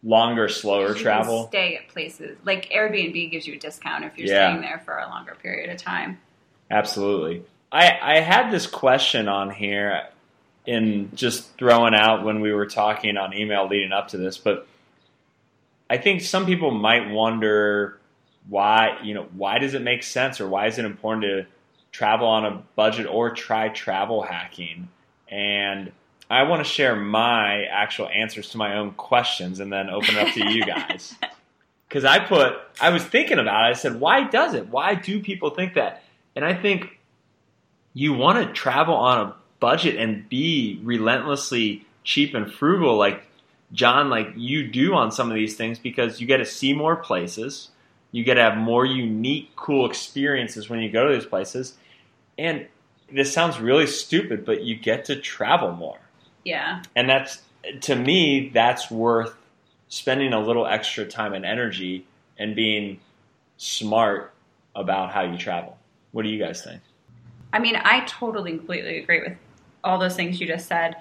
longer, 0.04 0.50
slower 0.50 0.90
you 0.90 1.02
travel. 1.02 1.48
stay 1.48 1.78
at 1.78 1.88
places 1.88 2.38
like 2.44 2.70
Airbnb 2.70 3.32
gives 3.32 3.48
you 3.48 3.56
a 3.56 3.58
discount 3.58 4.04
if 4.04 4.18
you're 4.18 4.28
yeah. 4.28 4.50
staying 4.50 4.62
there 4.62 4.82
for 4.86 4.98
a 4.98 5.08
longer 5.08 5.36
period 5.42 5.70
of 5.70 5.78
time. 5.78 6.20
Absolutely. 6.70 7.44
I 7.72 7.98
I 8.02 8.20
had 8.20 8.52
this 8.52 8.68
question 8.68 9.28
on 9.28 9.50
here 9.50 10.10
in 10.66 11.12
just 11.16 11.58
throwing 11.58 11.96
out 11.96 12.24
when 12.24 12.42
we 12.42 12.52
were 12.52 12.66
talking 12.66 13.18
on 13.18 13.34
email 13.34 13.68
leading 13.68 13.92
up 13.92 14.10
to 14.10 14.18
this, 14.18 14.38
but 14.38 14.68
I 15.90 15.98
think 15.98 16.22
some 16.22 16.46
people 16.46 16.72
might 16.72 17.10
wonder 17.10 18.00
why 18.48 19.00
you 19.04 19.14
know 19.14 19.28
why 19.36 19.58
does 19.58 19.74
it 19.74 19.82
make 19.82 20.04
sense 20.04 20.40
or 20.40 20.48
why 20.48 20.68
is 20.68 20.78
it 20.78 20.86
important 20.86 21.24
to 21.24 21.46
travel 21.92 22.28
on 22.28 22.46
a 22.46 22.62
budget 22.76 23.08
or 23.08 23.32
try 23.32 23.70
travel 23.70 24.22
hacking 24.22 24.90
and 25.30 25.92
i 26.30 26.44
want 26.44 26.64
to 26.64 26.70
share 26.70 26.96
my 26.96 27.64
actual 27.66 28.08
answers 28.10 28.50
to 28.50 28.58
my 28.58 28.78
own 28.78 28.92
questions 28.92 29.60
and 29.60 29.72
then 29.72 29.90
open 29.90 30.16
it 30.16 30.28
up 30.28 30.34
to 30.34 30.52
you 30.52 30.64
guys. 30.64 31.16
Because 31.88 32.04
i 32.04 32.20
put 32.20 32.54
i 32.82 32.90
was 32.90 33.04
thinking 33.04 33.38
about 33.40 33.70
it. 33.70 33.70
I 33.70 33.74
said 33.74 34.00
why 34.00 34.28
does 34.28 34.54
it? 34.54 34.68
Why 34.68 34.96
do 34.96 35.22
people 35.22 35.52
think 35.52 35.76
that? 35.76 36.04
And 36.36 36.44
i 36.44 36.54
think 36.54 37.00
you 37.94 38.14
want 38.14 38.46
to 38.46 38.54
travel 38.54 38.96
on 38.96 39.28
a 39.28 39.36
budget 39.60 39.96
and 39.96 40.28
be 40.28 40.80
relentlessly 40.84 41.86
cheap 42.04 42.34
and 42.34 42.52
frugal 42.52 42.98
like 42.98 43.24
john 43.72 44.10
like 44.10 44.28
you 44.36 44.68
do 44.68 44.94
on 44.94 45.12
some 45.12 45.30
of 45.30 45.36
these 45.36 45.56
things 45.56 45.80
because 45.80 46.20
you 46.20 46.28
get 46.28 46.38
to 46.38 46.46
see 46.46 46.74
more 46.74 46.96
places. 46.96 47.70
You 48.12 48.24
get 48.24 48.36
to 48.36 48.42
have 48.42 48.58
more 48.58 48.86
unique, 48.86 49.56
cool 49.56 49.86
experiences 49.86 50.70
when 50.70 50.80
you 50.80 50.90
go 50.90 51.08
to 51.08 51.14
these 51.14 51.26
places. 51.26 51.76
And 52.38 52.68
this 53.12 53.34
sounds 53.34 53.60
really 53.60 53.88
stupid, 53.88 54.46
but 54.46 54.64
you 54.64 54.76
get 54.78 55.06
to 55.06 55.18
travel 55.18 55.72
more. 55.72 56.00
Yeah. 56.46 56.84
And 56.96 57.10
that's, 57.10 57.42
to 57.82 57.96
me, 57.96 58.52
that's 58.54 58.90
worth 58.90 59.36
spending 59.90 60.32
a 60.32 60.40
little 60.40 60.66
extra 60.66 61.06
time 61.06 61.34
and 61.34 61.46
energy 61.46 62.06
and 62.38 62.56
being 62.56 63.02
smart 63.58 64.34
about 64.74 65.12
how 65.12 65.24
you 65.24 65.38
travel. 65.38 65.78
What 66.14 66.24
do 66.24 66.30
you 66.30 66.40
guys 66.40 66.64
think? 66.64 66.82
I 67.52 67.60
mean, 67.60 67.76
I 67.76 68.06
totally 68.06 68.52
completely 68.52 69.00
agree 69.00 69.22
with 69.22 69.38
all 69.84 69.98
those 70.00 70.16
things 70.16 70.40
you 70.40 70.48
just 70.48 70.68
said. 70.68 70.96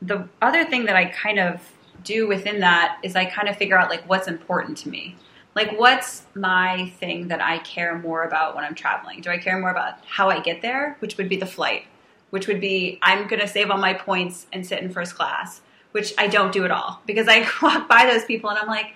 The 0.00 0.26
other 0.40 0.64
thing 0.64 0.86
that 0.86 0.96
I 0.96 1.06
kind 1.06 1.38
of 1.38 1.60
do 2.02 2.26
within 2.26 2.60
that 2.60 2.98
is 3.02 3.16
I 3.16 3.26
kind 3.26 3.48
of 3.48 3.56
figure 3.56 3.78
out 3.78 3.90
like 3.90 4.08
what's 4.08 4.28
important 4.28 4.78
to 4.78 4.88
me 4.88 5.16
like 5.56 5.72
what's 5.78 6.22
my 6.34 6.92
thing 7.00 7.28
that 7.28 7.40
I 7.40 7.58
care 7.60 7.98
more 7.98 8.22
about 8.24 8.54
when 8.54 8.62
I'm 8.62 8.74
traveling? 8.74 9.22
Do 9.22 9.30
I 9.30 9.38
care 9.38 9.58
more 9.58 9.70
about 9.70 9.94
how 10.04 10.28
I 10.28 10.40
get 10.40 10.60
there, 10.60 10.96
which 11.00 11.16
would 11.16 11.30
be 11.30 11.38
the 11.38 11.46
flight, 11.46 11.84
which 12.30 12.46
would 12.46 12.60
be 12.60 12.98
I'm 13.02 13.26
going 13.26 13.40
to 13.40 13.48
save 13.48 13.70
all 13.70 13.78
my 13.78 13.94
points 13.94 14.46
and 14.52 14.66
sit 14.66 14.82
in 14.82 14.90
first 14.90 15.14
class, 15.14 15.60
which 15.92 16.14
I 16.18 16.26
don't 16.26 16.52
do 16.52 16.64
at 16.64 16.70
all 16.70 17.00
because 17.06 17.26
I 17.28 17.46
walk 17.62 17.88
by 17.88 18.06
those 18.06 18.24
people 18.24 18.50
and 18.50 18.58
I'm 18.58 18.68
like, 18.68 18.94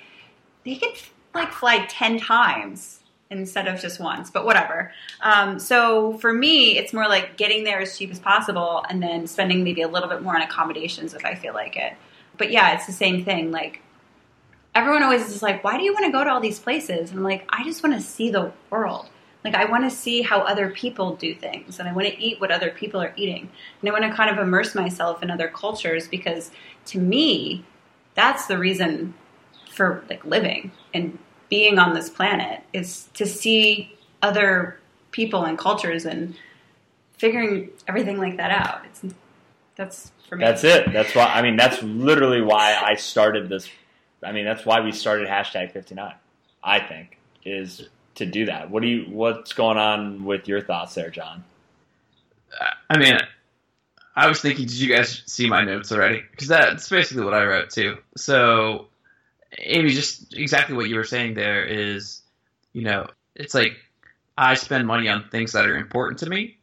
they 0.65 0.77
can 0.77 0.93
like 1.35 1.53
fly 1.53 1.87
10 1.87 2.19
times 2.21 3.01
instead 3.31 3.69
of 3.69 3.81
just 3.81 4.01
once, 4.01 4.31
but 4.31 4.45
whatever. 4.45 4.93
Um, 5.21 5.59
so 5.59 6.19
for 6.19 6.33
me, 6.33 6.77
it's 6.77 6.93
more 6.93 7.09
like 7.09 7.37
getting 7.37 7.63
there 7.63 7.81
as 7.81 7.97
cheap 7.97 8.11
as 8.11 8.19
possible 8.19 8.85
and 8.89 9.01
then 9.03 9.27
spending 9.27 9.63
maybe 9.63 9.83
a 9.83 9.89
little 9.89 10.09
bit 10.09 10.23
more 10.23 10.35
on 10.35 10.43
accommodations 10.43 11.15
if 11.15 11.25
I 11.25 11.37
feel 11.37 11.55
like 11.55 11.77
it. 11.77 11.95
But 12.37 12.51
yeah, 12.51 12.75
it's 12.75 12.87
the 12.87 12.93
same 12.93 13.25
thing. 13.25 13.53
Like 13.53 13.83
everyone 14.75 15.03
always 15.03 15.29
is 15.29 15.43
like, 15.43 15.63
why 15.63 15.77
do 15.77 15.85
you 15.85 15.93
want 15.93 16.07
to 16.07 16.13
go 16.13 16.25
to 16.25 16.31
all 16.31 16.41
these 16.41 16.59
places? 16.59 17.11
And 17.11 17.21
I'm 17.21 17.25
like, 17.25 17.47
I 17.51 17.65
just 17.65 17.83
want 17.83 17.95
to 17.95 18.03
see 18.03 18.31
the 18.31 18.53
world. 18.69 19.09
Like, 19.45 19.55
I 19.55 19.65
want 19.65 19.85
to 19.85 19.91
see 19.91 20.23
how 20.23 20.41
other 20.41 20.71
people 20.71 21.17
do 21.17 21.35
things 21.35 21.79
and 21.79 21.89
I 21.89 21.93
want 21.93 22.09
to 22.09 22.19
eat 22.19 22.41
what 22.41 22.51
other 22.51 22.71
people 22.71 23.01
are 23.01 23.13
eating. 23.17 23.49
And 23.81 23.89
I 23.89 23.93
want 23.93 24.05
to 24.05 24.15
kind 24.15 24.31
of 24.31 24.39
immerse 24.39 24.75
myself 24.75 25.23
in 25.23 25.31
other 25.31 25.49
cultures 25.49 26.09
because 26.09 26.51
to 26.87 26.99
me, 26.99 27.65
that's 28.15 28.47
the 28.47 28.59
reason 28.59 29.15
for 29.71 30.05
like 30.11 30.25
living 30.25 30.73
and 30.93 31.19
being 31.49 31.79
on 31.79 31.95
this 31.95 32.11
planet 32.11 32.63
is 32.73 33.09
to 33.15 33.25
see 33.25 33.97
other 34.23 34.79
people 35.11 35.45
and 35.45 35.57
cultures 35.57 36.05
and 36.05 36.35
figuring 37.13 37.71
everything 37.89 38.19
like 38.19 38.37
that 38.37 38.51
out. 38.51 38.85
It's 38.85 39.15
that's 39.77 40.13
for 40.29 40.37
me. 40.37 40.45
That's 40.45 40.65
it. 40.65 40.93
That's 40.93 41.15
why 41.15 41.25
I 41.25 41.41
mean 41.41 41.57
that's 41.57 41.83
literally 41.83 42.43
why 42.43 42.79
I 42.81 42.95
started 42.97 43.49
this 43.49 43.69
I 44.23 44.33
mean, 44.33 44.45
that's 44.45 44.67
why 44.67 44.81
we 44.81 44.93
started 44.93 45.29
hashtag 45.29 45.73
59. 45.73 46.15
I 46.63 46.81
think 46.81 47.19
is 47.45 47.89
to 48.21 48.27
do 48.27 48.47
that. 48.47 48.71
What 48.71 48.83
do 48.83 48.89
you? 48.89 49.05
What's 49.11 49.53
going 49.53 49.77
on 49.77 50.25
with 50.25 50.49
your 50.49 50.61
thoughts 50.61 50.95
there, 50.95 51.11
John? 51.11 51.45
I 52.89 52.99
mean, 52.99 53.19
I 54.15 54.29
was 54.29 54.41
thinking, 54.41 54.67
did 54.67 54.75
you 54.75 54.95
guys 54.95 55.23
see 55.27 55.49
my 55.49 55.65
notes 55.65 55.93
already? 55.93 56.23
Because 56.31 56.49
that's 56.49 56.89
basically 56.89 57.25
what 57.25 57.35
I 57.35 57.45
wrote 57.45 57.71
too. 57.71 57.99
So, 58.17 58.87
Amy, 59.59 59.91
just 59.91 60.35
exactly 60.35 60.77
what 60.77 60.89
you 60.89 60.97
were 60.97 61.05
saying 61.05 61.35
there 61.35 61.65
is, 61.65 62.23
you 62.73 62.83
know, 62.83 63.09
it's 63.35 63.55
like 63.55 63.77
I 64.37 64.55
spend 64.55 64.87
money 64.87 65.09
on 65.09 65.29
things 65.31 65.53
that 65.53 65.67
are 65.67 65.77
important 65.77 66.21
to 66.21 66.29
me. 66.29 66.57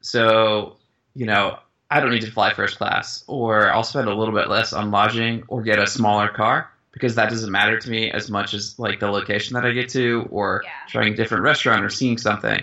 So, 0.00 0.76
you 1.14 1.26
know, 1.26 1.58
I 1.90 2.00
don't 2.00 2.10
need 2.10 2.22
to 2.22 2.30
fly 2.30 2.52
first 2.54 2.78
class, 2.78 3.24
or 3.26 3.70
I'll 3.70 3.84
spend 3.84 4.08
a 4.08 4.14
little 4.14 4.34
bit 4.34 4.48
less 4.48 4.72
on 4.72 4.90
lodging 4.90 5.44
or 5.48 5.62
get 5.62 5.78
a 5.78 5.86
smaller 5.86 6.28
car 6.28 6.70
because 6.96 7.14
that 7.16 7.28
doesn't 7.28 7.50
matter 7.50 7.78
to 7.78 7.90
me 7.90 8.10
as 8.10 8.30
much 8.30 8.54
as 8.54 8.78
like 8.78 9.00
the 9.00 9.10
location 9.10 9.52
that 9.52 9.66
I 9.66 9.72
get 9.72 9.90
to 9.90 10.26
or 10.30 10.62
Yeah. 10.64 10.70
trying 10.88 11.12
a 11.12 11.16
different 11.16 11.42
restaurant 11.44 11.84
or 11.84 11.90
seeing 11.90 12.16
something. 12.16 12.62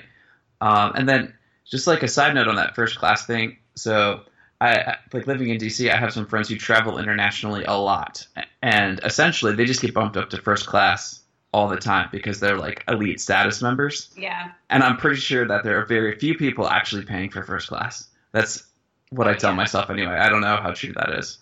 Um, 0.60 0.94
and 0.96 1.08
then 1.08 1.36
just 1.70 1.86
like 1.86 2.02
a 2.02 2.08
side 2.08 2.34
note 2.34 2.48
on 2.48 2.56
that 2.56 2.74
first 2.74 2.98
class 2.98 3.28
thing, 3.28 3.58
so 3.76 4.22
I 4.60 4.72
I- 4.78 4.98
like 5.14 5.28
living 5.28 5.50
in 5.50 5.60
DC, 5.60 5.92
I 5.92 5.98
have 5.98 6.12
some 6.14 6.26
friends 6.26 6.50
who 6.50 6.56
travel 6.56 6.98
internationally 6.98 7.64
a 7.66 7.74
lot, 7.78 8.26
and 8.64 9.00
essentially 9.04 9.54
they 9.56 9.66
just 9.66 9.82
get 9.82 9.94
bumped 9.94 10.18
up 10.18 10.32
to 10.32 10.38
first 10.42 10.66
class 10.66 11.20
all 11.54 11.68
the 11.68 11.78
time 11.78 12.10
because 12.12 12.40
they're 12.40 12.58
like 12.58 12.84
elite 12.88 13.22
status 13.22 13.62
members. 13.62 14.10
Yeah. 14.18 14.50
And 14.72 14.82
I'm 14.82 14.98
pretty 14.98 15.20
sure 15.20 15.48
that 15.48 15.64
there 15.64 15.80
are 15.80 15.86
very 15.86 16.18
few 16.18 16.34
people 16.36 16.68
actually 16.68 17.06
paying 17.06 17.30
for 17.30 17.44
first 17.44 17.68
class. 17.68 18.08
That's 18.32 18.64
what 19.12 19.28
I 19.28 19.36
tell 19.36 19.52
Yeah. 19.52 19.58
myself 19.58 19.92
anyway. 19.92 20.16
I 20.16 20.30
don't 20.30 20.42
know 20.42 20.58
how 20.58 20.72
true 20.72 20.94
that 20.94 21.12
is. 21.20 21.38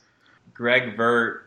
Greg 0.54 0.98
Vert, 0.98 1.46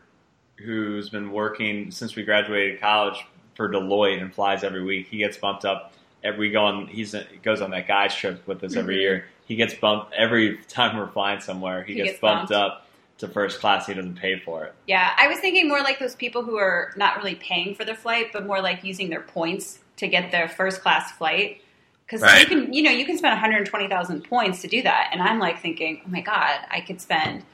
who's 0.57 1.09
been 1.11 1.31
working 1.33 1.91
since 1.91 2.15
we 2.17 2.23
graduated 2.23 2.81
college 2.81 3.25
for 3.57 3.69
Deloitte 3.69 4.21
and 4.21 4.33
flies 4.33 4.65
every 4.65 4.83
week, 4.83 5.09
he 5.09 5.19
gets 5.19 5.37
bumped 5.37 5.65
up. 5.65 5.93
Every 6.23 6.49
we 6.49 6.51
go 6.51 6.65
on, 6.65 6.87
he's 6.87 7.15
goes 7.43 7.61
on 7.61 7.71
that 7.73 7.87
guys 7.87 8.15
trip 8.15 8.47
with 8.47 8.63
us 8.65 8.77
every 8.77 8.97
Mhm. 8.97 9.01
year. 9.01 9.27
He 9.47 9.57
gets 9.57 9.75
bumped 9.75 10.13
every 10.15 10.57
time 10.69 10.97
we're 10.97 11.09
flying 11.09 11.41
somewhere. 11.41 11.83
He, 11.85 11.93
He 11.93 11.99
gets, 11.99 12.11
gets 12.13 12.21
bumped, 12.21 12.51
bumped. 12.51 12.53
up 12.73 12.87
to 13.19 13.29
first 13.29 13.61
class. 13.61 13.87
He 13.87 13.95
doesn't 13.95 14.19
pay 14.19 14.39
for 14.39 14.65
it. 14.65 14.75
Yeah. 14.87 15.13
I 15.19 15.29
was 15.29 15.39
thinking 15.39 15.69
more 15.69 15.81
like 15.83 15.99
those 15.99 16.15
people 16.15 16.43
who 16.43 16.57
are 16.57 16.93
not 16.97 17.17
really 17.19 17.35
paying 17.35 17.75
for 17.75 17.85
the 17.85 17.95
flight, 17.95 18.29
but 18.33 18.47
more 18.47 18.61
like 18.63 18.83
using 18.85 19.11
their 19.11 19.21
points 19.21 19.79
to 19.99 20.09
get 20.09 20.31
their 20.33 20.49
first 20.49 20.81
class 20.81 21.13
flight. 21.13 21.61
Because 22.07 22.23
you 22.41 22.47
can, 22.47 22.73
you 22.73 22.83
know, 22.83 22.91
you 22.91 23.05
can 23.07 23.17
spend 23.19 23.33
120,000 23.33 24.25
points 24.25 24.61
to 24.63 24.69
do 24.69 24.83
that, 24.83 25.09
and 25.13 25.23
I'm 25.23 25.39
like 25.39 25.61
thinking, 25.61 26.03
oh 26.07 26.11
my 26.11 26.21
god, 26.21 26.59
I 26.71 26.81
could 26.81 27.01
spend 27.01 27.45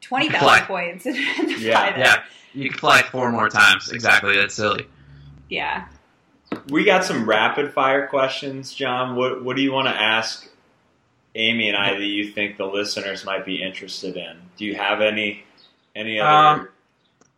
20,000 0.00 0.66
points 0.66 1.06
and 1.06 1.16
Yeah, 1.60 1.72
fly 1.78 1.90
there. 1.90 1.98
Yeah, 1.98 2.22
you 2.56 2.70
can 2.70 2.78
fly 2.78 3.02
four 3.02 3.30
more 3.30 3.48
times. 3.48 3.90
Exactly. 3.90 4.36
That's 4.36 4.54
silly. 4.54 4.86
Yeah. 5.48 5.86
We 6.70 6.84
got 6.84 7.04
some 7.04 7.28
rapid 7.28 7.72
fire 7.72 8.06
questions, 8.06 8.72
John. 8.72 9.16
What 9.16 9.44
what 9.44 9.56
do 9.56 9.62
you 9.62 9.72
want 9.72 9.88
to 9.88 9.94
ask 9.94 10.48
Amy 11.34 11.68
and 11.68 11.76
I 11.76 11.94
that 11.94 12.04
you 12.04 12.32
think 12.32 12.56
the 12.56 12.66
listeners 12.66 13.24
might 13.24 13.44
be 13.44 13.62
interested 13.62 14.16
in? 14.16 14.36
Do 14.56 14.64
you 14.64 14.74
have 14.74 15.00
any 15.00 15.44
any 15.94 16.18
other? 16.18 16.60
Um, 16.62 16.68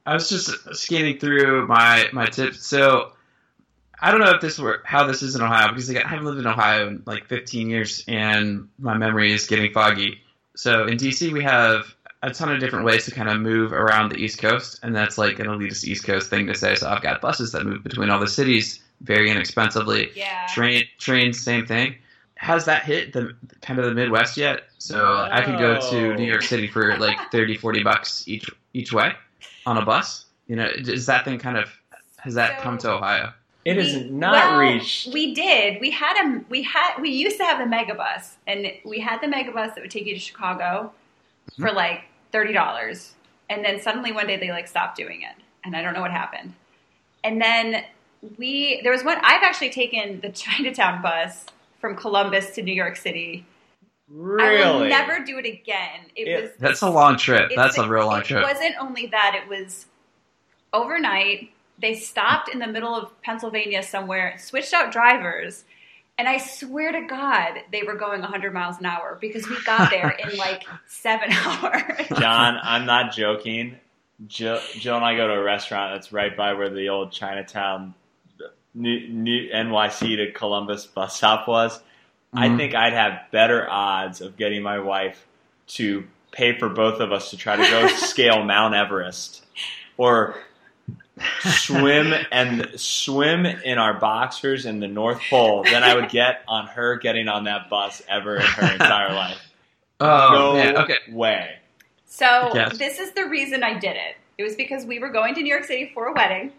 I 0.06 0.14
was 0.14 0.28
just 0.28 0.76
scanning 0.76 1.18
through 1.18 1.66
my 1.66 2.08
my 2.12 2.26
tips. 2.26 2.64
So 2.66 3.12
I 4.00 4.10
don't 4.10 4.20
know 4.20 4.30
if 4.30 4.40
this 4.40 4.58
were 4.58 4.82
how 4.84 5.04
this 5.04 5.22
is 5.22 5.34
in 5.34 5.42
Ohio 5.42 5.68
because 5.68 5.92
like, 5.92 6.04
I 6.04 6.08
haven't 6.08 6.26
lived 6.26 6.38
in 6.38 6.46
Ohio 6.46 6.86
in 6.86 7.02
like 7.06 7.26
15 7.26 7.68
years, 7.68 8.04
and 8.06 8.68
my 8.78 8.96
memory 8.96 9.32
is 9.32 9.46
getting 9.46 9.72
foggy. 9.72 10.20
So 10.54 10.86
in 10.86 10.96
DC, 10.96 11.32
we 11.32 11.44
have 11.44 11.94
a 12.22 12.30
ton 12.30 12.52
of 12.52 12.60
different 12.60 12.84
ways 12.84 13.04
to 13.04 13.10
kind 13.12 13.28
of 13.28 13.40
move 13.40 13.72
around 13.72 14.10
the 14.10 14.16
East 14.16 14.38
Coast, 14.38 14.80
and 14.82 14.94
that's 14.94 15.18
like 15.18 15.38
an 15.38 15.46
elitist 15.46 15.84
East 15.84 16.04
Coast 16.04 16.30
thing 16.30 16.46
to 16.46 16.54
say. 16.54 16.74
So 16.74 16.88
I've 16.88 17.02
got 17.02 17.20
buses 17.20 17.52
that 17.52 17.64
move 17.64 17.82
between 17.84 18.10
all 18.10 18.18
the 18.18 18.26
cities 18.26 18.80
very 19.02 19.30
inexpensively. 19.30 20.10
Yeah. 20.14 20.46
Train, 20.48 20.84
trains, 20.98 21.40
same 21.40 21.66
thing. 21.66 21.94
Has 22.36 22.64
that 22.66 22.84
hit 22.84 23.12
the 23.12 23.34
kind 23.62 23.78
of 23.78 23.84
the 23.86 23.94
Midwest 23.94 24.36
yet? 24.36 24.64
So 24.78 25.28
I 25.30 25.42
could 25.42 25.58
go 25.58 25.80
to 25.90 26.14
New 26.14 26.24
York 26.24 26.42
City 26.42 26.66
for 26.66 26.96
like 26.96 27.18
30, 27.30 27.56
40 27.56 27.82
bucks 27.82 28.26
each 28.26 28.48
each 28.74 28.92
way 28.92 29.12
on 29.66 29.76
a 29.78 29.84
bus. 29.84 30.26
You 30.46 30.56
know, 30.56 30.66
is 30.66 31.06
that 31.06 31.24
thing 31.24 31.38
kind 31.38 31.56
of 31.56 31.68
has 32.18 32.34
that 32.34 32.58
So- 32.58 32.62
come 32.62 32.78
to 32.78 32.92
Ohio? 32.92 33.32
it 33.64 33.76
We- 33.76 33.82
is 33.82 34.10
not 34.10 34.32
well, 34.32 34.58
reached. 34.58 35.12
We 35.12 35.34
did. 35.34 35.80
We 35.80 35.90
had 35.90 36.16
a 36.24 36.44
we 36.48 36.62
had 36.62 37.00
we 37.00 37.10
used 37.10 37.36
to 37.38 37.44
have 37.44 37.58
the 37.58 37.64
megabus, 37.64 38.34
and 38.46 38.72
we 38.84 39.00
had 39.00 39.20
the 39.20 39.26
megabus 39.26 39.74
that 39.74 39.80
would 39.80 39.90
take 39.90 40.06
you 40.06 40.14
to 40.14 40.20
Chicago 40.20 40.92
for 41.58 41.68
hmm. 41.68 41.76
like 41.76 42.04
thirty 42.32 42.52
dollars, 42.52 43.14
and 43.50 43.64
then 43.64 43.80
suddenly 43.80 44.12
one 44.12 44.26
day 44.26 44.36
they 44.36 44.50
like 44.50 44.68
stopped 44.68 44.96
doing 44.96 45.22
it, 45.22 45.34
and 45.64 45.74
I 45.76 45.82
don't 45.82 45.94
know 45.94 46.00
what 46.00 46.10
happened. 46.10 46.54
And 47.24 47.40
then 47.40 47.84
we 48.38 48.80
there 48.82 48.92
was 48.92 49.04
one 49.04 49.18
I've 49.22 49.42
actually 49.42 49.70
taken 49.70 50.20
the 50.20 50.28
Chinatown 50.32 51.02
bus 51.02 51.46
from 51.80 51.96
Columbus 51.96 52.50
to 52.56 52.62
New 52.62 52.74
York 52.74 52.96
City. 52.96 53.46
I 54.10 54.14
really? 54.14 54.64
will 54.64 54.88
never 54.88 55.22
do 55.22 55.36
it 55.38 55.44
again. 55.44 56.00
It, 56.16 56.28
It- 56.28 56.42
was 56.42 56.50
That's 56.58 56.80
a 56.80 56.88
long 56.90 57.16
trip. 57.18 57.46
it's 57.50 57.56
That's 57.56 57.76
a 57.78 57.86
real 57.86 58.06
long 58.06 58.22
trip. 58.22 58.40
it 58.40 58.42
wasn't 58.42 58.74
only 58.80 59.06
that; 59.08 59.38
it 59.42 59.48
was 59.48 59.86
overnight. 60.72 61.50
They 61.80 61.94
stopped 61.94 62.48
in 62.48 62.58
the 62.58 62.66
middle 62.66 62.94
of 62.94 63.20
Pennsylvania 63.22 63.82
somewhere, 63.82 64.34
switched 64.38 64.72
out 64.74 64.90
drivers, 64.92 65.64
and 66.18 66.28
I 66.28 66.38
swear 66.38 66.92
to 66.92 67.06
God, 67.06 67.54
they 67.72 67.82
were 67.84 67.94
going 67.94 68.20
100 68.20 68.52
miles 68.52 68.78
an 68.78 68.86
hour 68.86 69.16
because 69.20 69.48
we 69.48 69.56
got 69.64 69.90
there 69.90 70.10
in 70.10 70.36
like 70.36 70.64
seven 70.86 71.30
hours. 71.32 72.06
John, 72.18 72.58
I'm 72.62 72.84
not 72.86 73.12
joking. 73.12 73.76
Jill, 74.26 74.60
Jill 74.74 74.96
and 74.96 75.04
I 75.04 75.16
go 75.16 75.28
to 75.28 75.34
a 75.34 75.42
restaurant 75.42 75.94
that's 75.94 76.12
right 76.12 76.36
by 76.36 76.54
where 76.54 76.70
the 76.70 76.88
old 76.88 77.12
Chinatown, 77.12 77.94
new, 78.74 79.08
new 79.08 79.48
NYC 79.52 80.16
to 80.16 80.32
Columbus 80.32 80.86
bus 80.86 81.16
stop 81.16 81.46
was. 81.46 81.80
I 82.34 82.48
Mhm. 82.48 82.56
think 82.58 82.74
I'd 82.74 82.92
have 82.92 83.30
better 83.30 83.70
odds 83.70 84.20
of 84.20 84.36
getting 84.36 84.62
my 84.62 84.80
wife 84.80 85.24
to 85.68 86.04
pay 86.32 86.58
for 86.58 86.68
both 86.68 87.00
of 87.00 87.12
us 87.12 87.30
to 87.30 87.36
try 87.36 87.56
to 87.56 87.62
go 87.62 87.86
scale 87.96 88.42
Mount 88.42 88.74
Everest 88.74 89.46
or 89.96 90.34
swim 91.42 92.12
and 92.32 92.68
swim 92.76 93.46
in 93.46 93.78
our 93.78 93.94
boxers 93.94 94.66
in 94.66 94.80
the 94.80 94.88
North 94.88 95.20
Pole 95.30 95.64
than 95.64 95.82
I 95.82 95.94
would 95.94 96.08
get 96.10 96.42
on 96.48 96.66
her 96.68 96.96
getting 96.96 97.28
on 97.28 97.44
that 97.44 97.68
bus 97.70 98.02
ever 98.08 98.36
in 98.36 98.42
her 98.42 98.72
entire 98.72 99.12
life. 99.14 99.38
Oh 100.00 100.28
no 100.32 100.52
man. 100.54 100.76
Okay. 100.76 100.94
way. 101.10 101.56
So 102.06 102.52
Yes. 102.54 102.78
this 102.78 103.00
is 103.00 103.10
the 103.12 103.24
reason 103.26 103.64
I 103.64 103.76
did 103.80 103.96
it. 103.96 104.14
It 104.38 104.44
was 104.44 104.54
because 104.54 104.86
we 104.86 105.00
were 105.00 105.08
going 105.08 105.34
to 105.34 105.42
New 105.42 105.48
York 105.52 105.64
City 105.64 105.90
for 105.92 106.06
a 106.06 106.12
wedding, 106.12 106.52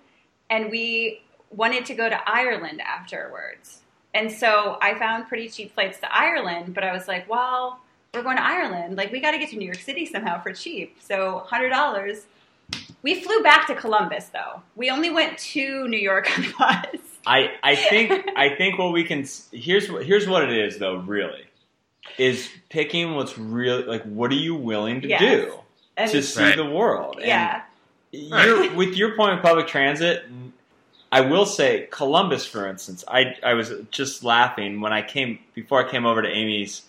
and 0.49 0.70
we 0.70 1.22
wanted 1.49 1.86
to 1.86 1.93
go 1.95 2.10
to 2.10 2.20
Ireland 2.30 2.82
afterwards. 2.82 3.80
And 4.14 4.30
so 4.30 4.78
I 4.82 4.99
found 4.99 5.30
pretty 5.30 5.47
cheap 5.47 5.74
flights 5.74 5.99
to 5.99 6.14
Ireland, 6.14 6.74
but 6.76 6.84
I 6.84 6.91
was 6.91 7.07
like, 7.07 7.30
well, 7.30 7.80
we're 8.14 8.24
going 8.24 8.36
to 8.38 8.43
Ireland. 8.45 8.97
Like 8.97 9.12
we 9.14 9.22
got 9.22 9.32
to 9.32 9.38
get 9.38 9.49
to 9.51 9.55
New 9.55 9.66
York 9.66 9.80
City 9.80 10.05
somehow 10.05 10.41
for 10.41 10.51
cheap. 10.51 10.97
So 10.99 11.39
hundred 11.47 11.70
dollars. 11.70 12.26
We 13.01 13.22
flew 13.22 13.41
back 13.43 13.67
to 13.67 13.76
Columbus 13.76 14.26
though. 14.28 14.61
We 14.76 14.89
only 14.89 15.09
went 15.09 15.38
to 15.39 15.88
New 15.88 15.97
York 15.99 16.30
on 16.38 16.43
the 16.43 16.53
bus. 16.57 17.01
I, 17.26 17.51
I 17.63 17.76
think 17.76 18.11
I 18.36 18.55
think 18.55 18.80
what 18.80 18.91
we 18.91 19.03
can 19.03 19.26
here's 19.51 19.91
what 19.91 20.05
here's 20.05 20.28
what 20.28 20.43
it 20.43 20.51
is 20.51 20.80
though 20.80 20.97
really 20.97 21.43
is 22.17 22.49
picking 22.70 23.13
what's 23.15 23.38
really 23.38 23.84
like 23.84 24.03
what 24.03 24.32
are 24.32 24.36
you 24.36 24.55
willing 24.55 25.01
to 25.01 25.07
Yes. 25.07 25.20
do 25.20 25.59
And 25.97 26.11
to 26.11 26.24
see 26.24 26.41
Right. 26.43 26.55
the 26.55 26.65
world 26.65 27.17
And 27.17 27.28
yeah, 27.28 27.61
you're, 28.11 28.74
with 28.76 28.95
your 28.95 29.15
point 29.15 29.34
of 29.38 29.41
public 29.43 29.67
transit 29.67 30.26
I 31.11 31.22
will 31.22 31.45
say 31.45 31.88
Columbus 31.91 32.45
for 32.45 32.67
instance 32.67 33.03
I 33.07 33.36
I 33.43 33.53
was 33.53 33.74
just 33.91 34.24
laughing 34.24 34.82
when 34.82 34.93
I 34.93 35.01
came 35.01 35.39
before 35.53 35.86
I 35.86 35.89
came 35.91 36.05
over 36.05 36.22
to 36.22 36.30
Amy's 36.30 36.84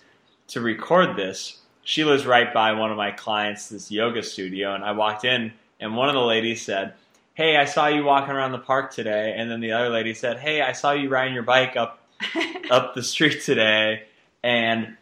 to 0.49 0.61
record 0.61 1.17
this 1.17 1.59
she 1.83 2.05
lives 2.05 2.25
right 2.25 2.53
by 2.55 2.73
one 2.73 2.91
of 2.91 2.97
my 2.97 3.11
clients 3.11 3.69
this 3.69 3.91
yoga 3.91 4.23
studio 4.23 4.75
and 4.75 4.85
I 4.85 4.93
walked 4.93 5.25
in 5.25 5.53
and 5.81 5.97
one 5.97 6.09
of 6.09 6.15
the 6.15 6.21
ladies 6.21 6.63
said 6.63 6.95
hey, 7.35 7.57
I 7.57 7.65
saw 7.65 7.87
you 7.87 8.05
walking 8.05 8.35
around 8.35 8.53
the 8.53 8.59
park 8.59 8.93
today. 8.93 9.35
And 9.35 9.51
then 9.51 9.61
the 9.61 9.73
other 9.73 9.89
lady 9.89 10.13
said, 10.13 10.39
hey, 10.39 10.61
I 10.61 10.73
saw 10.73 10.93
you 10.93 11.09
riding 11.09 11.33
your 11.33 11.43
bike 11.43 11.75
up 11.75 12.03
up 12.71 12.95
the 12.95 13.03
street 13.03 13.41
today. 13.43 14.03
And 14.45 14.99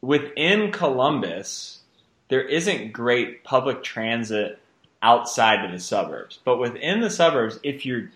within 0.00 0.72
Columbus, 0.72 1.80
there 2.28 2.40
isn't 2.42 2.92
great 2.92 3.44
public 3.44 3.82
transit 3.82 4.58
outside 5.02 5.64
of 5.64 5.72
the 5.72 5.78
suburbs. 5.78 6.38
But 6.44 6.58
within 6.58 7.00
the 7.00 7.10
suburbs, 7.10 7.58
if 7.62 7.84
you're 7.84 8.10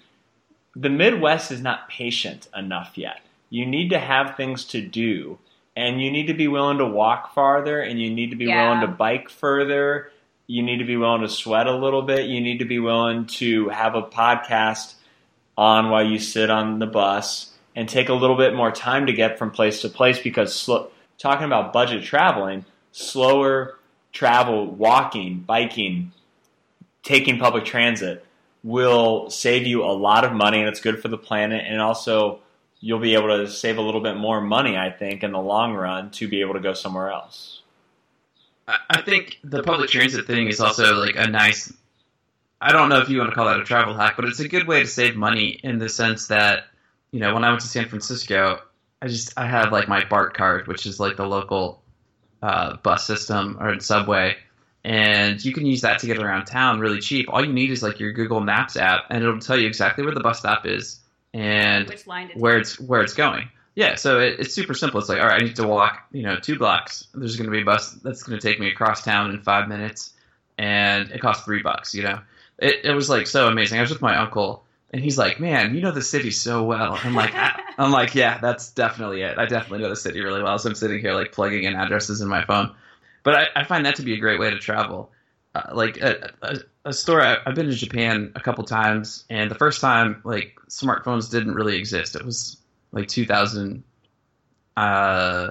the 0.76 0.89
Midwest 0.89 1.53
is 1.53 1.61
not 1.61 1.89
patient 1.89 2.49
enough 2.57 2.97
yet. 2.97 3.20
You 3.51 3.66
need 3.66 3.91
to 3.91 3.99
have 3.99 4.37
things 4.37 4.64
to 4.66 4.80
do. 4.80 5.39
And 5.76 6.01
you 6.01 6.11
need 6.11 6.26
to 6.28 6.35
be 6.35 6.49
willing 6.49 6.78
to 6.78 6.87
walk 6.87 7.35
farther 7.35 7.80
and 7.80 8.01
you 8.01 8.11
need 8.11 8.30
to 8.30 8.37
be 8.37 8.47
Yeah. 8.47 8.64
willing 8.64 8.80
to 8.80 8.87
bike 8.89 9.28
further 9.28 10.11
you 10.47 10.62
need 10.62 10.78
to 10.78 10.84
be 10.84 10.97
willing 10.97 11.22
to 11.22 11.28
sweat 11.28 11.66
a 11.66 11.76
little 11.76 12.03
bit. 12.03 12.26
You 12.26 12.40
need 12.40 12.59
to 12.59 12.64
be 12.64 12.78
willing 12.78 13.26
to 13.26 13.68
have 13.70 13.95
a 13.95 14.03
podcast 14.03 14.95
on 15.57 15.90
while 15.90 16.07
you 16.07 16.18
sit 16.18 16.51
on 16.51 16.78
the 16.78 16.86
bus 16.86 17.53
and 17.76 17.88
take 17.88 18.09
a 18.09 18.14
little 18.14 18.36
bit 18.36 18.55
more 18.55 18.70
time 18.70 19.07
to 19.07 19.12
get 19.12 19.38
from 19.38 19.51
place 19.51 19.80
to 19.82 19.88
place 19.88 20.18
because 20.18 20.68
talking 21.18 21.47
about 21.47 21.72
budget 21.72 22.05
traveling, 22.05 22.64
slower 22.92 23.78
travel, 24.12 24.66
walking, 24.66 25.40
biking, 25.40 26.12
taking 27.03 27.38
public 27.38 27.64
transit 27.64 28.24
will 28.62 29.28
save 29.30 29.66
you 29.66 29.84
a 29.84 29.92
lot 29.92 30.24
of 30.24 30.32
money 30.32 30.59
and 30.59 30.68
it's 30.68 30.80
good 30.80 31.01
for 31.01 31.09
the 31.09 31.18
planet 31.18 31.64
and 31.66 31.80
also 31.80 32.40
you'll 32.80 32.99
be 32.99 33.14
able 33.14 33.28
to 33.28 33.49
save 33.49 33.76
a 33.76 33.82
little 33.82 34.01
bit 34.01 34.16
more 34.16 34.40
money 34.40 34.76
I 34.76 34.90
think 34.90 35.22
in 35.22 35.32
the 35.32 35.40
long 35.40 35.74
run 35.74 36.11
to 36.12 36.28
be 36.28 36.40
able 36.40 36.55
to 36.55 36.61
go 36.61 36.72
somewhere 36.72 37.11
else. 37.11 37.61
I 38.67 38.79
I 38.91 39.03
think 39.03 39.39
the 39.45 39.62
public 39.62 39.91
transit 39.91 40.27
thing 40.27 40.49
is 40.49 40.61
also 40.61 40.95
like 41.01 41.17
a 41.17 41.29
nice. 41.29 41.73
I 42.61 42.73
don't 42.73 42.89
know 42.89 42.99
if 42.99 43.09
you 43.09 43.19
want 43.19 43.31
to 43.31 43.35
call 43.35 43.47
that 43.47 43.61
a 43.61 43.65
travel 43.65 43.95
hack, 43.95 44.15
but 44.17 44.25
it's 44.25 44.41
a 44.41 44.49
good 44.49 44.67
way 44.67 44.81
to 44.81 44.87
save 44.87 45.17
money 45.17 45.61
in 45.62 45.79
the 45.79 45.89
sense 45.89 46.29
that 46.29 46.65
you 47.11 47.21
know 47.21 47.35
when 47.35 47.45
I 47.45 47.51
went 47.51 47.61
to 47.62 47.69
San 47.69 47.89
Francisco, 47.89 48.61
I 49.03 49.09
just 49.09 49.33
I 49.37 49.47
have 49.47 49.73
like 49.73 49.89
my 49.89 50.05
BART 50.05 50.35
card, 50.35 50.67
which 50.67 50.87
is 50.87 50.99
like 50.99 51.17
the 51.17 51.27
local 51.27 51.83
uh, 52.43 52.77
bus 52.77 53.07
system 53.07 53.59
or 53.61 53.79
subway, 53.81 54.37
and 54.83 55.45
you 55.45 55.53
can 55.53 55.67
use 55.67 55.83
that 55.83 55.99
to 56.01 56.07
get 56.07 56.19
around 56.19 56.47
town 56.47 56.81
really 56.81 57.01
cheap. 57.01 57.27
All 57.29 57.45
you 57.45 57.53
need 57.53 57.71
is 57.71 57.83
like 57.83 58.01
your 58.01 58.12
Google 58.12 58.41
Maps 58.41 58.77
app, 58.77 59.07
and 59.11 59.23
it'll 59.23 59.41
tell 59.41 59.59
you 59.59 59.67
exactly 59.67 60.05
where 60.05 60.15
the 60.15 60.21
bus 60.21 60.39
stop 60.39 60.67
is 60.67 61.01
and 61.35 61.89
Which 61.89 62.07
line 62.07 62.31
where 62.35 62.57
it's 62.57 62.81
where 62.81 63.03
it's 63.03 63.12
going. 63.12 63.51
Yeah, 63.75 63.97
so 63.97 64.20
it, 64.20 64.39
it's 64.39 64.55
super 64.55 64.75
simple. 64.75 65.01
It's 65.01 65.09
like, 65.09 65.20
all 65.20 65.27
right, 65.27 65.43
I 65.43 65.45
need 65.45 65.57
to 65.57 65.66
walk, 65.66 66.07
you 66.12 66.22
know, 66.22 66.37
two 66.37 66.59
blocks. 66.59 67.09
There's 67.12 67.37
going 67.37 67.47
to 67.47 67.51
be 67.51 67.62
a 67.62 67.64
bus 67.64 67.91
that's 67.91 68.22
going 68.22 68.39
to 68.39 68.47
take 68.47 68.61
me 68.61 68.68
across 68.68 69.03
town 69.05 69.31
in 69.31 69.41
five 69.41 69.68
minutes, 69.68 70.12
and 70.59 71.11
it 71.11 71.20
costs 71.20 71.45
three 71.45 71.62
bucks. 71.62 71.95
You 71.95 72.05
know, 72.05 72.20
it, 72.59 72.85
it 72.85 72.93
was 72.93 73.09
like 73.09 73.27
so 73.27 73.49
amazing. 73.49 73.79
I 73.79 73.83
was 73.83 73.91
with 73.91 74.01
my 74.01 74.16
uncle, 74.16 74.64
and 74.93 75.03
he's 75.03 75.18
like, 75.18 75.41
"Man, 75.41 75.75
you 75.75 75.81
know 75.81 75.91
the 75.91 76.03
city 76.03 76.31
so 76.31 76.62
well." 76.62 76.99
I'm 77.03 77.14
like, 77.14 77.35
I'm 77.79 77.91
like, 77.91 78.14
yeah, 78.14 78.39
that's 78.39 78.70
definitely 78.70 79.22
it. 79.22 79.39
I 79.39 79.47
definitely 79.47 79.81
know 79.81 79.91
the 79.91 79.97
city 79.97 80.20
really 80.20 80.43
well. 80.43 80.57
So 80.59 80.68
I'm 80.68 80.77
sitting 80.77 81.01
here 81.01 81.14
like 81.14 81.33
plugging 81.33 81.64
in 81.64 81.75
addresses 81.75 82.20
in 82.20 82.29
my 82.29 82.45
phone, 82.45 82.72
but 83.25 83.35
I, 83.35 83.47
I 83.57 83.64
find 83.64 83.85
that 83.87 83.97
to 83.97 84.03
be 84.03 84.14
a 84.14 84.18
great 84.18 84.39
way 84.39 84.51
to 84.51 84.59
travel. 84.59 85.11
Uh, 85.57 85.70
like 85.72 85.99
a, 85.99 86.33
a, 86.43 86.59
a 86.85 86.93
store, 86.93 87.22
I, 87.22 87.39
I've 87.47 87.55
been 87.55 87.66
to 87.66 87.75
Japan 87.75 88.33
a 88.37 88.41
couple 88.41 88.62
times, 88.64 89.25
and 89.31 89.51
the 89.51 89.57
first 89.57 89.81
time, 89.81 90.20
like 90.25 90.59
smartphones 90.68 91.29
didn't 91.29 91.55
really 91.55 91.77
exist. 91.77 92.14
It 92.14 92.25
was 92.25 92.57
like 92.95 93.09
2000 93.09 93.82
uh, 94.76 95.51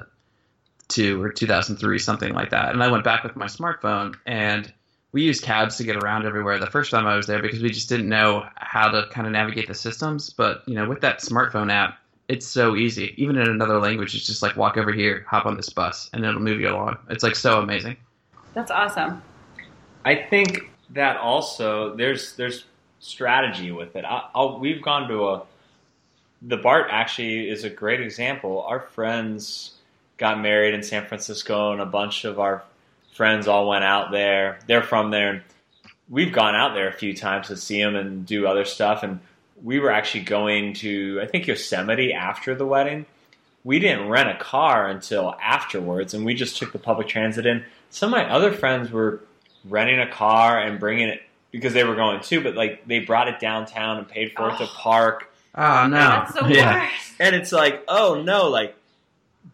two 0.87 1.21
or 1.21 1.31
2003, 1.31 1.99
something 1.99 2.33
like 2.33 2.49
that. 2.51 2.73
And 2.73 2.83
I 2.83 2.89
went 2.89 3.03
back 3.03 3.23
with 3.23 3.35
my 3.35 3.45
smartphone, 3.45 4.15
and 4.25 4.71
we 5.11 5.23
used 5.23 5.43
cabs 5.43 5.77
to 5.77 5.83
get 5.83 5.97
around 5.97 6.25
everywhere 6.25 6.59
the 6.59 6.67
first 6.67 6.91
time 6.91 7.05
I 7.05 7.15
was 7.15 7.27
there 7.27 7.41
because 7.41 7.61
we 7.61 7.69
just 7.69 7.89
didn't 7.89 8.09
know 8.09 8.45
how 8.55 8.89
to 8.89 9.07
kind 9.11 9.27
of 9.27 9.33
navigate 9.33 9.67
the 9.67 9.75
systems. 9.75 10.29
But 10.31 10.63
you 10.67 10.75
know, 10.75 10.87
with 10.87 11.01
that 11.01 11.19
smartphone 11.19 11.71
app, 11.71 11.99
it's 12.27 12.47
so 12.47 12.75
easy. 12.75 13.13
Even 13.17 13.37
in 13.37 13.47
another 13.47 13.79
language, 13.79 14.15
it's 14.15 14.25
just 14.25 14.41
like 14.41 14.55
walk 14.55 14.77
over 14.77 14.91
here, 14.91 15.25
hop 15.27 15.45
on 15.45 15.55
this 15.55 15.69
bus, 15.69 16.09
and 16.13 16.25
it'll 16.25 16.41
move 16.41 16.59
you 16.59 16.69
along. 16.69 16.97
It's 17.09 17.23
like 17.23 17.35
so 17.35 17.59
amazing. 17.59 17.97
That's 18.53 18.71
awesome. 18.71 19.21
I 20.05 20.15
think 20.15 20.69
that 20.91 21.17
also 21.17 21.95
there's 21.95 22.35
there's 22.35 22.65
strategy 22.99 23.71
with 23.71 23.95
it. 23.95 24.05
I, 24.05 24.29
I'll, 24.33 24.59
we've 24.59 24.81
gone 24.81 25.07
to 25.09 25.29
a 25.29 25.43
the 26.45 26.57
BART 26.57 26.87
actually 26.91 27.49
is 27.49 27.63
a 27.63 27.69
great 27.69 28.01
example. 28.01 28.61
Our 28.67 28.81
friends 28.81 29.71
got 30.17 30.41
married 30.41 30.73
in 30.73 30.83
San 30.83 31.05
Francisco, 31.05 31.71
and 31.71 31.81
a 31.81 31.85
bunch 31.85 32.25
of 32.25 32.39
our 32.39 32.63
friends 33.15 33.47
all 33.47 33.69
went 33.69 33.83
out 33.83 34.11
there. 34.11 34.59
They're 34.67 34.83
from 34.83 35.11
there, 35.11 35.29
and 35.29 35.41
we've 36.09 36.33
gone 36.33 36.55
out 36.55 36.73
there 36.73 36.87
a 36.87 36.93
few 36.93 37.15
times 37.15 37.47
to 37.47 37.57
see 37.57 37.81
them 37.81 37.95
and 37.95 38.25
do 38.25 38.45
other 38.47 38.65
stuff. 38.65 39.03
And 39.03 39.19
we 39.63 39.79
were 39.79 39.91
actually 39.91 40.23
going 40.25 40.73
to 40.75 41.19
I 41.23 41.27
think 41.27 41.47
Yosemite 41.47 42.13
after 42.13 42.55
the 42.55 42.65
wedding. 42.65 43.05
We 43.63 43.79
didn't 43.79 44.09
rent 44.09 44.27
a 44.29 44.35
car 44.35 44.87
until 44.87 45.35
afterwards, 45.41 46.13
and 46.13 46.25
we 46.25 46.33
just 46.33 46.57
took 46.57 46.73
the 46.73 46.79
public 46.79 47.07
transit 47.07 47.45
in. 47.45 47.63
Some 47.89 48.13
of 48.13 48.19
my 48.19 48.29
other 48.29 48.51
friends 48.51 48.91
were 48.91 49.21
renting 49.63 50.01
a 50.01 50.11
car 50.11 50.59
and 50.59 50.79
bringing 50.81 51.07
it 51.07 51.21
because 51.51 51.73
they 51.73 51.85
were 51.85 51.95
going 51.95 52.19
too, 52.19 52.41
but 52.41 52.55
like 52.55 52.85
they 52.87 52.99
brought 52.99 53.29
it 53.29 53.39
downtown 53.39 53.99
and 53.99 54.09
paid 54.09 54.33
for 54.33 54.49
it 54.49 54.57
to 54.57 54.63
Oh. 54.65 54.71
park. 54.75 55.32
Oh 55.55 55.87
no! 55.87 55.97
That's 55.97 56.33
the 56.33 56.47
yeah. 56.49 56.81
worst. 56.83 57.13
And 57.19 57.35
it's 57.35 57.51
like, 57.51 57.83
oh 57.87 58.21
no, 58.23 58.49
like 58.49 58.75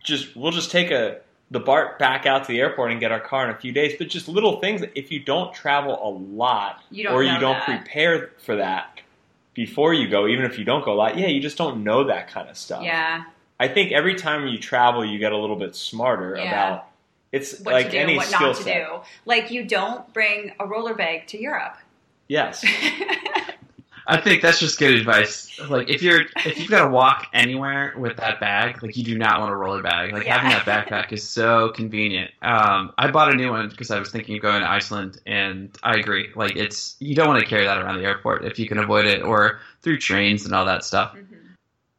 just 0.03 0.35
we'll 0.35 0.51
just 0.51 0.71
take 0.71 0.91
a 0.91 1.19
the 1.51 1.59
BART 1.59 1.97
back 1.99 2.25
out 2.25 2.43
to 2.45 2.51
the 2.51 2.59
airport 2.59 2.91
and 2.91 2.99
get 2.99 3.11
our 3.11 3.19
car 3.19 3.49
in 3.49 3.55
a 3.55 3.57
few 3.59 3.71
days. 3.71 3.95
But 3.97 4.07
just 4.07 4.27
little 4.27 4.59
things 4.59 4.81
that 4.81 4.91
if 4.97 5.11
you 5.11 5.19
don't 5.19 5.53
travel 5.53 5.99
a 6.01 6.09
lot 6.09 6.83
You 6.91 7.03
don't 7.05 7.13
or 7.13 7.23
you 7.23 7.37
don't 7.39 7.57
that. 7.65 7.65
prepare 7.83 8.31
for 8.45 8.55
that 8.57 9.01
before 9.55 9.93
you 9.93 10.07
go, 10.07 10.27
even 10.27 10.45
if 10.45 10.57
you 10.59 10.63
don't 10.63 10.85
go 10.85 10.93
a 10.93 10.95
lot, 10.95 11.17
yeah, 11.17 11.27
you 11.27 11.41
just 11.41 11.57
don't 11.57 11.83
know 11.83 12.03
that 12.05 12.27
kind 12.29 12.49
of 12.49 12.55
stuff. 12.57 12.83
Yeah. 12.83 13.23
I 13.59 13.67
think 13.67 13.91
every 13.91 14.15
time 14.15 14.47
you 14.47 14.57
travel, 14.59 15.03
you 15.03 15.17
get 15.19 15.31
a 15.33 15.37
little 15.37 15.55
bit 15.57 15.75
smarter 15.75 16.35
Yeah. 16.37 16.43
about 16.47 16.85
it's 17.31 17.59
What 17.59 17.73
like 17.73 17.85
to 17.87 17.91
do 17.93 17.97
any 17.97 18.11
and 18.13 18.17
what 18.17 18.27
skill 18.27 18.47
not 18.47 18.55
to 18.57 18.63
set. 18.63 18.87
do. 18.87 18.99
Like 19.25 19.51
you 19.51 19.63
don't 19.65 20.11
bring 20.13 20.53
a 20.59 20.65
roller 20.65 20.93
bag 20.93 21.27
to 21.27 21.41
Europe. 21.41 21.75
Yes. 22.27 22.63
I 24.10 24.20
think 24.20 24.41
that's 24.41 24.60
just 24.60 24.80
good 24.80 24.95
advice. 24.95 25.47
Like 25.70 25.88
if 25.88 26.01
you're 26.01 26.22
if 26.38 26.57
you've 26.57 26.70
got 26.70 26.86
to 26.86 26.89
walk 26.89 27.28
anywhere 27.32 27.93
with 27.95 28.18
that 28.18 28.39
bag, 28.39 28.82
like 28.82 28.97
you 28.97 29.03
do 29.03 29.16
not 29.16 29.39
want 29.39 29.51
a 29.51 29.55
roller 29.55 29.84
bag. 29.84 30.12
Like 30.12 30.26
having 30.26 30.49
that 30.49 30.66
backpack 30.66 31.12
is 31.14 31.28
so 31.28 31.70
convenient. 31.70 32.32
Um, 32.41 32.91
I 32.97 33.12
bought 33.12 33.32
a 33.32 33.36
new 33.36 33.51
one 33.51 33.70
because 33.70 33.91
I 33.91 33.99
was 33.99 34.10
thinking 34.10 34.36
of 34.36 34.41
going 34.41 34.62
to 34.62 34.70
Iceland, 34.70 35.22
and 35.28 35.78
I 35.84 35.95
agree. 35.95 36.30
Like 36.36 36.55
it's 36.55 36.95
you 36.99 37.14
don't 37.14 37.28
want 37.28 37.39
to 37.39 37.45
carry 37.45 37.66
that 37.66 37.78
around 37.78 37.99
the 37.99 38.03
airport 38.03 38.45
if 38.45 38.57
you 38.57 38.68
can 38.68 38.80
avoid 38.80 39.05
it, 39.05 39.22
or 39.22 39.60
through 39.84 39.99
trains 39.99 40.45
and 40.45 40.55
all 40.55 40.66
that 40.66 40.84
stuff. 40.84 41.16
Mhm. 41.16 41.55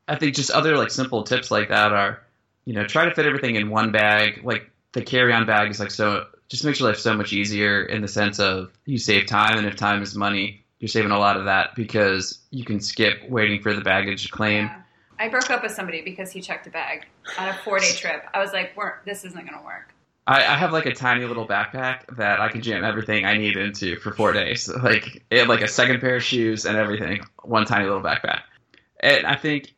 I 0.09 0.17
think 0.17 0.35
just 0.35 0.51
other 0.51 0.77
like 0.77 0.91
simple 0.91 1.23
tips 1.23 1.53
like 1.53 1.69
that 1.69 1.93
are, 1.93 2.21
you 2.65 2.75
know, 2.75 2.85
try 2.85 3.05
to 3.05 3.15
fit 3.15 3.25
everything 3.25 3.55
in 3.55 3.71
one 3.71 3.93
bag. 3.93 4.41
Like 4.43 4.69
the 4.93 5.03
carry-on 5.03 5.47
bag 5.47 5.71
is 5.71 5.79
like 5.79 5.93
so 5.93 6.27
just 6.49 6.65
makes 6.65 6.81
your 6.81 6.89
life 6.89 6.99
so 6.99 7.15
much 7.17 7.33
easier 7.33 7.85
in 7.85 8.03
the 8.03 8.09
sense 8.09 8.41
of 8.41 8.73
you 8.85 8.99
save 8.99 9.27
time, 9.27 9.59
and 9.59 9.67
if 9.69 9.77
time 9.77 10.03
is 10.03 10.17
money, 10.17 10.60
you're 10.81 10.89
saving 10.89 11.13
a 11.13 11.19
lot 11.19 11.37
of 11.37 11.45
that 11.45 11.75
because 11.77 12.39
you 12.51 12.65
can 12.65 12.81
skip 12.81 13.29
waiting 13.29 13.63
for 13.63 13.73
the 13.75 13.83
baggage 13.83 14.31
claim. 14.31 14.65
Yeah. 14.65 14.83
I 15.19 15.29
broke 15.29 15.51
up 15.51 15.63
with 15.63 15.73
somebody 15.73 16.01
because 16.01 16.33
he 16.33 16.41
checked 16.41 16.67
a 16.67 16.71
bag 16.71 17.07
on 17.39 17.49
a 17.49 17.55
four 17.55 17.79
day 17.79 17.93
trip. 17.93 18.25
I 18.33 18.41
was 18.41 18.53
like, 18.53 18.75
this 19.05 19.25
isn't 19.25 19.47
going 19.47 19.59
to 19.59 19.65
work. 19.65 19.95
I, 20.27 20.39
I 20.39 20.57
have 20.57 20.73
like 20.73 20.87
a 20.87 20.95
tiny 20.95 21.27
little 21.27 21.47
backpack 21.47 22.17
that 22.17 22.41
I 22.41 22.49
can 22.49 22.63
jam 22.63 22.85
everything 22.85 23.27
I 23.27 23.37
need 23.37 23.57
into 23.57 23.97
for 23.97 24.13
four 24.13 24.33
days. 24.33 24.71
Like 24.83 25.23
it 25.31 25.47
like 25.47 25.61
a 25.61 25.69
second 25.69 26.01
pair 26.01 26.17
of 26.17 26.23
shoes 26.23 26.65
and 26.65 26.77
everything, 26.77 27.21
one 27.43 27.67
tiny 27.67 27.85
little 27.85 28.03
backpack. 28.03 28.41
And 28.99 29.27
I 29.27 29.37
think 29.37 29.75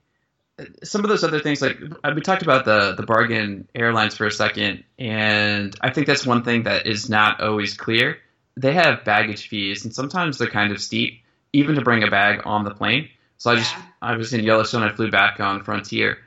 some 0.84 1.03
of 1.03 1.09
those 1.09 1.24
other 1.24 1.40
things, 1.40 1.61
like 1.61 1.78
uh, 2.05 2.12
we 2.14 2.20
talked 2.20 2.42
about 2.42 2.64
the 2.64 2.94
the 2.94 3.03
bargain 3.05 3.68
airlines 3.74 4.14
for 4.14 4.26
a 4.26 4.30
second, 4.30 4.84
and 4.98 5.74
I 5.80 5.90
think 5.90 6.07
that's 6.07 6.24
one 6.24 6.44
thing 6.44 6.64
that 6.64 6.86
is 6.86 7.11
not 7.11 7.40
always 7.40 7.74
clear. 7.74 8.18
They 8.57 8.74
have 8.74 9.05
baggage 9.05 9.48
fees, 9.48 9.84
and 9.84 9.94
sometimes 9.94 10.38
they're 10.38 10.48
kind 10.48 10.72
of 10.72 10.80
steep, 10.80 11.22
even 11.53 11.74
to 11.76 11.82
bring 11.82 12.03
a 12.03 12.11
bag 12.11 12.42
on 12.44 12.64
the 12.64 12.74
plane. 12.74 13.09
So 13.38 13.50
I 13.50 13.57
just 13.57 13.74
Yeah. 13.74 13.82
I 14.03 14.16
was 14.16 14.32
in 14.32 14.44
Yellowstone. 14.44 14.82
I 14.82 14.92
flew 14.92 15.11
back 15.11 15.40
on 15.40 15.64
Frontier, 15.64 16.18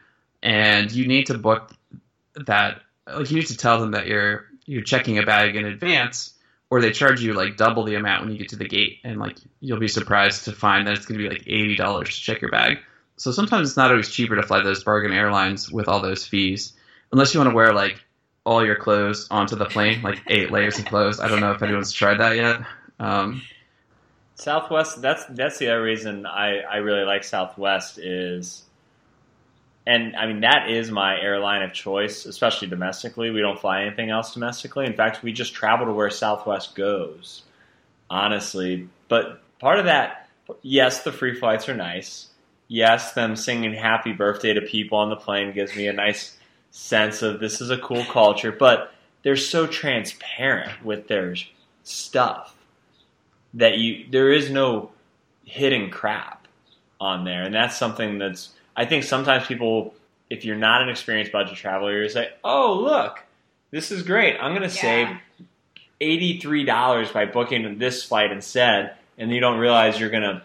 and 0.43 0.91
you 0.91 1.07
need 1.07 1.27
to 1.27 1.37
book 1.37 1.71
that. 2.47 2.81
Like 3.07 3.29
you 3.29 3.37
need 3.37 3.47
to 3.47 3.57
tell 3.57 3.79
them 3.79 3.91
that 3.91 4.07
you're 4.07 4.45
you're 4.65 4.81
checking 4.83 5.19
a 5.19 5.23
bag 5.23 5.55
in 5.55 5.65
advance, 5.65 6.33
or 6.69 6.81
they 6.81 6.91
charge 6.91 7.21
you 7.21 7.33
like 7.33 7.57
double 7.57 7.83
the 7.83 7.95
amount 7.95 8.23
when 8.23 8.31
you 8.31 8.39
get 8.39 8.49
to 8.49 8.55
the 8.55 8.67
gate, 8.67 8.99
and 9.03 9.19
like 9.19 9.37
you'll 9.59 9.79
be 9.79 9.87
surprised 9.87 10.45
to 10.45 10.51
find 10.51 10.87
that 10.87 10.97
it's 10.97 11.05
going 11.05 11.19
to 11.19 11.23
be 11.23 11.29
like 11.29 11.43
eighty 11.47 11.75
dollars 11.75 12.09
to 12.09 12.21
check 12.21 12.41
your 12.41 12.51
bag. 12.51 12.79
So 13.17 13.31
sometimes 13.31 13.69
it's 13.69 13.77
not 13.77 13.91
always 13.91 14.09
cheaper 14.09 14.35
to 14.35 14.43
fly 14.43 14.61
those 14.61 14.83
bargain 14.83 15.13
airlines 15.13 15.71
with 15.71 15.87
all 15.87 16.01
those 16.01 16.25
fees, 16.25 16.73
unless 17.11 17.33
you 17.33 17.39
want 17.39 17.51
to 17.51 17.55
wear 17.55 17.73
like 17.73 18.03
all 18.45 18.63
your 18.63 18.75
clothes 18.75 19.27
onto 19.29 19.55
the 19.55 19.65
plane, 19.65 20.01
like 20.01 20.21
eight 20.27 20.51
layers 20.51 20.77
of 20.77 20.85
clothes. 20.85 21.19
I 21.19 21.27
don't 21.27 21.41
know 21.41 21.51
if 21.51 21.61
anyone's 21.61 21.91
tried 21.91 22.19
that 22.19 22.35
yet. 22.35 22.61
Um, 22.99 23.41
Southwest. 24.35 25.01
That's 25.01 25.25
that's 25.25 25.57
the 25.57 25.69
other 25.69 25.81
reason 25.81 26.25
I 26.25 26.59
I 26.59 26.77
really 26.77 27.03
like 27.03 27.23
Southwest 27.23 27.97
is, 27.97 28.63
and 29.87 30.15
I 30.15 30.27
mean 30.27 30.41
that 30.41 30.69
is 30.69 30.91
my 30.91 31.19
airline 31.19 31.63
of 31.63 31.73
choice, 31.73 32.25
especially 32.25 32.67
domestically. 32.67 33.31
We 33.31 33.41
don't 33.41 33.59
fly 33.59 33.81
anything 33.83 34.09
else 34.09 34.33
domestically. 34.33 34.85
In 34.85 34.93
fact, 34.93 35.23
we 35.23 35.33
just 35.33 35.53
travel 35.53 35.87
to 35.87 35.93
where 35.93 36.09
Southwest 36.09 36.75
goes. 36.75 37.43
Honestly, 38.07 38.87
but 39.07 39.41
part 39.57 39.79
of 39.79 39.85
that, 39.85 40.29
yes, 40.61 41.01
the 41.03 41.11
free 41.11 41.33
flights 41.33 41.67
are 41.67 41.75
nice. 41.75 42.27
Yes, 42.67 43.13
them 43.13 43.35
singing 43.35 43.73
"Happy 43.73 44.11
Birthday" 44.11 44.53
to 44.53 44.61
people 44.61 44.99
on 44.99 45.09
the 45.09 45.15
plane 45.15 45.53
gives 45.53 45.75
me 45.75 45.87
a 45.87 45.93
nice 45.93 46.37
sense 46.75 47.21
of 47.21 47.39
this 47.39 47.61
is 47.61 47.69
a 47.69 47.77
cool 47.77 48.03
culture. 48.05 48.51
But 48.51 48.93
they're 49.23 49.37
so 49.37 49.65
transparent 49.65 50.83
with 50.83 51.07
their 51.07 51.35
stuff 51.83 52.55
that 53.53 53.77
you 53.77 54.05
there 54.11 54.31
is 54.31 54.49
no 54.49 54.91
hidden 55.45 55.89
crap 55.89 56.47
on 56.99 57.23
there, 57.23 57.43
and 57.43 57.55
that's 57.55 57.77
something 57.77 58.19
that's 58.19 58.49
I 58.75 58.85
think 58.85 59.03
sometimes 59.03 59.47
people, 59.47 59.95
if 60.29 60.43
you're 60.43 60.57
not 60.57 60.81
an 60.81 60.89
experienced 60.89 61.31
budget 61.31 61.55
traveler, 61.55 62.03
you 62.03 62.09
say, 62.09 62.29
"Oh, 62.43 62.73
look, 62.73 63.23
this 63.71 63.91
is 63.91 64.03
great. 64.03 64.37
I'm 64.39 64.51
going 64.51 64.69
to 64.69 64.75
save 64.75 65.07
eighty 66.01 66.39
three 66.39 66.65
dollars 66.65 67.09
by 67.11 67.25
booking 67.25 67.77
this 67.77 68.03
flight 68.03 68.31
instead," 68.31 68.95
and 69.17 69.31
you 69.31 69.39
don't 69.39 69.59
realize 69.59 69.99
you're 69.99 70.09
going 70.09 70.23
to 70.23 70.41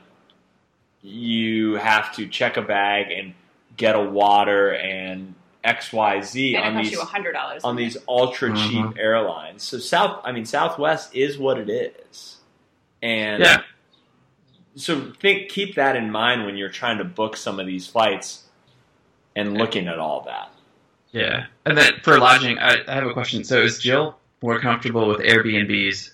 you 1.03 1.74
have 1.74 2.14
to 2.14 2.28
check 2.28 2.57
a 2.57 2.62
bag 2.62 3.11
and 3.11 3.35
get 3.76 3.97
a 3.97 4.01
water 4.01 4.74
and 4.74 5.35
X 5.63 5.93
Y 5.93 6.21
Z 6.23 6.57
on 6.57 6.77
these 6.77 6.99
hundred 6.99 7.33
dollars 7.33 7.65
on 7.65 7.77
these 7.77 7.97
ultra 8.09 8.49
cheap 8.57 8.85
Mhm. 8.87 8.99
airlines. 8.99 9.63
So 9.63 9.79
South, 9.79 10.21
I 10.25 10.33
mean 10.33 10.45
Southwest 10.47 11.15
is 11.15 11.39
what 11.39 11.59
it 11.59 11.69
is, 12.11 12.37
and 13.03 13.43
yeah, 13.43 13.63
so 14.75 15.13
think 15.21 15.51
keep 15.51 15.75
that 15.75 15.97
in 15.97 16.11
mind 16.11 16.47
when 16.47 16.57
you're 16.57 16.69
trying 16.71 16.99
to 16.99 17.05
book 17.05 17.37
some 17.37 17.61
of 17.61 17.67
these 17.67 17.87
flights 17.87 18.45
and 19.37 19.57
looking 19.59 19.87
at 19.89 19.99
all 19.99 20.23
that. 20.23 20.51
yeah. 21.13 21.47
And 21.67 21.77
then 21.77 21.95
for 22.03 22.19
lodging, 22.19 22.59
I, 22.59 22.79
I 22.89 22.95
have 22.95 23.07
a 23.07 23.13
question. 23.13 23.45
So 23.45 23.63
is 23.63 23.79
Jill 23.79 24.17
more 24.43 24.59
comfortable 24.61 25.07
with 25.09 25.19
Airbnbs 25.21 26.13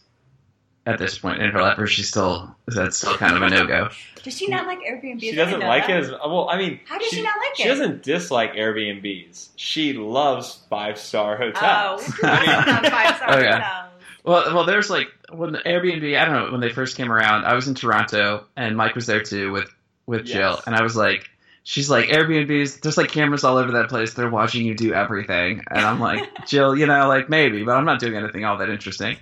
at 0.86 0.98
this 0.98 1.18
point 1.18 1.42
in 1.42 1.50
her 1.50 1.60
life, 1.60 1.78
or 1.78 1.86
she's 1.86 2.08
still 2.08 2.54
is 2.68 2.76
that 2.76 2.94
still 2.94 3.16
kind 3.16 3.36
of 3.36 3.42
a 3.42 3.50
no 3.50 3.66
go? 3.66 3.88
Does 4.22 4.38
she 4.38 4.48
not 4.48 4.66
like 4.66 4.80
Airbnb? 4.80 5.20
She 5.20 5.34
doesn't 5.34 5.60
like 5.60 5.88
it 5.88 5.96
as 5.96 6.10
well. 6.10 6.48
I 6.48 6.58
mean, 6.58 6.80
How 6.86 6.98
does 6.98 7.08
she, 7.08 7.22
not 7.22 7.36
like 7.38 7.56
She 7.56 7.62
it? 7.62 7.64
She 7.64 7.68
doesn't 7.68 8.02
dislike 8.02 8.54
Airbnbs. 8.54 9.48
She 9.56 9.92
loves 9.92 10.62
five 10.70 10.98
star 10.98 11.36
hotels. 11.36 12.02
Oh, 12.22 12.28
I 12.28 12.90
five 12.90 13.16
star 13.16 13.38
Okay. 13.38 13.50
hotels. 13.50 13.92
Well, 14.24 14.54
well, 14.54 14.64
there's 14.64 14.90
like 14.90 15.06
when 15.30 15.52
the 15.52 15.58
Airbnb. 15.58 16.18
I 16.18 16.24
don't 16.24 16.34
know 16.46 16.50
when 16.52 16.60
they 16.60 16.70
first 16.70 16.96
came 16.96 17.12
around. 17.12 17.44
I 17.44 17.54
was 17.54 17.68
in 17.68 17.74
Toronto, 17.76 18.44
and 18.56 18.76
Mike 18.76 18.94
was 18.96 19.06
there 19.06 19.22
too 19.22 19.52
with 19.52 19.72
with 20.06 20.24
Jill, 20.24 20.60
and 20.66 20.74
I 20.74 20.82
was 20.82 20.96
like, 20.96 21.28
she's 21.62 21.88
like 21.88 22.06
Airbnbs. 22.06 22.80
There's 22.80 22.96
like 22.96 23.10
cameras 23.12 23.44
all 23.44 23.56
over 23.56 23.72
that 23.72 23.88
place. 23.88 24.14
They're 24.14 24.28
watching 24.30 24.66
you 24.66 24.74
do 24.74 24.92
everything, 24.92 25.62
and 25.70 25.78
I'm 25.86 26.00
like, 26.00 26.28
Jill, 26.46 26.76
you 26.76 26.86
know, 26.86 27.06
like 27.06 27.28
maybe, 27.28 27.62
but 27.62 27.76
I'm 27.76 27.84
not 27.84 28.00
doing 28.00 28.16
anything 28.16 28.44
all 28.44 28.58
that 28.58 28.68
interesting. 28.68 29.16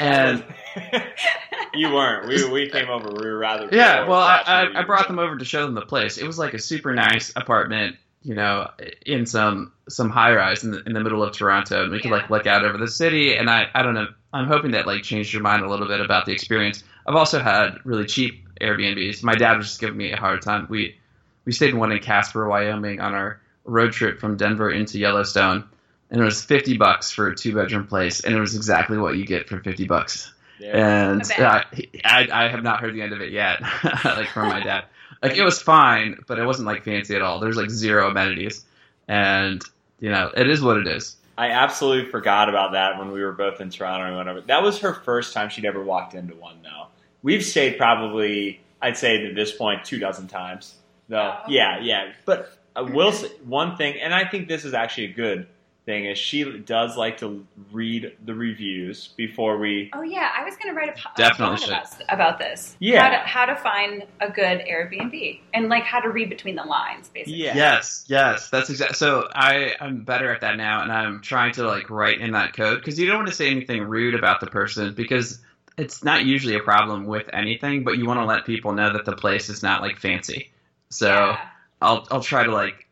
And 0.00 0.44
you 1.74 1.92
weren't. 1.92 2.28
We 2.28 2.48
we 2.50 2.70
came 2.70 2.88
over. 2.88 3.08
We 3.10 3.26
were 3.28 3.38
rather. 3.38 3.68
yeah, 3.72 4.06
well, 4.08 4.20
I, 4.20 4.42
I, 4.46 4.80
I 4.80 4.84
brought 4.84 5.06
them 5.08 5.18
over 5.18 5.36
to 5.36 5.44
show 5.44 5.64
them 5.64 5.74
the 5.74 5.82
place. 5.82 6.18
It 6.18 6.26
was 6.26 6.38
like 6.38 6.54
a 6.54 6.58
super 6.58 6.94
nice 6.94 7.32
apartment, 7.36 7.96
you 8.22 8.34
know, 8.34 8.70
in 9.06 9.26
some 9.26 9.72
some 9.88 10.10
high 10.10 10.34
rise 10.34 10.64
in 10.64 10.70
the, 10.72 10.82
in 10.84 10.92
the 10.92 11.00
middle 11.00 11.22
of 11.22 11.32
Toronto, 11.36 11.82
and 11.82 11.92
we 11.92 11.98
could 12.00 12.10
Yeah. 12.10 12.16
like 12.18 12.30
look 12.30 12.46
out 12.46 12.64
over 12.64 12.78
the 12.78 12.88
city. 12.88 13.34
And 13.36 13.48
I 13.50 13.66
I 13.74 13.82
don't 13.82 13.94
know. 13.94 14.08
I'm 14.32 14.46
hoping 14.46 14.72
that 14.72 14.86
like 14.86 15.02
changed 15.02 15.32
your 15.32 15.42
mind 15.42 15.62
a 15.62 15.68
little 15.68 15.88
bit 15.88 16.00
about 16.00 16.26
the 16.26 16.32
experience. 16.32 16.84
I've 17.06 17.16
also 17.16 17.38
had 17.40 17.78
really 17.84 18.04
cheap 18.06 18.46
Airbnbs. 18.60 19.22
My 19.22 19.34
dad 19.34 19.56
was 19.56 19.66
just 19.68 19.80
giving 19.80 19.96
me 19.96 20.12
a 20.12 20.16
hard 20.16 20.42
time. 20.42 20.66
We 20.68 20.96
we 21.44 21.52
stayed 21.52 21.70
in 21.70 21.78
one 21.78 21.92
in 21.92 21.98
Casper, 22.00 22.46
Wyoming, 22.46 23.00
on 23.00 23.14
our 23.14 23.40
road 23.64 23.92
trip 23.92 24.18
from 24.20 24.36
Denver 24.36 24.70
into 24.70 24.98
Yellowstone, 24.98 25.64
and 26.10 26.20
it 26.20 26.24
was 26.24 26.42
fifty 26.44 26.76
bucks 26.76 27.10
for 27.10 27.28
a 27.28 27.34
two 27.36 27.54
bedroom 27.54 27.86
place, 27.86 28.20
and 28.20 28.34
it 28.34 28.40
was 28.40 28.54
exactly 28.56 28.98
what 28.98 29.16
you 29.16 29.26
get 29.26 29.48
for 29.48 29.60
fifty 29.60 29.86
bucks 29.86 30.32
Yeah. 30.58 31.10
and 31.10 31.22
I 31.38 31.42
uh, 31.42 31.62
I, 32.04 32.28
I, 32.30 32.44
I 32.44 32.48
have 32.48 32.62
not 32.62 32.80
heard 32.80 32.94
the 32.94 33.02
end 33.02 33.12
of 33.12 33.20
it 33.20 33.32
yet, 33.32 33.60
like 34.04 34.28
from 34.28 34.48
my 34.48 34.60
dad. 34.60 34.84
Like 35.22 35.36
it 35.36 35.42
was 35.44 35.60
fine, 35.60 36.18
but 36.26 36.38
it 36.38 36.44
wasn't 36.46 36.66
like 36.66 36.84
fancy 36.84 37.14
at 37.16 37.22
all. 37.22 37.40
There's 37.40 37.56
like 37.56 37.70
zero 37.70 38.08
amenities, 38.10 38.64
and 39.08 39.62
you 40.00 40.10
know 40.10 40.30
it 40.36 40.48
is 40.48 40.60
what 40.62 40.76
it 40.76 40.86
is. 40.86 41.16
I 41.36 41.50
absolutely 41.50 42.10
forgot 42.10 42.48
about 42.48 42.72
that 42.72 42.98
when 42.98 43.12
we 43.12 43.22
were 43.22 43.32
both 43.32 43.60
in 43.60 43.70
Toronto 43.70 44.06
and 44.06 44.16
whatever. 44.16 44.40
That 44.40 44.62
was 44.62 44.78
her 44.80 44.92
first 44.94 45.32
time 45.34 45.50
she'd 45.50 45.64
ever 45.64 45.82
walked 45.82 46.14
into 46.14 46.34
one, 46.34 46.56
though. 46.64 46.86
We've 47.22 47.44
stayed 47.44 47.78
probably, 47.78 48.60
I'd 48.82 48.96
say 48.96 49.24
at 49.24 49.36
this 49.36 49.52
point, 49.52 49.84
two 49.84 50.00
dozen 50.00 50.26
times. 50.26 50.74
Though, 51.08 51.36
Oh. 51.38 51.42
yeah, 51.48 51.78
yeah. 51.80 52.10
But 52.24 52.58
uh, 52.74 52.80
I 52.80 52.82
will 52.82 53.12
say 53.12 53.28
one 53.44 53.76
thing, 53.76 54.00
and 54.00 54.12
I 54.12 54.24
think 54.28 54.48
this 54.48 54.64
is 54.64 54.74
actually 54.74 55.04
a 55.06 55.12
good 55.12 55.46
thing, 55.88 56.04
is 56.04 56.18
she 56.18 56.58
does 56.60 56.98
like 56.98 57.16
to 57.18 57.46
read 57.72 58.14
the 58.26 58.34
reviews 58.34 59.08
before 59.16 59.56
we. 59.56 59.90
Oh 59.94 60.02
yeah, 60.02 60.30
I 60.36 60.44
was 60.44 60.54
going 60.56 60.74
to 60.74 60.78
write 60.78 60.90
a, 60.90 60.92
po- 60.92 61.10
a 61.14 61.16
Definitely 61.16 61.56
blog 61.56 61.60
should. 61.60 62.02
about, 62.02 62.14
about 62.14 62.38
this. 62.38 62.76
Yeah. 62.78 63.02
how 63.02 63.08
to, 63.08 63.16
how 63.16 63.46
to 63.46 63.56
find 63.56 64.06
a 64.20 64.30
good 64.30 64.60
Airbnb 64.60 65.40
and 65.54 65.70
like 65.70 65.84
how 65.84 66.00
to 66.00 66.10
read 66.10 66.28
between 66.28 66.56
the 66.56 66.64
lines, 66.64 67.08
basically. 67.08 67.42
Yeah. 67.42 67.56
Yes, 67.56 68.04
yes, 68.06 68.50
that's 68.50 68.68
exactly. 68.68 68.96
So 68.96 69.28
I 69.34 69.74
I'm 69.80 70.04
better 70.04 70.32
at 70.32 70.42
that 70.42 70.58
now, 70.58 70.82
and 70.82 70.92
I'm 70.92 71.22
trying 71.22 71.52
to 71.54 71.66
like 71.66 71.88
write 71.88 72.20
in 72.20 72.32
that 72.32 72.52
code 72.52 72.78
because 72.78 72.98
you 72.98 73.06
don't 73.06 73.16
want 73.16 73.28
to 73.28 73.34
say 73.34 73.50
anything 73.50 73.82
rude 73.84 74.14
about 74.14 74.40
the 74.40 74.48
person 74.48 74.92
because 74.92 75.40
it's 75.78 76.04
not 76.04 76.26
usually 76.26 76.56
a 76.56 76.60
problem 76.60 77.06
with 77.06 77.30
anything, 77.32 77.82
but 77.82 77.96
you 77.96 78.04
want 78.04 78.20
to 78.20 78.26
let 78.26 78.44
people 78.44 78.72
know 78.72 78.92
that 78.92 79.06
the 79.06 79.16
place 79.16 79.48
is 79.48 79.62
not 79.62 79.80
like 79.80 79.98
fancy. 79.98 80.52
So. 80.90 81.08
Yeah. 81.08 81.40
I'll 81.80 82.08
I'll 82.10 82.22
try 82.22 82.42
to 82.42 82.52
like 82.52 82.87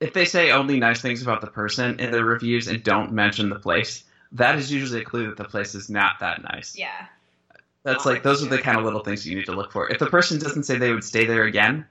if 0.00 0.12
they 0.12 0.24
say 0.24 0.50
only 0.52 0.78
nice 0.78 1.00
things 1.00 1.22
about 1.22 1.40
the 1.40 1.48
person 1.48 1.98
in 1.98 2.10
their 2.10 2.24
reviews 2.24 2.68
and 2.68 2.82
don't 2.82 3.12
mention 3.12 3.48
the 3.48 3.58
place, 3.58 4.04
that 4.32 4.56
is 4.56 4.70
usually 4.70 5.00
a 5.00 5.04
clue 5.04 5.26
that 5.26 5.36
the 5.36 5.44
place 5.44 5.74
is 5.74 5.90
not 5.90 6.20
that 6.20 6.42
nice. 6.42 6.76
Yeah. 6.76 7.06
That's 7.82 8.04
like 8.04 8.22
those 8.22 8.42
are 8.44 8.48
the 8.48 8.58
kind 8.58 8.78
of 8.78 8.84
little 8.84 9.02
things 9.02 9.26
you 9.26 9.36
need 9.36 9.46
to 9.46 9.52
look 9.52 9.72
for. 9.72 9.90
If 9.90 9.98
the 9.98 10.06
person 10.06 10.38
doesn't 10.38 10.64
say 10.64 10.76
they 10.76 10.92
would 10.92 11.04
stay 11.04 11.24
there 11.24 11.44
again, 11.44 11.86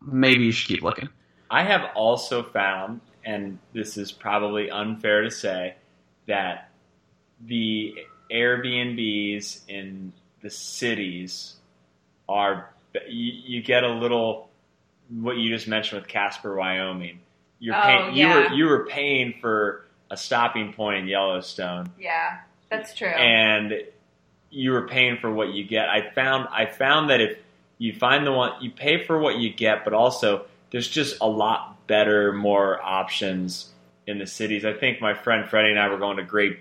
maybe 0.00 0.44
you 0.44 0.52
should 0.52 0.68
keep 0.68 0.82
looking. 0.82 1.08
I 1.50 1.64
have 1.64 1.90
also 1.94 2.42
found, 2.42 3.00
and 3.24 3.58
this 3.72 3.96
is 3.96 4.12
probably 4.12 4.70
unfair 4.70 5.22
to 5.22 5.30
say, 5.30 5.74
that 6.26 6.70
the 7.40 7.94
Airbnbs 8.30 9.62
in 9.68 10.12
the 10.42 10.50
cities 10.50 11.56
are 12.28 12.70
you, 13.08 13.32
you 13.44 13.62
get 13.62 13.84
a 13.84 13.88
little 13.88 14.50
what 15.08 15.36
you 15.36 15.50
just 15.50 15.68
mentioned 15.68 16.00
with 16.00 16.08
Casper, 16.08 16.56
Wyoming. 16.56 17.20
You're 17.62 17.76
Oh, 17.76 17.80
paying, 17.82 18.16
you 18.16 18.26
were 18.28 18.52
you 18.52 18.64
were 18.66 18.84
paying 18.86 19.34
for 19.40 19.86
a 20.10 20.16
stopping 20.16 20.72
point 20.72 20.98
in 20.98 21.06
Yellowstone, 21.06 21.90
Yeah. 21.98 22.38
That's 22.70 22.92
true. 22.94 23.06
and 23.08 23.72
you 24.50 24.72
were 24.72 24.88
paying 24.88 25.16
for 25.18 25.30
what 25.32 25.52
you 25.54 25.62
get. 25.64 25.88
I 25.88 26.10
found 26.10 26.48
I 26.50 26.66
found 26.66 27.10
that 27.10 27.20
if 27.20 27.38
you 27.78 27.92
find 27.94 28.26
the 28.26 28.32
one 28.32 28.52
you 28.60 28.70
pay 28.72 29.04
for 29.06 29.16
what 29.18 29.36
you 29.38 29.50
get, 29.52 29.84
but 29.84 29.94
also 29.94 30.46
there's 30.70 30.88
just 30.88 31.18
a 31.20 31.28
lot 31.28 31.86
better, 31.86 32.32
more 32.32 32.82
options 32.82 33.70
in 34.08 34.18
the 34.18 34.26
cities. 34.26 34.64
I 34.64 34.72
think 34.72 35.00
my 35.00 35.14
friend 35.14 35.48
Freddie 35.48 35.70
and 35.70 35.78
I 35.78 35.88
were 35.88 35.98
going 35.98 36.16
to 36.16 36.24
Great 36.24 36.58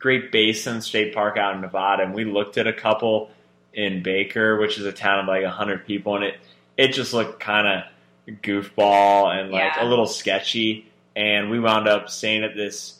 Great 0.00 0.32
Basin 0.32 0.80
State 0.82 1.14
Park 1.14 1.36
out 1.38 1.54
in 1.54 1.60
Nevada, 1.60 2.02
and 2.02 2.12
we 2.12 2.24
looked 2.24 2.58
at 2.58 2.66
a 2.66 2.72
couple 2.72 3.30
in 3.72 4.02
Baker, 4.02 4.56
which 4.58 4.78
is 4.78 4.84
a 4.84 4.92
town 4.92 5.20
of 5.20 5.26
like 5.28 5.44
hundred 5.44 5.86
people, 5.86 6.16
and 6.16 6.24
it 6.24 6.40
it 6.76 6.88
just 6.88 7.14
looked 7.14 7.38
kind 7.38 7.66
of 7.68 7.84
goofball 8.28 9.34
and 9.38 9.50
like 9.50 9.74
Yeah. 9.76 9.84
a 9.84 9.86
little 9.86 10.06
sketchy. 10.06 10.90
And 11.16 11.50
we 11.50 11.60
wound 11.60 11.86
up 11.88 12.08
staying 12.10 12.44
at 12.44 12.56
this 12.56 12.98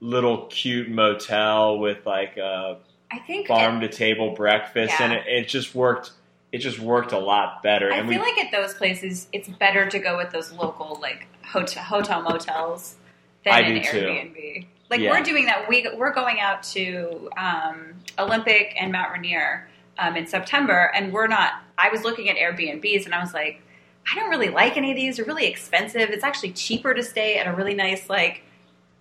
little 0.00 0.46
cute 0.46 0.88
motel 0.88 1.78
with 1.78 2.04
like 2.06 2.36
a 2.36 2.78
I 3.10 3.18
think 3.20 3.46
farm 3.46 3.80
to 3.82 3.88
table 3.88 4.34
breakfast, 4.34 5.00
and 5.00 5.12
it, 5.12 5.26
it 5.26 5.48
just 5.48 5.74
worked. 5.74 6.12
It 6.50 6.58
just 6.58 6.78
worked 6.80 7.12
a 7.12 7.18
lot 7.18 7.62
better. 7.62 7.92
I 7.92 7.98
and 7.98 8.08
feel 8.08 8.20
we, 8.20 8.24
like 8.32 8.44
at 8.44 8.50
those 8.52 8.74
places, 8.74 9.28
it's 9.32 9.48
better 9.48 9.88
to 9.88 9.98
go 9.98 10.16
with 10.16 10.30
those 10.32 10.50
local 10.52 10.98
like 11.00 11.26
hotel, 11.44 11.82
hotel 11.82 12.22
motels 12.22 12.96
than 13.44 13.54
I 13.54 13.60
an 13.60 13.74
do 13.74 13.82
too. 13.82 13.98
Airbnb. 13.98 14.66
Like 14.90 15.00
Yeah. 15.00 15.10
we're 15.10 15.22
doing 15.22 15.46
that. 15.46 15.68
We 15.68 15.86
we're 15.96 16.12
going 16.12 16.40
out 16.40 16.62
to 16.64 17.30
um, 17.36 17.94
Olympic 18.18 18.74
and 18.78 18.90
Mount 18.92 19.12
Rainier 19.12 19.68
um, 19.98 20.16
in 20.16 20.26
September, 20.26 20.90
and 20.94 21.12
we're 21.12 21.28
not. 21.28 21.52
I 21.78 21.90
was 21.90 22.02
looking 22.02 22.28
at 22.28 22.36
Airbnbs, 22.36 23.04
and 23.04 23.14
I 23.14 23.20
was 23.20 23.32
like, 23.34 23.62
I 24.10 24.16
don't 24.16 24.30
really 24.30 24.48
like 24.48 24.76
any 24.76 24.90
of 24.90 24.96
these. 24.96 25.16
They're 25.16 25.24
really 25.24 25.46
expensive. 25.46 26.10
It's 26.10 26.24
actually 26.24 26.52
cheaper 26.52 26.92
to 26.94 27.02
stay 27.02 27.38
at 27.38 27.46
a 27.46 27.52
really 27.52 27.74
nice 27.74 28.08
like 28.08 28.42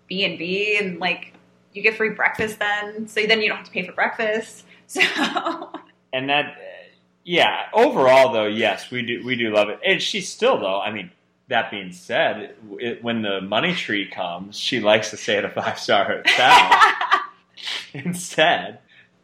B 0.08 0.24
and 0.26 0.38
B, 0.38 0.78
and 0.78 1.00
like 1.00 1.34
you 1.74 1.82
get 1.82 1.96
free 1.96 2.10
breakfast 2.10 2.60
then, 2.60 3.08
so 3.08 3.26
then 3.26 3.42
you 3.42 3.48
don't 3.48 3.58
have 3.58 3.66
to 3.66 3.72
pay 3.72 3.86
for 3.86 3.94
breakfast. 3.94 4.66
So 4.92 5.72
and 6.12 6.30
that, 6.30 6.48
uh, 6.48 6.60
yeah. 7.24 7.68
Overall, 7.74 8.34
though, 8.34 8.48
yes, 8.48 8.92
we 8.92 9.02
do 9.04 9.26
we 9.26 9.38
do 9.38 9.54
love 9.54 9.70
it. 9.70 9.80
And 9.86 10.02
she's 10.02 10.28
still 10.28 10.60
though. 10.60 10.82
I 10.82 10.92
mean, 10.92 11.12
that 11.48 11.72
being 11.72 11.94
said, 11.94 12.56
it, 12.78 13.02
when 13.02 13.22
the 13.22 13.40
money 13.40 13.74
tree 13.74 14.06
comes, 14.06 14.60
she 14.60 14.82
likes 14.82 15.12
to 15.12 15.18
stay 15.18 15.38
at 15.38 15.46
a 15.46 15.50
five 15.50 15.80
star 15.80 16.04
hotel 16.04 17.22
instead. 17.94 18.80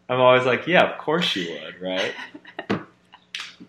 I'm 0.07 0.21
always 0.21 0.45
like, 0.45 0.67
yeah, 0.67 0.89
of 0.89 0.97
course 0.99 1.35
you 1.35 1.51
would, 1.51 1.81
right? 1.81 2.13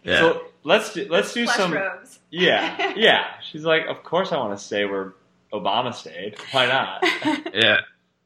So 0.05 0.43
let's 0.69 0.93
do, 0.93 1.07
let's 1.11 1.33
do 1.33 1.45
Plush 1.45 1.57
some. 1.57 1.73
robes. 1.73 2.19
Yeah, 2.31 2.93
yeah. 2.97 3.25
She's 3.43 3.65
like, 3.65 3.87
of 3.87 4.05
course 4.05 4.33
I 4.33 4.37
want 4.37 4.57
to 4.57 4.63
stay 4.63 4.85
where 4.85 5.15
Obama 5.53 5.95
stayed. 5.95 6.37
Why 6.53 6.67
not? 6.67 7.05
Yeah. 7.55 7.79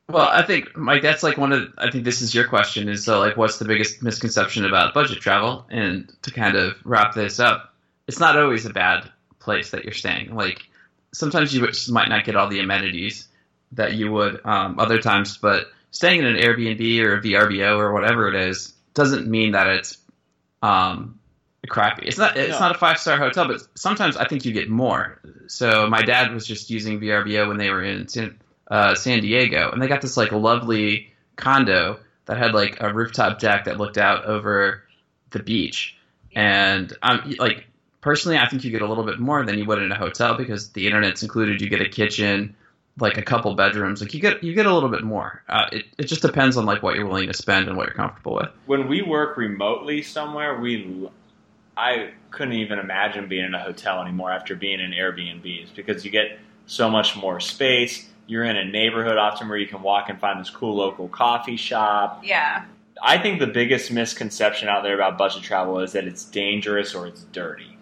Well, 0.09 0.29
I 0.29 0.43
think 0.43 0.77
Mike, 0.77 1.01
that's 1.01 1.23
like 1.23 1.39
one 1.39 1.53
of. 1.53 1.73
I 1.79 1.91
think 1.91 2.05
this 2.05 2.21
is 2.21 2.35
your 2.35 2.47
question. 2.47 2.89
Is 2.89 3.05
so 3.05 3.21
like, 3.21 3.37
what's 3.37 3.59
the 3.59 3.65
biggest 3.65 4.03
misconception 4.03 4.67
about 4.67 4.93
budget 4.93 5.21
travel? 5.21 5.65
And 5.71 6.13
to 6.23 6.31
kind 6.33 6.57
of 6.57 6.75
wrap 6.85 7.15
this 7.15 7.39
up, 7.41 7.73
it's 8.09 8.19
not 8.19 8.37
always 8.37 8.67
a 8.67 8.71
bad 8.71 9.11
place 9.39 9.71
that 9.71 9.85
you're 9.85 9.95
staying. 9.95 10.35
Like 10.35 10.61
sometimes 11.13 11.55
you 11.55 11.67
just 11.69 11.91
might 11.91 12.09
not 12.09 12.25
get 12.25 12.37
all 12.37 12.49
the 12.49 12.61
amenities 12.61 13.29
that 13.73 13.95
you 13.95 14.11
would 14.13 14.45
um, 14.45 14.79
other 14.79 14.99
times, 14.99 15.39
but 15.39 15.69
staying 15.93 16.19
in 16.19 16.27
an 16.27 16.37
Airbnb 16.37 17.05
or 17.05 17.15
a 17.15 17.23
VRBO 17.23 17.79
or 17.79 17.93
whatever 17.93 18.29
it 18.29 18.35
is 18.35 18.75
doesn't 18.95 19.27
mean 19.27 19.53
that 19.53 19.67
it's 19.69 19.99
um, 20.63 21.19
crappy. 21.69 22.07
It's 22.07 22.19
not. 22.19 22.37
It's 22.37 22.51
No. 22.53 22.59
not 22.61 22.75
a 22.75 22.79
five 22.79 22.99
star 22.99 23.17
hotel, 23.17 23.47
but 23.47 23.63
sometimes 23.75 24.17
I 24.17 24.27
think 24.27 24.45
you 24.45 24.53
get 24.53 24.69
more. 24.69 25.19
So 25.47 25.89
my 25.89 26.03
dad 26.03 26.33
was 26.33 26.47
just 26.47 26.71
using 26.71 27.01
VRBO 27.01 27.49
when 27.49 27.57
they 27.59 27.71
were 27.71 27.83
in 27.83 28.09
San, 28.09 28.39
uh, 28.71 28.95
San 28.95 29.21
Diego, 29.21 29.71
and 29.71 29.81
they 29.81 29.87
got 29.89 30.01
this 30.01 30.17
like 30.17 30.33
lovely 30.33 31.13
condo 31.37 31.99
that 32.27 32.39
had 32.39 32.55
like 32.55 32.81
a 32.81 32.93
rooftop 32.93 33.39
deck 33.39 33.65
that 33.65 33.79
looked 33.79 33.99
out 33.99 34.25
over 34.25 34.83
the 35.31 35.41
beach. 35.41 35.97
And 36.35 36.93
um, 37.03 37.35
like 37.39 37.67
personally, 38.01 38.39
I 38.39 38.49
think 38.49 38.65
you 38.65 38.71
get 38.71 38.83
a 38.83 38.87
little 38.87 39.05
bit 39.05 39.19
more 39.19 39.45
than 39.45 39.59
you 39.59 39.65
would 39.67 39.83
in 39.83 39.93
a 39.93 39.97
hotel 39.99 40.37
because 40.37 40.71
the 40.71 40.87
internet's 40.87 41.23
included. 41.23 41.61
You 41.61 41.69
get 41.69 41.81
a 41.83 41.89
kitchen, 41.89 42.55
like 42.99 43.19
a 43.19 43.23
couple 43.23 43.55
bedrooms. 43.55 44.01
Like 44.01 44.15
you 44.15 44.21
get 44.21 44.43
you 44.43 44.55
get 44.55 44.67
a 44.67 44.73
little 44.75 44.89
bit 44.89 45.03
more. 45.05 45.43
Uh, 45.49 45.67
it 45.73 45.85
it 45.99 46.05
just 46.05 46.23
depends 46.23 46.57
on 46.57 46.65
like 46.67 46.83
what 46.83 46.97
you're 46.97 47.07
willing 47.07 47.29
to 47.29 47.35
spend 47.35 47.69
and 47.69 47.77
what 47.77 47.87
you're 47.87 47.95
comfortable 47.95 48.35
with. 48.35 48.49
when 48.67 48.89
we 48.89 49.03
work 49.03 49.37
remotely 49.37 50.03
somewhere, 50.03 50.59
we 50.59 51.09
I 51.77 52.11
couldn't 52.31 52.55
even 52.55 52.79
imagine 52.79 53.29
being 53.29 53.45
in 53.45 53.55
a 53.55 53.59
hotel 53.63 54.01
anymore 54.03 54.31
after 54.31 54.55
being 54.55 54.81
in 54.81 54.91
Airbnbs 54.93 55.75
because 55.75 56.05
you 56.05 56.11
get 56.11 56.39
so 56.67 56.91
much 56.91 57.17
more 57.17 57.41
space. 57.41 58.09
You're 58.27 58.45
in 58.45 58.57
a 58.57 58.65
neighborhood 58.65 59.17
often 59.17 59.49
where 59.49 59.59
you 59.59 59.67
can 59.67 59.83
walk 59.83 60.09
and 60.09 60.21
find 60.21 60.39
this 60.41 60.51
cool 60.51 60.75
local 60.77 61.09
coffee 61.09 61.57
shop. 61.57 62.23
Yeah. 62.25 62.65
I 63.03 63.19
think 63.19 63.41
the 63.41 63.47
biggest 63.47 63.91
misconception 63.91 64.69
out 64.69 64.83
there 64.83 64.95
about 64.95 65.19
budget 65.19 65.43
travel 65.43 65.81
is 65.81 65.93
that 65.93 66.05
it's 66.05 66.25
dangerous 66.25 66.95
or 66.95 67.07
it's 67.07 67.23
dirty. 67.33 67.77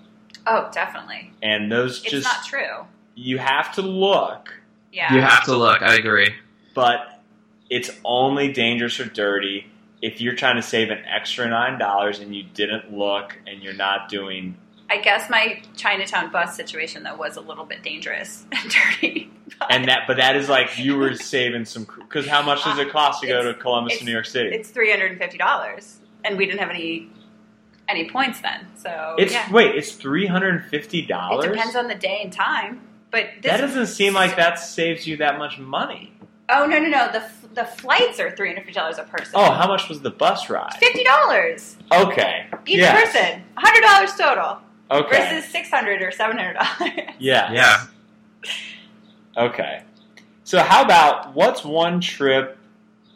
Oh, 0.47 0.71
definitely. 0.73 1.33
And 1.43 1.71
those 1.71 2.01
just. 2.01 2.15
It's 2.15 2.25
just 2.25 2.37
not 2.39 2.47
true. 2.47 2.87
you 3.15 3.39
have 3.39 3.75
to 3.75 3.83
look, 3.83 4.55
Yeah. 4.93 5.13
You 5.15 5.21
have 5.21 5.45
to 5.45 5.57
look. 5.57 5.83
I 5.83 5.95
agree. 5.97 6.33
but 6.75 7.21
it's 7.69 7.91
only 8.05 8.53
dangerous 8.53 8.99
or 8.99 9.05
dirty 9.05 9.70
if 10.03 10.21
you're 10.21 10.35
trying 10.35 10.57
to 10.57 10.63
save 10.63 10.91
an 10.91 11.03
extra 11.07 11.49
nine 11.49 11.79
dollars 11.79 12.21
and 12.21 12.35
you 12.35 12.43
didn't 12.43 12.93
look 12.93 13.39
and 13.47 13.63
you're 13.63 13.75
not 13.75 14.09
doing. 14.09 14.57
I 14.89 14.99
guess 14.99 15.31
my 15.31 15.63
Chinatown 15.77 16.33
bus 16.33 16.57
situation 16.57 17.05
though 17.05 17.15
was 17.17 17.37
a 17.37 17.41
little 17.41 17.65
bit 17.65 17.83
dangerous 17.83 18.45
and 18.53 18.71
dirty. 18.71 19.31
But 19.59 19.73
And 19.73 19.89
that, 19.89 20.03
but 20.07 20.17
that 20.17 20.37
is 20.37 20.49
like 20.49 20.79
you 20.79 20.97
were 20.97 21.15
saving 21.15 21.65
some. 21.65 21.85
Because 21.85 22.27
how 22.27 22.43
much 22.43 22.65
does 22.65 22.79
it 22.79 22.89
uh, 22.89 22.93
cost 22.93 23.21
to 23.23 23.29
go 23.29 23.43
to 23.43 23.55
Columbus 23.55 23.99
to 23.99 24.05
New 24.05 24.13
York 24.13 24.27
City? 24.27 24.51
it's 24.55 24.71
three 24.71 24.91
hundred 24.91 25.13
and 25.13 25.21
fifty 25.21 25.39
dollars, 25.39 26.01
and 26.25 26.37
we 26.37 26.47
didn't 26.47 26.61
have 26.61 26.71
any 26.71 27.09
any 27.89 28.09
points 28.09 28.41
then. 28.41 28.67
So 28.77 29.17
It's 29.19 29.33
yeah. 29.33 29.51
wait, 29.53 29.75
it's 29.75 29.93
three 29.93 30.27
hundred 30.27 30.55
and 30.55 30.65
fifty 30.65 31.03
dollars. 31.03 31.45
it 31.45 31.49
depends 31.53 31.77
on 31.77 31.89
the 31.89 31.95
day 31.95 32.21
and 32.23 32.33
time. 32.33 32.81
But 33.11 33.27
this, 33.43 33.51
That 33.51 33.61
doesn't 33.61 33.89
seem 33.89 34.15
like 34.15 34.37
that 34.37 34.59
saves 34.59 35.07
you 35.07 35.17
that 35.19 35.39
much 35.39 35.59
money. 35.59 36.13
Oh 36.49 36.67
no 36.67 36.79
no 36.79 36.89
no! 36.89 37.13
The 37.13 37.21
the 37.55 37.65
flights 37.65 38.21
are 38.21 38.31
three 38.31 38.49
hundred 38.49 38.65
fifty 38.67 38.73
dollars 38.79 38.99
a 38.99 39.05
person. 39.05 39.33
Oh, 39.35 39.51
how 39.53 39.67
much 39.69 39.89
was 39.89 40.01
the 40.01 40.11
bus 40.11 40.49
ride? 40.51 40.75
Fifty 40.79 41.05
dollars 41.05 41.77
Okay, 41.93 42.47
each 42.67 42.79
Yes. 42.79 43.13
person. 43.13 43.43
hundred 43.57 43.81
dollars 43.87 44.15
total 44.17 44.59
Okay, 44.91 45.31
versus 45.31 45.51
six 45.51 45.71
hundred 45.71 46.03
or 46.03 46.11
seven 46.13 46.37
hundred 46.39 46.55
dollars. 46.55 47.15
yeah, 47.19 47.53
Yeah. 47.53 47.87
Okay. 49.37 49.83
So 50.45 50.59
how 50.61 50.83
about 50.83 51.35
what's 51.35 51.65
one 51.65 52.01
trip 52.01 52.57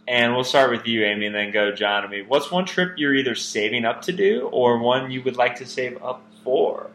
and 0.07 0.35
we'll 0.35 0.45
start 0.45 0.71
with 0.71 0.87
you, 0.87 1.03
Amy, 1.05 1.27
and 1.27 1.35
then 1.35 1.51
go 1.51 1.73
John 1.73 2.03
and 2.05 2.13
me. 2.13 2.23
What's 2.23 2.51
one 2.51 2.67
trip 2.67 2.95
you're 2.99 3.15
either 3.15 3.35
saving 3.35 3.85
up 3.87 4.03
to 4.03 4.13
do 4.13 4.49
or 4.53 4.79
one 4.79 5.11
you 5.11 5.23
would 5.23 5.37
like 5.37 5.57
to 5.57 5.67
save 5.67 6.01
up 6.03 6.23
for? 6.45 6.91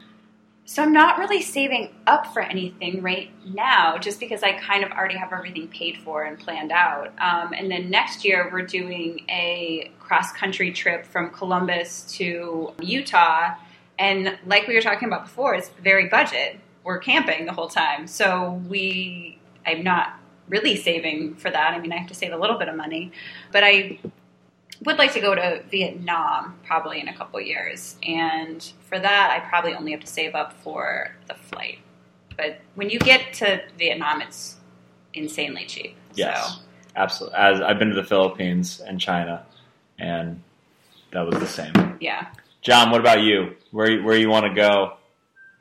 So 0.70 0.84
I'm 0.84 0.94
not 0.94 1.18
really 1.18 1.42
saving 1.42 1.96
up 2.06 2.32
for 2.32 2.44
anything 2.44 3.02
right 3.02 3.32
now, 3.44 3.98
just 3.98 4.20
because 4.20 4.44
I 4.44 4.52
kind 4.52 4.84
of 4.84 4.92
already 4.92 5.18
have 5.18 5.34
everything 5.34 5.68
paid 5.68 5.98
for 5.98 6.26
and 6.26 6.38
planned 6.38 6.72
out. 6.72 7.08
Um, 7.18 7.54
and 7.54 7.72
then 7.72 7.90
next 7.90 8.24
year 8.24 8.48
we're 8.54 8.68
doing 8.68 9.26
a 9.30 9.92
cross 10.00 10.32
country 10.32 10.72
trip 10.72 11.08
from 11.08 11.32
Columbus 11.32 12.04
to 12.18 12.72
Utah, 12.84 13.56
and 13.98 14.38
like 14.46 14.68
we 14.68 14.76
were 14.76 14.82
talking 14.82 15.08
about 15.08 15.24
before, 15.24 15.56
it's 15.56 15.70
very 15.82 16.08
budget. 16.08 16.60
We're 16.84 17.00
camping 17.00 17.48
the 17.48 17.54
whole 17.54 17.70
time, 17.70 18.06
so 18.06 18.62
we 18.70 19.40
I'm 19.66 19.84
not 19.84 20.20
really 20.50 20.76
saving 20.76 21.34
for 21.34 21.50
that. 21.50 21.74
I 21.74 21.80
mean, 21.80 21.92
I 21.92 21.98
have 21.98 22.10
to 22.10 22.14
save 22.14 22.32
a 22.32 22.38
little 22.38 22.60
bit 22.60 22.68
of 22.68 22.76
money, 22.76 23.12
but 23.52 23.64
I 23.64 23.98
would 24.86 24.98
like 24.98 25.14
to 25.14 25.20
go 25.20 25.36
to 25.36 25.62
Vietnam 25.70 26.58
probably 26.66 27.00
in 27.02 27.08
a 27.08 27.14
couple 27.16 27.40
years, 27.42 27.98
and 28.04 28.62
for 28.88 29.00
that, 29.00 29.32
I 29.32 29.48
probably 29.48 29.74
only 29.74 29.92
have 29.92 30.02
to 30.02 30.08
save 30.08 30.36
up 30.36 30.54
for 30.64 31.16
the 31.28 31.34
flight. 31.36 31.80
But 32.38 32.60
when 32.76 32.90
you 32.90 33.00
get 33.00 33.34
to 33.34 33.62
Vietnam, 33.78 34.22
it's 34.22 34.56
insanely 35.14 35.66
cheap. 35.66 35.96
Yes, 36.14 36.56
So, 36.56 36.62
absolutely. 36.96 37.38
As 37.38 37.60
I've 37.62 37.78
been 37.80 37.90
to 37.90 37.96
the 37.96 38.04
Philippines 38.04 38.80
and 38.80 39.00
China, 39.00 39.46
and 40.00 40.42
that 41.12 41.26
was 41.26 41.38
the 41.40 41.48
same. 41.48 41.74
yeah. 42.00 42.28
John, 42.62 42.92
what 42.92 43.00
about 43.00 43.22
you? 43.22 43.56
Where 43.72 44.02
where 44.04 44.18
you 44.18 44.30
want 44.30 44.46
to 44.46 44.54
go? 44.54 44.94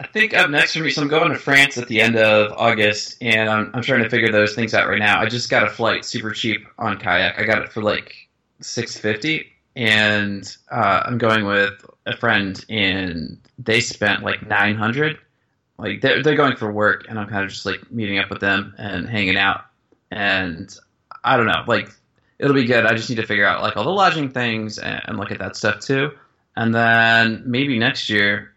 I 0.00 0.06
think 0.06 0.32
up 0.34 0.48
next 0.50 0.74
for 0.76 0.82
me, 0.84 0.90
so 0.90 1.02
I'm 1.02 1.08
going 1.08 1.30
to 1.32 1.38
France 1.38 1.76
at 1.76 1.88
the 1.88 2.00
end 2.00 2.16
of 2.16 2.52
August, 2.56 3.16
and 3.20 3.48
I'm, 3.50 3.70
I'm 3.74 3.82
trying 3.82 4.02
to 4.04 4.08
figure 4.10 4.30
those 4.30 4.54
things 4.54 4.72
out 4.74 4.88
right 4.88 4.98
now. 5.00 5.20
I 5.20 5.26
just 5.28 5.50
got 5.50 5.64
a 5.64 5.70
flight 5.70 6.04
super 6.04 6.30
cheap 6.30 6.66
on 6.78 6.98
kayak. 6.98 7.36
I 7.38 7.44
got 7.44 7.62
it 7.62 7.72
for 7.72 7.82
like 7.82 8.27
six 8.60 8.96
fifty, 8.96 9.46
and 9.76 10.56
uh, 10.70 11.02
I'm 11.04 11.18
going 11.18 11.44
with 11.44 11.84
a 12.06 12.16
friend, 12.16 12.64
and 12.68 13.38
they 13.58 13.80
spent 13.80 14.22
like 14.22 14.46
nine 14.46 14.76
hundred. 14.76 15.18
Like 15.78 16.00
they're 16.00 16.22
they're 16.22 16.36
going 16.36 16.56
for 16.56 16.72
work, 16.72 17.06
and 17.08 17.18
I'm 17.18 17.28
kind 17.28 17.44
of 17.44 17.50
just 17.50 17.66
like 17.66 17.90
meeting 17.90 18.18
up 18.18 18.30
with 18.30 18.40
them 18.40 18.74
and 18.78 19.08
hanging 19.08 19.36
out, 19.36 19.62
and 20.10 20.74
I 21.24 21.36
don't 21.36 21.46
know, 21.46 21.64
like 21.66 21.90
it'll 22.38 22.54
be 22.54 22.64
good. 22.64 22.86
I 22.86 22.94
just 22.94 23.08
need 23.08 23.16
to 23.16 23.26
figure 23.26 23.46
out 23.46 23.62
like 23.62 23.76
all 23.76 23.84
the 23.84 23.90
lodging 23.90 24.30
things 24.30 24.78
and, 24.78 25.00
and 25.06 25.18
look 25.18 25.30
at 25.30 25.38
that 25.38 25.56
stuff 25.56 25.80
too, 25.80 26.10
and 26.56 26.74
then 26.74 27.42
maybe 27.46 27.78
next 27.78 28.10
year 28.10 28.54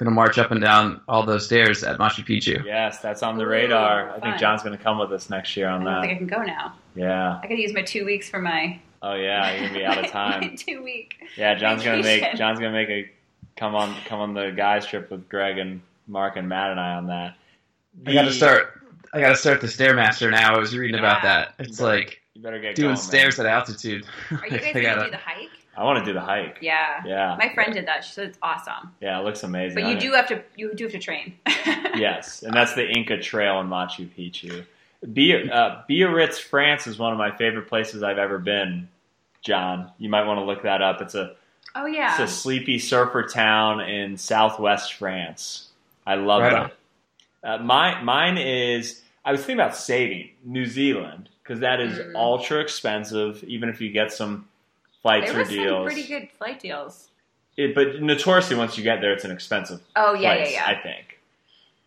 gonna 0.00 0.10
march 0.10 0.38
up 0.38 0.50
and 0.50 0.62
down 0.62 1.00
all 1.08 1.24
those 1.24 1.44
stairs 1.44 1.84
at 1.84 1.98
Machu 1.98 2.24
Picchu. 2.24 2.64
Yes, 2.64 3.00
that's 3.00 3.22
on 3.22 3.36
the 3.36 3.44
Ooh, 3.44 3.48
radar. 3.48 4.10
I 4.10 4.20
think. 4.20 4.38
John's 4.38 4.62
going 4.62 4.76
to 4.76 4.82
come 4.82 4.98
with 4.98 5.12
us 5.12 5.28
next 5.28 5.54
year 5.58 5.68
I 5.68 5.72
on 5.72 5.84
don't 5.84 6.00
think 6.00 6.14
I 6.14 6.16
can 6.16 6.26
go 6.26 6.42
now. 6.42 6.74
Yeah. 6.94 7.38
I 7.38 7.42
gotta 7.42 7.60
use 7.60 7.74
my 7.74 7.82
two 7.82 8.06
weeks 8.06 8.28
for 8.28 8.40
my 8.40 8.80
Oh 9.02 9.14
yeah, 9.14 9.52
you're 9.52 9.68
gonna 9.68 9.78
be 9.78 9.84
out 9.84 10.04
of 10.04 10.10
time. 10.10 10.56
two 10.56 10.82
week. 10.82 11.14
Yeah, 11.36 11.54
John's 11.54 11.82
gonna 11.82 12.02
make 12.02 12.34
John's 12.36 12.58
gonna 12.58 12.72
make 12.72 12.88
a 12.90 13.10
come 13.56 13.74
on 13.74 13.94
come 14.06 14.20
on 14.20 14.34
the 14.34 14.50
guys 14.50 14.86
trip 14.86 15.10
with 15.10 15.28
Greg 15.28 15.58
and 15.58 15.80
Mark 16.06 16.36
and 16.36 16.48
Matt 16.48 16.70
and 16.70 16.80
I 16.80 16.94
on 16.94 17.06
that. 17.06 17.36
I 18.06 18.12
got 18.12 18.22
to 18.22 18.32
start. 18.32 18.80
I 19.12 19.20
got 19.20 19.30
to 19.30 19.36
start 19.36 19.60
the 19.60 19.66
stairmaster 19.66 20.30
now. 20.30 20.54
I 20.54 20.58
was 20.58 20.76
reading 20.76 20.98
about 20.98 21.22
that. 21.22 21.54
It's 21.58 21.80
like 21.80 22.20
You 22.34 22.42
better 22.42 22.60
get 22.60 22.76
doing 22.76 22.88
going, 22.90 22.96
stairs 22.96 23.38
Man. 23.38 23.46
at 23.48 23.52
altitude. 23.52 24.06
Are 24.30 24.44
you 24.46 24.50
guys 24.58 24.62
I 24.68 24.72
gonna 24.72 24.82
gotta- 24.84 25.04
do 25.06 25.10
the 25.10 25.16
hike? 25.16 25.48
I 25.76 25.84
want 25.84 25.98
to 26.00 26.04
do 26.04 26.12
the 26.12 26.20
hike. 26.20 26.58
Yeah. 26.60 27.02
Yeah, 27.06 27.36
My 27.38 27.52
friend 27.54 27.72
did 27.72 27.86
that. 27.86 28.04
She 28.04 28.12
said 28.12 28.28
it's 28.28 28.38
awesome. 28.42 28.92
yeah, 29.00 29.18
it 29.18 29.24
looks 29.24 29.42
amazing. 29.44 29.82
But 29.82 29.88
you 29.90 29.96
I- 29.96 30.00
do 30.00 30.12
have 30.12 30.28
to 30.28 30.42
you 30.56 30.74
do 30.74 30.84
have 30.84 30.92
to 30.92 30.98
train. 30.98 31.34
yes, 31.96 32.42
and 32.42 32.52
that's 32.54 32.74
the 32.74 32.86
Inca 32.88 33.18
Trail 33.20 33.60
in 33.60 33.68
Machu 33.68 34.08
Picchu. 34.16 34.64
Bi- 35.02 35.48
uh, 35.50 35.82
Biarritz, 35.88 36.38
France, 36.38 36.86
is 36.86 36.98
one 36.98 37.12
of 37.12 37.18
my 37.18 37.34
favorite 37.36 37.68
places 37.68 38.02
I've 38.02 38.18
ever 38.18 38.38
been. 38.38 38.88
John, 39.42 39.90
you 39.98 40.08
might 40.10 40.26
want 40.26 40.38
to 40.38 40.44
look 40.44 40.62
that 40.64 40.82
up. 40.82 41.00
It's 41.00 41.14
a 41.14 41.34
Oh 41.74 41.86
yeah. 41.86 42.20
It's 42.20 42.32
a 42.32 42.34
sleepy 42.34 42.78
surfer 42.78 43.22
town 43.26 43.80
in 43.80 44.16
southwest 44.18 44.94
France. 44.94 45.68
I 46.06 46.16
love 46.16 46.42
Right 46.42 46.70
that. 47.42 47.48
Uh, 47.48 47.62
my, 47.62 48.02
mine 48.02 48.36
is, 48.38 49.00
I 49.24 49.30
was 49.32 49.40
thinking 49.40 49.56
about 49.60 49.76
saving 49.76 50.30
New 50.44 50.66
Zealand 50.66 51.28
because 51.42 51.60
that 51.60 51.80
is 51.80 51.96
Mm. 51.98 52.14
ultra 52.16 52.58
expensive, 52.60 53.42
even 53.44 53.68
if 53.68 53.80
you 53.80 53.90
get 53.92 54.12
some 54.12 54.48
flights 55.00 55.28
there 55.30 55.36
or 55.36 55.38
were 55.38 55.44
some 55.46 55.54
deals. 55.54 55.84
pretty 55.86 56.06
good 56.08 56.28
flight 56.36 56.58
deals. 56.60 57.08
It, 57.56 57.74
but 57.74 58.02
notoriously, 58.02 58.56
once 58.56 58.76
you 58.76 58.82
get 58.84 59.00
there, 59.00 59.12
it's 59.12 59.24
an 59.24 59.30
expensive 59.30 59.80
Oh 59.96 60.12
yeah, 60.14 60.34
place, 60.36 60.52
yeah, 60.52 60.64
I 60.66 60.74
think. 60.74 61.19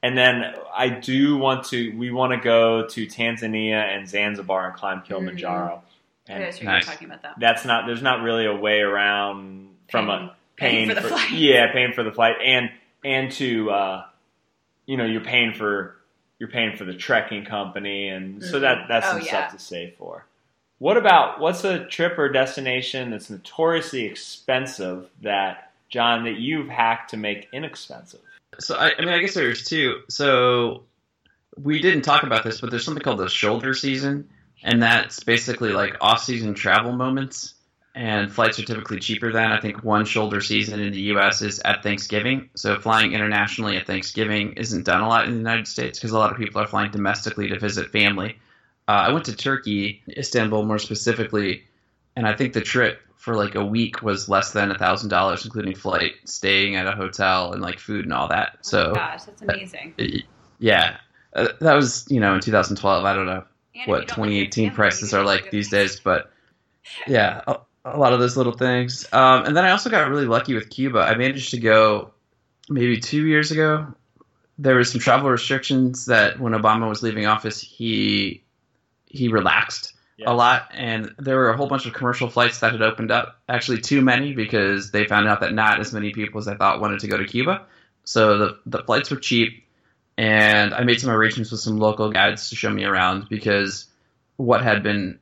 And 0.04 0.18
then 0.18 0.54
I 0.76 0.90
do 0.90 1.38
want 1.38 1.64
to, 1.68 1.98
we 1.98 2.12
want 2.12 2.34
to 2.34 2.38
go 2.40 2.86
to 2.88 3.08
Tanzania 3.08 3.76
and 3.82 4.08
Zanzibar 4.08 4.68
and 4.68 4.76
climb 4.76 5.02
Kilimanjaro. 5.02 5.82
I 6.30 6.32
And 6.34 6.46
was 6.46 6.62
Nice. 6.62 6.86
talking 6.86 7.08
about 7.08 7.22
that. 7.24 7.36
that's 7.40 7.66
not, 7.66 7.88
there's 7.88 8.02
not 8.02 8.22
really 8.22 8.46
a 8.46 8.54
way 8.56 8.80
around 8.82 9.70
from 9.90 10.10
a, 10.10 10.36
Paying 10.56 10.88
paying, 10.88 10.90
for 10.90 10.96
the 11.02 11.08
flight. 11.08 11.32
Yeah, 11.32 11.72
paying 11.72 11.94
for 11.94 12.04
the 12.04 12.12
flight, 12.12 12.36
and 12.46 12.70
and 13.04 13.32
to 13.34 13.72
uh, 13.72 14.06
you 14.86 14.98
know 14.98 15.06
you're 15.06 15.22
paying 15.24 15.54
for 15.54 15.96
you're 16.38 16.48
paying 16.50 16.78
for 16.78 16.86
the 16.86 16.94
trekking 16.94 17.44
company, 17.44 18.10
and 18.10 18.44
so 18.44 18.60
that 18.60 18.86
that's 18.88 19.08
Oh, 19.08 19.12
some 19.14 19.22
yeah. 19.22 19.28
stuff 19.28 19.52
to 19.54 19.60
save 19.60 19.96
for. 19.96 20.26
What 20.78 20.96
about 20.96 21.40
what's 21.40 21.64
a 21.64 21.86
trip 21.86 22.20
or 22.20 22.30
destination 22.30 23.10
that's 23.10 23.32
notoriously 23.32 24.04
expensive 24.06 25.10
that 25.24 25.72
John 25.90 26.24
that 26.26 26.36
you've 26.38 26.70
hacked 26.70 27.10
to 27.10 27.18
make 27.18 27.50
inexpensive? 27.52 28.22
So 28.60 28.76
I, 28.76 28.92
I 28.98 29.02
mean, 29.02 29.10
I 29.10 29.20
guess 29.20 29.34
there's 29.34 29.64
two. 29.64 30.02
So 30.10 30.84
we 31.58 31.82
didn't 31.82 32.04
talk 32.04 32.24
about 32.24 32.44
this, 32.44 32.62
but 32.62 32.70
there's 32.70 32.86
something 32.86 33.04
called 33.04 33.20
the 33.20 33.30
shoulder 33.30 33.74
season, 33.74 34.30
and 34.64 34.82
that's 34.82 35.24
basically 35.24 35.72
like 35.72 35.98
off-season 36.02 36.54
travel 36.54 36.92
moments. 36.92 37.56
And 37.96 38.32
flights 38.32 38.58
are 38.58 38.64
typically 38.64 39.00
cheaper 39.00 39.32
then. 39.32 39.52
I 39.52 39.60
think 39.60 39.84
one 39.84 40.06
shoulder 40.06 40.42
season 40.42 40.80
in 40.80 40.94
the 40.94 41.02
U.S. 41.02 41.44
is 41.44 41.60
at 41.60 41.84
Thanksgiving. 41.84 42.50
So 42.56 42.80
flying 42.80 43.14
internationally 43.14 43.78
at 43.78 43.86
Thanksgiving 43.86 44.54
isn't 44.54 44.86
done 44.86 45.02
a 45.02 45.08
lot 45.08 45.26
in 45.26 45.32
the 45.32 45.38
United 45.38 45.68
States 45.68 46.00
because 46.00 46.10
a 46.10 46.18
lot 46.18 46.32
of 46.32 46.38
people 46.40 46.60
are 46.60 46.66
flying 46.66 46.90
domestically 46.90 47.50
to 47.50 47.60
visit 47.60 47.92
family. 47.92 48.40
Uh, 48.88 48.92
I 48.92 49.12
went 49.12 49.26
to 49.26 49.36
Turkey, 49.36 50.02
Istanbul 50.10 50.66
more 50.66 50.80
specifically, 50.80 51.66
and 52.16 52.28
I 52.28 52.36
think 52.36 52.54
the 52.54 52.62
trip 52.62 53.00
for 53.24 53.36
like 53.36 53.56
a 53.56 53.66
week 53.66 54.02
was 54.02 54.28
less 54.28 54.52
than 54.52 54.70
a 54.70 54.78
thousand 54.78 55.10
dollars, 55.10 55.46
including 55.46 55.76
flight, 55.76 56.14
staying 56.26 56.76
at 56.76 56.88
a 56.88 56.92
hotel, 56.92 57.54
and 57.54 57.62
like 57.62 57.80
food 57.80 58.04
and 58.06 58.14
all 58.14 58.28
that. 58.28 58.58
oh 58.68 58.68
So 58.68 58.94
my 58.94 59.00
gosh, 59.00 59.24
that's 59.24 59.42
amazing. 59.42 59.96
yeah, 60.60 60.98
uh, 61.34 61.50
that 61.62 61.74
was 61.74 62.06
you 62.10 62.20
know 62.20 62.36
in 62.36 62.42
2012. 62.42 63.06
I 63.06 63.14
don't 63.14 63.26
know 63.26 63.44
And 63.76 63.92
what 63.92 64.08
don't 64.08 64.22
live 64.22 64.36
with 64.38 64.38
your 64.38 64.48
2018 64.48 64.72
family, 64.72 64.76
prices 64.76 65.14
are 65.14 65.24
like 65.24 65.52
these 65.52 65.70
days, 65.70 66.00
but 66.00 66.32
yeah, 67.08 67.42
a, 67.48 67.58
a 67.86 67.98
lot 67.98 68.14
of 68.14 68.20
those 68.20 68.38
little 68.38 68.54
things. 68.54 69.08
Um, 69.14 69.46
and 69.46 69.56
then 69.58 69.66
I 69.66 69.72
also 69.72 69.90
got 69.90 70.10
really 70.10 70.26
lucky 70.26 70.54
with 70.54 70.70
Cuba. 70.70 71.00
I 71.00 71.16
managed 71.16 71.52
to 71.52 71.60
go 71.60 72.12
maybe 72.70 73.00
two 73.00 73.26
years 73.26 73.52
ago. 73.52 73.94
There 74.58 74.76
was 74.76 74.92
some 74.92 75.02
travel 75.02 75.30
restrictions 75.30 76.06
that 76.08 76.40
when 76.40 76.54
Obama 76.54 76.88
was 76.90 77.02
leaving 77.04 77.26
office, 77.26 77.62
he 77.62 78.44
he 79.06 79.28
relaxed 79.30 79.93
Yeah. 80.16 80.32
a 80.32 80.34
lot, 80.34 80.70
and 80.74 81.16
there 81.18 81.38
were 81.38 81.50
a 81.50 81.58
whole 81.58 81.68
bunch 81.68 81.88
of 81.88 81.94
commercial 81.94 82.30
flights 82.30 82.60
that 82.60 82.72
had 82.72 82.84
opened 82.84 83.10
up. 83.10 83.40
Actually, 83.50 83.82
too 83.82 84.02
many 84.02 84.34
because 84.34 84.92
they 84.92 85.06
found 85.06 85.28
out 85.28 85.40
that 85.40 85.54
not 85.54 85.80
as 85.80 85.92
many 85.92 86.12
people 86.12 86.40
as 86.40 86.48
I 86.48 86.56
thought 86.56 86.80
wanted 86.80 87.00
to 87.00 87.08
go 87.08 87.18
to 87.18 87.26
Cuba. 87.26 87.66
So 88.04 88.38
the 88.38 88.60
the 88.66 88.84
flights 88.84 89.10
were 89.10 89.18
cheap, 89.18 89.64
and 90.18 90.74
I 90.74 90.84
made 90.84 91.00
some 91.02 91.10
arrangements 91.10 91.52
with 91.52 91.62
some 91.62 91.78
local 91.78 92.12
guides 92.12 92.50
to 92.50 92.56
show 92.56 92.70
me 92.70 92.84
around 92.84 93.28
because 93.30 93.88
what 94.38 94.62
had 94.62 94.84
been 94.84 95.20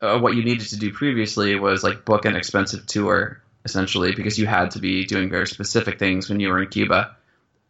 uh, 0.00 0.18
what 0.18 0.34
you 0.34 0.44
needed 0.44 0.68
to 0.68 0.78
do 0.78 0.92
previously 0.92 1.54
was 1.56 1.82
like 1.82 2.04
book 2.04 2.24
an 2.24 2.36
expensive 2.36 2.86
tour 2.86 3.42
essentially 3.64 4.14
because 4.14 4.38
you 4.38 4.46
had 4.46 4.70
to 4.72 4.78
be 4.78 5.04
doing 5.04 5.28
very 5.30 5.46
specific 5.46 5.98
things 5.98 6.28
when 6.28 6.40
you 6.40 6.48
were 6.48 6.62
in 6.62 6.68
Cuba. 6.68 7.16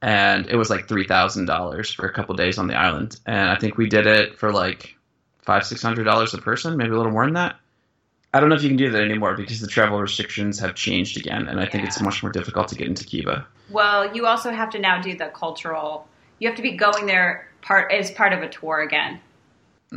And 0.00 0.46
it 0.46 0.56
was 0.56 0.70
like 0.70 0.86
three 0.86 1.06
thousand 1.06 1.46
dollars 1.46 1.92
for 1.92 2.06
a 2.06 2.12
couple 2.12 2.34
days 2.36 2.58
on 2.58 2.66
the 2.68 2.74
island, 2.74 3.18
and 3.26 3.48
I 3.48 3.56
think 3.56 3.76
we 3.76 3.88
did 3.88 4.06
it 4.06 4.38
for 4.38 4.52
like 4.52 4.96
five 5.48 5.64
six 5.64 5.80
hundred 5.80 6.04
dollars 6.04 6.34
a 6.34 6.38
person, 6.38 6.76
maybe 6.76 6.90
a 6.90 6.96
little 6.96 7.10
more 7.10 7.24
than 7.24 7.32
that. 7.32 7.56
I 8.34 8.40
don't 8.40 8.50
know 8.50 8.54
if 8.54 8.62
you 8.62 8.68
can 8.68 8.76
do 8.76 8.90
that 8.90 9.00
anymore 9.02 9.34
because 9.34 9.60
the 9.62 9.66
travel 9.66 9.98
restrictions 9.98 10.58
have 10.60 10.74
changed 10.74 11.16
again, 11.16 11.48
and 11.48 11.58
I 11.58 11.64
think 11.64 11.84
it's 11.84 12.02
much 12.02 12.22
more 12.22 12.30
difficult 12.30 12.68
to 12.68 12.74
get 12.74 12.86
into 12.86 13.06
Cuba. 13.06 13.46
Well, 13.70 14.14
you 14.14 14.26
also 14.26 14.50
have 14.50 14.68
to 14.70 14.78
now 14.78 15.00
do 15.00 15.16
the 15.16 15.28
cultural. 15.28 16.06
You 16.38 16.48
have 16.48 16.56
to 16.58 16.62
be 16.62 16.72
going 16.72 17.06
there 17.06 17.48
part 17.62 17.90
as 17.90 18.10
part 18.10 18.34
of 18.34 18.42
a 18.42 18.48
tour 18.50 18.82
again. 18.82 19.20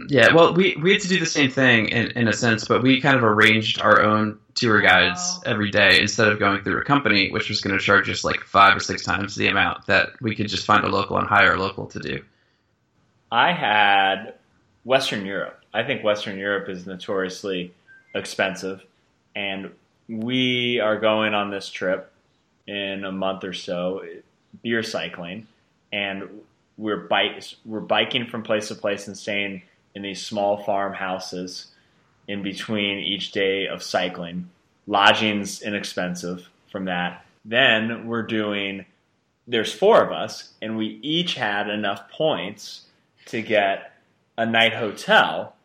Yeah, 0.07 0.33
well, 0.33 0.53
we, 0.53 0.77
we 0.81 0.93
had 0.93 1.01
to 1.01 1.09
do 1.09 1.19
the 1.19 1.25
same 1.25 1.51
thing 1.51 1.89
in, 1.89 2.11
in 2.11 2.29
a 2.29 2.33
sense, 2.33 2.65
but 2.65 2.81
we 2.81 3.01
kind 3.01 3.17
of 3.17 3.25
arranged 3.25 3.81
our 3.81 4.01
own 4.01 4.39
tour 4.55 4.79
oh. 4.79 4.81
guides 4.81 5.19
Oh. 5.45 5.51
every 5.51 5.69
day 5.69 5.99
instead 5.99 6.29
of 6.29 6.39
going 6.39 6.63
through 6.63 6.79
a 6.79 6.85
company, 6.85 7.29
which 7.29 7.49
was 7.49 7.59
going 7.59 7.77
to 7.77 7.83
charge 7.83 8.09
us 8.09 8.23
like 8.23 8.39
five 8.45 8.77
or 8.77 8.79
six 8.79 9.03
times 9.03 9.35
the 9.35 9.49
amount 9.49 9.87
that 9.87 10.11
we 10.21 10.33
could 10.33 10.47
just 10.47 10.65
find 10.65 10.85
a 10.85 10.87
local 10.87 11.17
and 11.17 11.27
hire 11.27 11.55
a 11.55 11.59
local 11.59 11.87
to 11.87 11.99
do. 11.99 12.23
I 13.29 13.51
had 13.51 14.35
Western 14.83 15.25
Europe. 15.25 15.63
I 15.73 15.83
think 15.83 16.03
Western 16.03 16.37
Europe 16.37 16.69
is 16.69 16.85
notoriously 16.85 17.73
expensive, 18.15 18.83
and 19.35 19.71
we 20.07 20.79
are 20.79 20.99
going 20.99 21.33
on 21.33 21.51
this 21.51 21.69
trip 21.69 22.11
in 22.67 23.05
a 23.05 23.11
month 23.11 23.43
or 23.43 23.53
so, 23.53 24.03
beer 24.63 24.83
cycling, 24.83 25.47
and 25.93 26.41
we're 26.77 26.97
bike 26.97 27.43
we're 27.65 27.79
biking 27.79 28.25
from 28.27 28.43
place 28.43 28.69
to 28.69 28.75
place 28.75 29.07
and 29.07 29.17
staying 29.17 29.61
in 29.93 30.01
these 30.01 30.25
small 30.25 30.63
farmhouses 30.63 31.67
in 32.27 32.41
between 32.41 32.99
each 32.99 33.31
day 33.31 33.67
of 33.67 33.83
cycling. 33.83 34.49
Lodging's 34.87 35.61
inexpensive 35.61 36.49
from 36.71 36.85
that. 36.85 37.25
Then 37.45 38.07
we're 38.07 38.23
doing. 38.23 38.85
There's 39.47 39.73
four 39.73 40.03
of 40.03 40.11
us, 40.11 40.53
and 40.61 40.77
we 40.77 40.99
each 41.01 41.35
had 41.35 41.69
enough 41.69 42.09
points 42.11 42.83
to 43.27 43.41
get 43.41 43.90
a 44.41 44.45
night 44.45 44.73
hotel. 44.73 45.55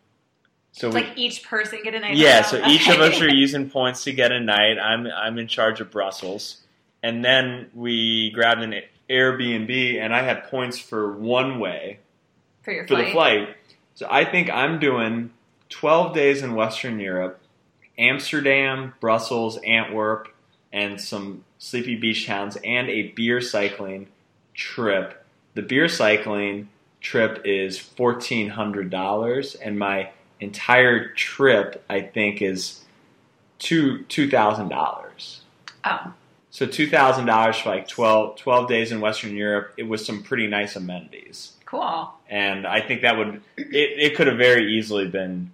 So 0.73 0.89
we, 0.89 0.95
like 0.95 1.17
each 1.17 1.43
person 1.43 1.81
get 1.83 1.95
a 1.95 2.01
night. 2.01 2.17
yeah, 2.17 2.43
hotel. 2.43 2.61
so 2.65 2.71
each 2.71 2.89
of 2.89 3.01
us 3.01 3.21
are 3.21 3.33
using 3.33 3.71
points 3.71 4.05
to 4.05 4.13
get 4.13 4.31
a 4.33 4.41
night. 4.41 4.79
I'm 4.79 5.07
I'm 5.07 5.39
in 5.39 5.49
charge 5.49 5.81
of 5.81 5.91
Brussels, 5.91 6.61
and 7.03 7.25
then 7.25 7.71
we 7.75 8.31
grabbed 8.33 8.61
an 8.61 8.75
Airbnb, 9.09 10.01
and 10.01 10.15
I 10.15 10.23
had 10.23 10.45
points 10.45 10.79
for 10.79 11.13
one 11.13 11.59
way 11.59 12.01
for 12.63 12.73
your 12.73 12.87
for 12.87 12.95
flight. 12.95 13.07
the 13.07 13.13
flight. 13.13 13.57
So 13.95 14.07
I 14.11 14.27
think 14.27 14.51
I'm 14.51 14.79
doing 14.79 15.31
12 15.71 16.15
days 16.15 16.43
in 16.43 16.55
Western 16.55 17.01
Europe, 17.01 17.41
Amsterdam, 17.97 18.93
Brussels, 19.01 19.59
Antwerp, 19.65 20.29
and 20.71 21.01
some 21.01 21.45
sleepy 21.57 21.97
beach 21.97 22.27
towns, 22.27 22.59
and 22.63 22.91
a 22.91 23.09
beer 23.13 23.41
cycling 23.41 24.09
trip. 24.53 25.25
The 25.55 25.63
beer 25.63 25.89
cycling 25.89 26.69
trip 27.01 27.43
is 27.45 27.79
$1,400, 27.79 29.57
and 29.63 29.79
my 29.79 30.11
entire 30.41 31.09
trip, 31.15 31.85
I 31.89 32.01
think, 32.03 32.43
is 32.43 32.83
two 33.59 34.05
$2,000. 34.09 35.41
Oh, 35.85 36.13
So 36.51 36.67
$2,000 36.67 37.63
for 37.63 37.69
like 37.71 37.89
12, 37.89 38.37
12 38.37 38.69
days 38.69 38.93
in 38.93 39.01
Western 39.01 39.35
Europe. 39.37 39.73
It 39.77 39.85
was 39.85 40.05
some 40.05 40.23
pretty 40.23 40.47
nice 40.47 40.77
amenities 40.77 41.53
cool. 41.65 42.13
and 42.29 42.67
I 42.67 42.81
think 42.81 43.03
that 43.03 43.17
would 43.17 43.41
it, 43.57 43.73
it 43.73 44.17
could 44.17 44.27
have 44.29 44.39
very 44.39 44.73
easily 44.75 45.07
been 45.09 45.51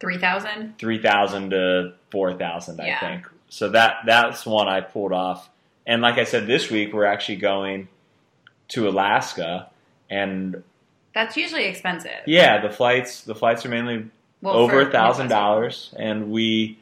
Three 0.00 0.18
thousand. 0.18 0.76
three 0.78 1.00
thousand 1.00 1.50
to 1.50 1.92
four 2.10 2.34
thousand. 2.34 2.80
I 2.80 2.86
Yeah. 2.86 2.98
think 3.00 3.28
so. 3.48 3.68
That 3.68 3.98
that's 4.04 4.44
one 4.44 4.66
I 4.66 4.80
pulled 4.80 5.12
off. 5.12 5.48
And 5.86 6.02
like 6.02 6.18
I 6.18 6.24
said, 6.24 6.48
this 6.48 6.70
week 6.72 6.92
we're 6.92 7.04
actually 7.04 7.36
going 7.36 7.86
to 8.70 8.88
Alaska, 8.88 9.70
and 10.10 10.64
That's 11.14 11.36
usually 11.36 11.64
expensive. 11.66 12.20
yeah, 12.26 12.60
the 12.60 12.70
flights 12.70 13.22
the 13.22 13.34
flights 13.34 13.64
are 13.66 13.68
mainly 13.68 14.06
Well, 14.40 14.54
over 14.54 14.80
a 14.80 14.90
thousand 14.90 15.28
dollars, 15.28 15.94
and 15.98 16.30
we 16.30 16.78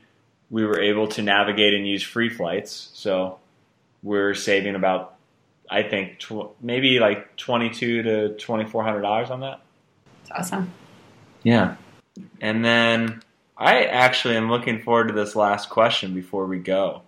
we 0.50 0.64
were 0.66 0.80
able 0.80 1.08
to 1.08 1.22
navigate 1.22 1.74
and 1.74 1.86
use 1.86 2.02
free 2.02 2.28
flights, 2.28 2.90
so 2.94 3.38
we're 4.02 4.34
saving 4.34 4.74
about 4.74 5.14
I 5.70 5.82
think 5.84 6.18
tw- 6.18 6.50
maybe 6.60 6.98
like 6.98 7.36
twenty 7.36 7.70
two 7.70 8.02
to 8.02 8.28
twenty 8.36 8.64
four 8.68 8.82
hundred 8.84 9.02
dollars 9.02 9.30
on 9.30 9.40
that. 9.40 9.60
It's 10.22 10.30
awesome. 10.32 10.72
Yeah. 11.42 11.76
And 12.40 12.64
then 12.64 13.22
I 13.56 13.84
actually 13.84 14.36
am 14.36 14.50
looking 14.50 14.82
forward 14.82 15.08
to 15.08 15.14
this 15.14 15.34
last 15.36 15.70
question 15.70 16.14
before 16.14 16.46
we 16.46 16.58
go. 16.58 17.02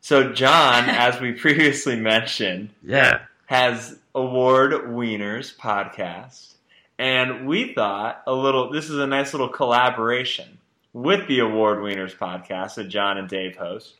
So, 0.00 0.32
John, 0.32 0.84
as 0.88 1.20
we 1.20 1.32
previously 1.32 1.96
mentioned, 1.96 2.70
Yeah. 2.82 3.22
Has 3.52 3.98
Award 4.14 4.72
Wieners 4.72 5.54
podcast. 5.54 6.54
And 6.98 7.46
we 7.46 7.74
thought 7.74 8.22
a 8.26 8.32
little, 8.32 8.70
this 8.72 8.88
is 8.88 8.98
a 8.98 9.06
nice 9.06 9.34
little 9.34 9.50
collaboration 9.50 10.56
with 10.94 11.28
the 11.28 11.40
Award 11.40 11.80
Wieners 11.80 12.16
podcast 12.16 12.76
that 12.76 12.84
John 12.88 13.18
and 13.18 13.28
Dave 13.28 13.56
host. 13.56 13.92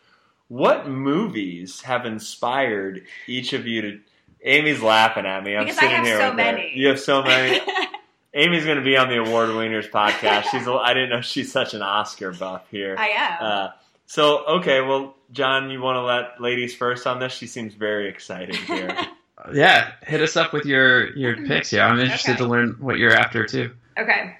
What 0.48 0.88
movies 0.88 1.82
have 1.82 2.06
inspired 2.06 3.02
each 3.26 3.52
of 3.52 3.66
you 3.66 3.82
to? 3.82 4.00
Amy's 4.42 4.80
laughing 4.80 5.26
at 5.26 5.44
me. 5.44 5.54
I'm 5.54 5.66
Because 5.66 5.80
sitting 5.80 6.02
here 6.02 6.16
so 6.16 6.30
with 6.30 6.30
her. 6.30 6.52
many. 6.52 6.72
You 6.74 6.88
have 6.88 6.98
so 7.00 7.22
many. 7.22 7.60
Amy's 8.34 8.64
going 8.64 8.78
to 8.78 8.82
be 8.84 8.96
on 8.96 9.10
the 9.10 9.18
Award 9.18 9.50
Wieners 9.50 9.90
podcast. 9.90 10.44
She's 10.44 10.66
a, 10.66 10.72
I 10.72 10.94
didn't 10.94 11.10
know 11.10 11.20
she's 11.20 11.52
such 11.52 11.74
an 11.74 11.82
Oscar 11.82 12.32
buff 12.32 12.62
here. 12.70 12.96
I 12.98 13.08
am. 13.08 13.38
Uh, 13.42 13.68
so 14.06 14.46
okay, 14.46 14.80
well, 14.80 15.14
John, 15.30 15.70
you 15.70 15.82
want 15.82 15.96
to 15.96 16.02
let 16.02 16.40
ladies 16.40 16.74
first 16.74 17.06
on 17.06 17.20
this? 17.20 17.34
She 17.34 17.46
seems 17.46 17.74
very 17.74 18.08
excited 18.08 18.54
here. 18.56 18.96
Yeah. 19.52 19.92
Hit 20.02 20.20
us 20.20 20.36
up 20.36 20.52
with 20.52 20.66
your, 20.66 21.16
your 21.16 21.36
picks. 21.46 21.72
Yeah. 21.72 21.86
I'm 21.86 21.98
interested 21.98 22.32
Okay. 22.32 22.38
to 22.38 22.46
learn 22.46 22.76
what 22.78 22.98
you're 22.98 23.12
after 23.12 23.46
too. 23.46 23.70
Okay. 23.98 24.36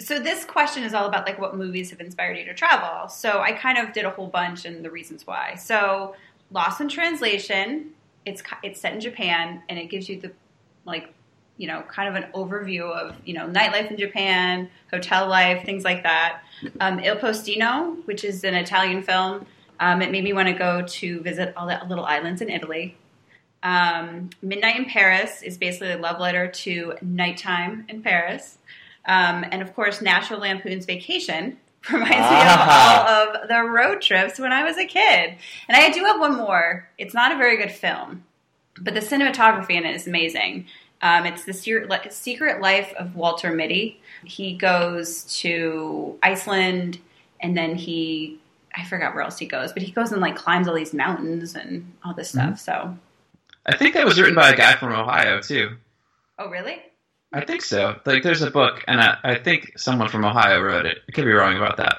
So 0.00 0.18
this 0.18 0.44
question 0.44 0.82
is 0.82 0.94
all 0.94 1.06
about 1.06 1.26
like 1.26 1.38
what 1.38 1.56
movies 1.56 1.90
have 1.90 2.00
inspired 2.00 2.38
you 2.38 2.44
to 2.46 2.54
travel. 2.54 3.08
So 3.08 3.40
I 3.40 3.52
kind 3.52 3.76
of 3.78 3.92
did 3.92 4.04
a 4.06 4.10
whole 4.10 4.28
bunch 4.28 4.64
and 4.64 4.82
the 4.84 4.90
reasons 4.90 5.26
why. 5.26 5.56
So 5.56 6.14
Lost 6.50 6.80
in 6.80 6.88
Translation, 6.88 7.90
it's 8.26 8.42
it's 8.62 8.80
set 8.80 8.94
in 8.94 9.00
Japan 9.00 9.62
and 9.68 9.78
it 9.78 9.90
gives 9.90 10.08
you 10.08 10.18
the 10.20 10.32
like 10.86 11.12
you 11.58 11.66
know 11.68 11.82
kind 11.82 12.08
of 12.08 12.22
an 12.22 12.30
overview 12.32 12.90
of 12.90 13.14
you 13.24 13.34
know 13.34 13.46
nightlife 13.46 13.90
in 13.90 13.98
Japan, 13.98 14.70
hotel 14.90 15.28
life, 15.28 15.64
things 15.66 15.84
like 15.84 16.02
that. 16.02 16.42
Um, 16.80 16.98
Il 17.00 17.16
Postino, 17.16 18.04
which 18.06 18.24
is 18.24 18.42
an 18.44 18.54
Italian 18.54 19.02
film, 19.02 19.46
um, 19.80 20.00
it 20.02 20.10
made 20.10 20.24
me 20.24 20.32
want 20.32 20.48
to 20.48 20.54
go 20.54 20.82
to 20.82 21.20
visit 21.20 21.52
all 21.56 21.66
the 21.66 21.78
little 21.88 22.04
islands 22.06 22.40
in 22.40 22.48
Italy. 22.48 22.96
Um, 23.62 24.30
Midnight 24.42 24.76
in 24.76 24.84
Paris 24.86 25.42
is 25.42 25.58
basically 25.58 25.92
a 25.92 25.98
love 25.98 26.18
letter 26.20 26.48
to 26.48 26.94
nighttime 27.02 27.84
in 27.88 28.02
Paris. 28.02 28.58
Um, 29.06 29.44
and 29.50 29.62
of 29.62 29.74
course, 29.74 30.00
National 30.00 30.40
Lampoon's 30.40 30.86
Vacation 30.86 31.58
reminds 31.92 32.16
Ah. 32.18 33.24
me 33.24 33.32
of 33.32 33.36
all 33.36 33.42
of 33.42 33.48
the 33.48 33.70
road 33.70 34.00
trips 34.02 34.38
when 34.38 34.52
I 34.52 34.62
was 34.64 34.76
a 34.78 34.84
kid. 34.84 35.34
And 35.68 35.76
I 35.76 35.90
do 35.90 36.04
have 36.04 36.20
one 36.20 36.36
more. 36.36 36.88
It's 36.98 37.14
not 37.14 37.32
a 37.32 37.36
very 37.36 37.56
good 37.56 37.70
film, 37.72 38.24
but 38.80 38.94
the 38.94 39.00
cinematography 39.00 39.72
in 39.76 39.84
it 39.84 39.94
is 39.94 40.06
amazing. 40.06 40.66
Um, 41.02 41.24
it's 41.24 41.44
the 41.44 41.54
Secret 41.54 42.12
Secret 42.12 42.60
Life 42.60 42.92
of 42.98 43.16
Walter 43.16 43.50
Mitty. 43.52 44.00
He 44.24 44.54
goes 44.54 45.24
to 45.40 46.18
Iceland 46.22 46.98
and 47.40 47.56
then 47.56 47.74
he, 47.76 48.38
I 48.76 48.84
forgot 48.84 49.14
where 49.14 49.22
else 49.24 49.38
he 49.38 49.46
goes, 49.46 49.72
but 49.72 49.82
he 49.82 49.92
goes 49.92 50.12
and 50.12 50.20
like 50.20 50.36
climbs 50.36 50.68
all 50.68 50.74
these 50.74 50.92
mountains 50.92 51.54
and 51.54 51.90
all 52.04 52.12
this 52.12 52.28
stuff. 52.30 52.58
So, 52.58 52.96
I 53.66 53.76
think 53.76 53.94
that 53.94 54.06
was 54.06 54.18
written 54.20 54.34
by 54.34 54.50
a 54.50 54.56
guy 54.56 54.74
from 54.76 54.92
Ohio 54.92 55.40
too. 55.40 55.76
oh, 56.38 56.48
really? 56.48 56.78
I 57.32 57.44
think 57.44 57.62
so. 57.62 57.94
Like, 58.06 58.22
there's 58.24 58.42
a 58.42 58.50
book, 58.50 58.82
and 58.88 59.00
I, 59.00 59.16
I 59.22 59.34
think 59.36 59.78
someone 59.78 60.08
from 60.08 60.24
Ohio 60.24 60.60
wrote 60.60 60.84
it. 60.86 60.98
I 61.08 61.12
could 61.12 61.24
be 61.24 61.30
wrong 61.32 61.56
about 61.56 61.76
that. 61.76 61.98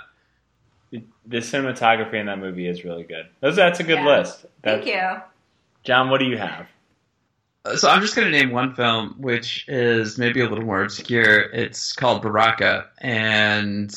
the 0.92 1.38
cinematography 1.38 2.16
in 2.16 2.26
that 2.26 2.40
movie 2.40 2.68
is 2.68 2.84
really 2.84 3.04
good. 3.04 3.28
Those, 3.40 3.56
that's 3.56 3.80
a 3.80 3.84
good 3.84 4.00
Yeah. 4.00 4.18
list. 4.18 4.46
Thank 4.64 4.86
you. 4.86 5.02
John. 5.84 6.10
What 6.10 6.18
do 6.20 6.26
you 6.26 6.38
have? 6.38 6.68
Uh, 7.64 7.78
So 7.78 7.88
I'm 7.90 8.02
just 8.02 8.16
going 8.16 8.30
to 8.30 8.38
name 8.38 8.52
one 8.52 8.76
film, 8.76 9.16
which 9.20 9.66
is 9.70 10.18
maybe 10.18 10.42
a 10.42 10.50
little 10.50 10.66
more 10.66 10.84
obscure. 10.84 11.40
It's 11.54 11.94
called 11.94 12.22
Baraka, 12.24 12.90
and 13.00 13.96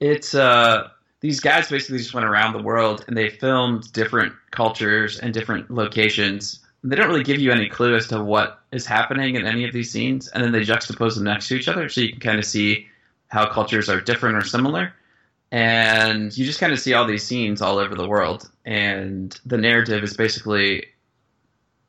it's 0.00 0.34
uh, 0.34 0.88
these 1.20 1.40
guys 1.40 1.68
basically 1.68 1.98
just 1.98 2.14
went 2.14 2.26
around 2.26 2.54
the 2.54 2.62
world 2.62 3.04
and 3.08 3.16
they 3.16 3.28
filmed 3.28 3.92
different 3.92 4.32
cultures 4.52 5.18
and 5.18 5.34
different 5.34 5.70
locations. 5.70 6.60
They 6.88 6.96
don't 6.96 7.08
really 7.08 7.24
give 7.24 7.40
you 7.40 7.52
any 7.52 7.68
clue 7.68 7.94
as 7.94 8.06
to 8.08 8.22
what 8.22 8.60
is 8.72 8.86
happening 8.86 9.36
in 9.36 9.46
any 9.46 9.64
of 9.64 9.72
these 9.72 9.90
scenes, 9.90 10.28
and 10.28 10.42
then 10.42 10.52
they 10.52 10.60
juxtapose 10.60 11.14
them 11.14 11.24
next 11.24 11.48
to 11.48 11.54
each 11.56 11.68
other, 11.68 11.88
so 11.88 12.00
you 12.00 12.10
can 12.10 12.20
kind 12.20 12.38
of 12.38 12.44
see 12.44 12.86
how 13.28 13.50
cultures 13.50 13.88
are 13.88 14.00
different 14.00 14.36
or 14.36 14.42
similar. 14.42 14.92
And 15.50 16.36
you 16.36 16.44
just 16.44 16.60
kind 16.60 16.72
of 16.72 16.80
see 16.80 16.94
all 16.94 17.06
these 17.06 17.24
scenes 17.24 17.62
all 17.62 17.78
over 17.78 17.94
the 17.94 18.06
world, 18.06 18.50
and 18.64 19.38
the 19.46 19.58
narrative 19.58 20.02
is 20.04 20.16
basically 20.16 20.86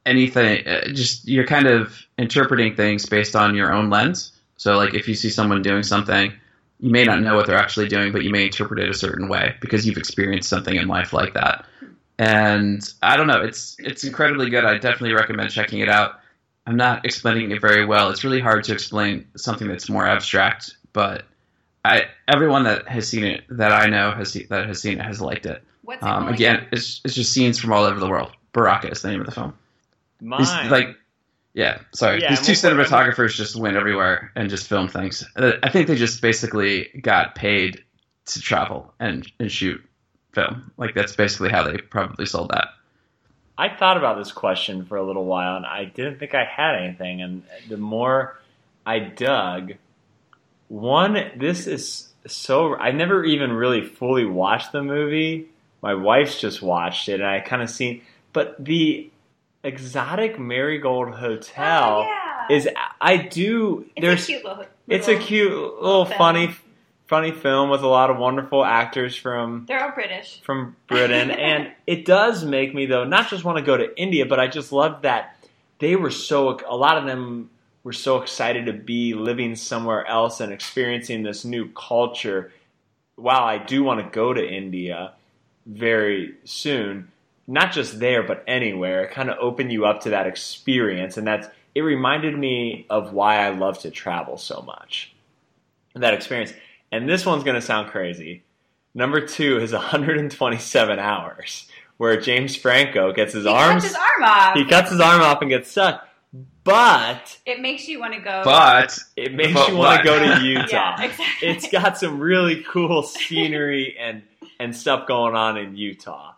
anything 0.05 0.65
uh, 0.65 0.87
just 0.93 1.27
you're 1.27 1.45
kind 1.45 1.67
of 1.67 2.05
interpreting 2.17 2.73
things 2.73 3.05
based 3.05 3.35
on 3.35 3.55
your 3.55 3.73
own 3.73 3.89
lens 3.89 4.31
so 4.55 4.77
like 4.77 4.93
if 4.93 5.05
you 5.05 5.13
see 5.13 5.29
someone 5.29 5.61
doing 5.61 5.83
something 5.83 6.31
you 6.79 6.91
may 6.91 7.03
not 7.03 7.21
know 7.21 7.35
what 7.35 7.47
they're 7.47 7.57
actually 7.57 7.87
doing, 7.87 8.11
but 8.11 8.23
you 8.23 8.29
may 8.29 8.45
interpret 8.45 8.79
it 8.79 8.89
a 8.89 8.93
certain 8.93 9.27
way 9.27 9.55
because 9.61 9.85
you've 9.87 9.97
experienced 9.97 10.49
something 10.49 10.75
in 10.75 10.87
life 10.87 11.11
like 11.11 11.33
that. 11.33 11.65
And 12.19 12.81
I 13.03 13.15
don't 13.15 13.27
know, 13.27 13.41
it's 13.41 13.75
it's 13.79 14.03
incredibly 14.03 14.49
good. 14.49 14.65
I 14.65 14.77
definitely 14.77 15.13
recommend 15.13 15.51
checking 15.51 15.79
it 15.79 15.89
out. 15.89 16.19
I'm 16.65 16.75
not 16.75 17.05
explaining 17.05 17.51
it 17.51 17.61
very 17.61 17.85
well. 17.85 18.09
It's 18.09 18.23
really 18.23 18.41
hard 18.41 18.63
to 18.65 18.73
explain 18.73 19.27
something 19.37 19.67
that's 19.67 19.89
more 19.89 20.05
abstract, 20.07 20.75
but 20.93 21.23
I 21.85 22.05
everyone 22.27 22.63
that 22.63 22.87
has 22.87 23.07
seen 23.07 23.23
it 23.23 23.43
that 23.49 23.71
I 23.71 23.87
know 23.87 24.11
has 24.11 24.31
see, 24.31 24.43
that 24.45 24.65
has 24.67 24.81
seen 24.81 24.99
it 24.99 25.05
has 25.05 25.21
liked 25.21 25.45
it. 25.45 25.63
What's 25.83 26.03
Um, 26.03 26.23
called 26.23 26.35
again, 26.35 26.55
again? 26.55 26.67
it's 26.71 27.01
it's 27.05 27.13
just 27.13 27.31
scenes 27.31 27.59
from 27.59 27.71
all 27.71 27.83
over 27.83 27.99
the 27.99 28.09
world. 28.09 28.31
Baraka 28.51 28.89
is 28.89 29.01
the 29.01 29.09
name 29.09 29.19
of 29.21 29.27
the 29.27 29.31
film. 29.31 29.53
Mine, 30.19 30.39
These, 30.39 30.71
like, 30.71 30.97
yeah, 31.53 31.79
sorry. 31.93 32.21
Yeah, 32.21 32.31
These 32.31 32.59
two 32.61 32.67
and 32.67 32.77
we'll 32.77 32.85
cinematographers 32.87 33.35
just 33.35 33.55
went 33.55 33.77
everywhere 33.77 34.31
and 34.35 34.49
just 34.49 34.67
filmed 34.67 34.91
things. 34.91 35.23
Uh, 35.35 35.51
I 35.61 35.69
think 35.69 35.87
they 35.87 35.95
just 35.95 36.21
basically 36.21 36.89
got 37.01 37.35
paid 37.35 37.83
to 38.25 38.41
travel 38.41 38.93
and, 38.99 39.31
and 39.39 39.51
shoot 39.51 39.86
film. 40.37 40.71
Like 40.77 40.93
that's 40.95 41.15
basically 41.15 41.49
how 41.49 41.63
they 41.63 41.77
probably 41.77 42.25
sold 42.25 42.49
that. 42.51 42.67
I 43.57 43.75
thought 43.75 43.97
about 43.97 44.17
this 44.19 44.31
question 44.31 44.85
for 44.85 44.97
a 44.97 45.03
little 45.03 45.25
while, 45.25 45.57
and 45.57 45.65
I 45.65 45.85
didn't 45.85 46.19
think 46.19 46.35
I 46.35 46.45
had 46.45 46.75
anything. 46.75 47.21
And 47.23 47.43
the 47.67 47.77
more 47.77 48.39
I 48.85 48.99
dug, 48.99 49.73
one, 50.67 51.31
this 51.37 51.65
is 51.67 52.09
so. 52.27 52.75
I 52.75 52.91
never 52.91 53.23
even 53.23 53.51
really 53.53 53.81
fully 53.83 54.25
watched 54.25 54.71
the 54.71 54.83
movie. 54.83 55.47
My 55.81 55.93
wife's 55.95 56.39
just 56.39 56.61
watched 56.61 57.09
it, 57.09 57.15
and 57.19 57.25
I 57.29 57.39
kind 57.39 57.61
of 57.61 57.69
seen. 57.69 58.01
But 58.33 58.63
the 58.63 59.09
exotic 59.63 60.37
Marigold 60.39 61.15
Hotel 61.15 62.05
Oh, 62.07 62.45
yeah. 62.49 62.55
is. 62.55 62.69
I 63.01 63.17
do. 63.17 63.85
It's 63.95 64.01
there's. 64.01 64.23
a 64.23 64.25
cute 64.27 64.45
little. 64.45 64.65
it's 64.87 65.07
a 65.07 65.17
cute 65.17 65.51
little 65.81 66.05
film. 66.05 66.17
funny, 66.17 66.55
funny 67.07 67.31
film 67.31 67.69
with 67.69 67.81
a 67.81 67.87
lot 67.87 68.09
of 68.09 68.17
wonderful 68.17 68.63
actors 68.63 69.15
from 69.15 69.65
They're 69.67 69.83
all 69.83 69.93
British. 69.93 70.41
from 70.41 70.75
Britain, 70.87 71.31
and 71.31 71.71
it 71.85 72.05
does 72.05 72.43
make 72.43 72.73
me 72.73 72.85
though 72.85 73.05
not 73.05 73.29
just 73.29 73.43
want 73.43 73.57
to 73.57 73.63
go 73.63 73.77
to 73.77 73.99
India, 73.99 74.25
but 74.25 74.39
I 74.39 74.47
just 74.47 74.71
love 74.71 75.01
that 75.03 75.35
they 75.79 75.95
were 75.95 76.11
so 76.11 76.59
a 76.67 76.75
lot 76.75 76.97
of 76.97 77.05
them 77.05 77.49
were 77.83 77.93
so 77.93 78.21
excited 78.21 78.65
to 78.65 78.73
be 78.73 79.13
living 79.13 79.55
somewhere 79.55 80.05
else 80.05 80.41
and 80.41 80.51
experiencing 80.51 81.23
this 81.23 81.45
new 81.45 81.71
culture. 81.71 82.51
While 83.15 83.43
I 83.43 83.57
do 83.57 83.83
want 83.83 83.99
to 83.99 84.09
go 84.13 84.33
to 84.33 84.45
India 84.45 85.13
very 85.65 86.35
soon, 86.43 87.11
not 87.47 87.71
just 87.71 87.99
there 87.99 88.23
but 88.23 88.43
anywhere, 88.45 89.05
it 89.05 89.11
kind 89.11 89.29
of 89.29 89.37
opened 89.39 89.71
you 89.71 89.85
up 89.85 90.01
to 90.01 90.09
that 90.11 90.27
experience, 90.27 91.17
and 91.17 91.25
that's 91.25 91.47
it 91.73 91.81
reminded 91.81 92.37
me 92.37 92.85
of 92.89 93.13
why 93.13 93.37
I 93.37 93.49
love 93.49 93.79
to 93.79 93.91
travel 93.91 94.37
so 94.37 94.61
much. 94.61 95.13
That 95.95 96.13
experience, 96.13 96.53
and 96.91 97.07
this 97.07 97.25
one's 97.25 97.43
going 97.43 97.55
to 97.55 97.61
sound 97.61 97.89
crazy. 97.89 98.43
Number 98.93 99.21
two 99.21 99.57
is 99.59 99.71
127 99.73 100.99
hours, 100.99 101.67
where 101.97 102.19
James 102.19 102.55
Franco 102.55 103.11
gets 103.13 103.33
his 103.33 103.43
He 103.43 103.49
arms. 103.49 103.83
cuts 103.83 103.87
his 103.87 103.95
arm 103.95 104.23
off. 104.23 104.53
he 104.57 104.65
cuts 104.65 104.89
his 104.91 104.99
arm 104.99 105.21
off 105.21 105.41
and 105.41 105.49
gets 105.49 105.69
stuck. 105.71 106.03
But 106.63 107.37
it 107.45 107.61
makes 107.61 107.87
you 107.87 107.99
want 107.99 108.13
to 108.13 108.19
go. 108.19 108.41
But 108.43 108.97
it 109.15 109.33
makes 109.33 109.53
But 109.53 109.69
you 109.69 109.77
want 109.77 109.99
to 110.01 110.03
go 110.03 110.19
to 110.19 110.41
Utah. 110.43 110.95
yeah, 110.99 111.03
exactly. 111.03 111.47
It's 111.47 111.69
got 111.69 111.97
some 111.97 112.19
really 112.19 112.63
cool 112.67 113.03
scenery 113.03 113.95
and 113.99 114.23
and 114.59 114.75
stuff 114.75 115.07
going 115.07 115.35
on 115.35 115.57
in 115.57 115.77
Utah. 115.77 116.33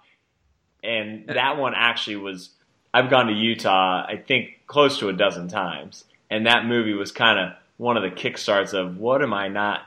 And 0.83 1.27
that 1.27 1.57
one 1.57 1.73
actually 1.75 2.17
was 2.17 2.51
I've 2.93 3.09
gone 3.09 3.27
to 3.27 3.33
Utah 3.33 4.05
I 4.07 4.17
think 4.17 4.59
close 4.67 4.99
to 4.99 5.09
a 5.09 5.13
dozen 5.13 5.47
times. 5.47 6.05
And 6.29 6.45
that 6.45 6.65
movie 6.65 6.93
was 6.93 7.11
kind 7.11 7.39
of 7.39 7.53
one 7.77 7.97
of 7.97 8.03
the 8.03 8.11
kickstarts 8.11 8.73
of 8.73 8.97
what 8.97 9.23
am 9.23 9.33
I 9.33 9.47
not 9.47 9.81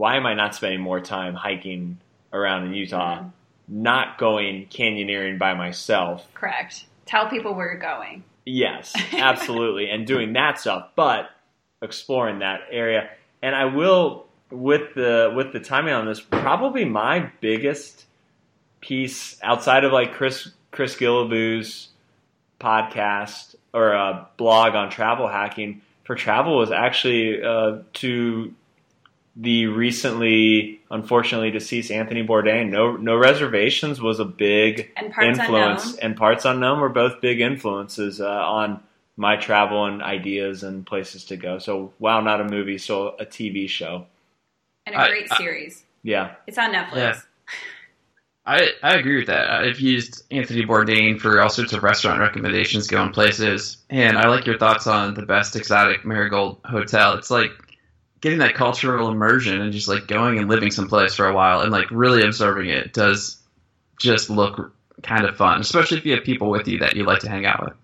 why 0.00 0.16
am 0.16 0.24
I 0.26 0.34
not 0.34 0.54
spending 0.54 0.80
more 0.80 1.00
time 1.00 1.34
hiking 1.34 1.98
around 2.32 2.64
in 2.66 2.72
Utah, 2.74 3.18
Mhm. 3.18 3.30
not 3.68 4.18
going 4.18 4.66
canyoneering 4.68 5.38
by 5.38 5.52
myself 5.54 6.26
correct. 6.34 6.86
Tell 7.06 7.28
people 7.28 7.52
where 7.54 7.66
you're 7.70 7.78
going. 7.94 8.24
Yes, 8.46 8.94
absolutely, 9.12 9.90
and 9.90 10.06
doing 10.06 10.32
that 10.34 10.58
stuff, 10.58 10.88
but 10.96 11.28
exploring 11.82 12.38
that 12.38 12.60
area. 12.70 13.10
And 13.42 13.54
I 13.54 13.66
will, 13.66 14.26
with 14.50 14.94
the 14.94 15.32
with 15.36 15.52
the 15.52 15.60
timing 15.60 15.92
on 15.94 16.06
this, 16.06 16.20
probably 16.20 16.84
my 16.84 17.30
biggest 17.40 18.06
piece 18.80 19.38
outside 19.42 19.84
of 19.84 19.92
like 19.92 20.14
Chris 20.14 20.50
Chris 20.70 20.96
Guillebeau's 20.96 21.88
podcast 22.60 23.54
or 23.72 23.92
a 23.92 24.28
blog 24.36 24.74
on 24.74 24.90
travel 24.90 25.28
hacking 25.28 25.82
for 26.04 26.14
travel 26.14 26.56
was 26.56 26.70
actually 26.70 27.42
uh, 27.42 27.78
to 27.94 28.52
the 29.36 29.66
recently, 29.66 30.80
unfortunately 30.90 31.50
deceased 31.50 31.90
Anthony 31.90 32.26
Bourdain. 32.26 32.70
No, 32.70 32.96
no 32.96 33.16
reservations 33.16 34.00
was 34.00 34.18
a 34.20 34.24
big 34.24 34.90
And 34.96 35.12
parts 35.12 35.38
influence, 35.38 35.84
unknown. 35.84 35.98
and 36.02 36.16
parts 36.16 36.44
unknown 36.44 36.80
were 36.80 36.88
both 36.88 37.20
big 37.20 37.40
influences 37.40 38.20
uh, 38.20 38.26
on 38.28 38.82
my 39.16 39.36
travel 39.36 39.84
and 39.86 40.02
ideas 40.02 40.62
and 40.62 40.84
places 40.86 41.24
to 41.26 41.36
go. 41.36 41.58
So, 41.58 41.92
wow, 41.98 42.20
not 42.20 42.40
a 42.40 42.44
movie, 42.44 42.78
so 42.78 43.08
a 43.18 43.26
TV 43.26 43.68
show. 43.68 44.06
And 44.86 44.94
a 44.96 45.08
great 45.08 45.30
I- 45.30 45.36
series. 45.36 45.84
Yeah, 46.02 46.34
It's 46.46 46.56
on 46.58 46.72
Netflix. 46.72 46.96
Yeah. 46.96 47.20
I 48.46 48.68
I 48.82 48.94
agree 48.94 49.18
with 49.18 49.26
that. 49.26 49.50
I've 49.50 49.78
used 49.80 50.24
Anthony 50.30 50.64
Bourdain 50.64 51.20
for 51.20 51.40
all 51.42 51.50
sorts 51.50 51.74
of 51.74 51.82
restaurant 51.82 52.20
recommendations, 52.20 52.86
going 52.86 53.12
places, 53.12 53.76
and 53.90 54.16
I 54.16 54.28
like 54.28 54.46
your 54.46 54.56
thoughts 54.58 54.86
on 54.86 55.12
the 55.12 55.26
best 55.26 55.56
exotic 55.56 56.06
Marigold 56.06 56.58
Hotel. 56.64 57.12
It's 57.18 57.30
like 57.30 57.50
getting 58.20 58.38
that 58.38 58.54
cultural 58.54 59.08
immersion 59.10 59.60
and 59.60 59.72
just 59.72 59.88
like 59.88 60.06
going 60.06 60.38
and 60.38 60.48
living 60.48 60.70
someplace 60.70 61.14
for 61.14 61.26
a 61.26 61.34
while 61.34 61.60
and 61.60 61.72
like 61.72 61.90
really 61.90 62.22
observing 62.22 62.68
it 62.68 62.92
does 62.92 63.38
just 63.98 64.30
look 64.30 64.74
kind 65.02 65.24
of 65.24 65.36
fun, 65.36 65.60
especially 65.60 65.98
if 65.98 66.04
you 66.06 66.14
have 66.14 66.24
people 66.24 66.50
with 66.50 66.68
you 66.68 66.80
that 66.80 66.96
you 66.96 67.04
like 67.04 67.20
to 67.20 67.28
hang 67.28 67.46
out 67.46 67.64
with. 67.64 67.74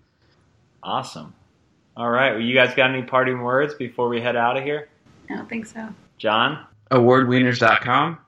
awesome. 0.83 1.33
All 1.95 2.09
right, 2.09 2.33
well, 2.33 2.41
you 2.41 2.53
guys 2.53 2.75
got 2.75 2.91
any 2.91 3.01
parting 3.01 3.41
words 3.41 3.73
before 3.73 4.07
we 4.07 4.21
head 4.21 4.35
out 4.35 4.55
of 4.55 4.63
here? 4.63 4.87
I 5.31 5.35
don't 5.35 5.49
think 5.49 5.65
so. 5.65 5.89
John? 6.19 6.63
Awardwieners.com. 6.91 8.19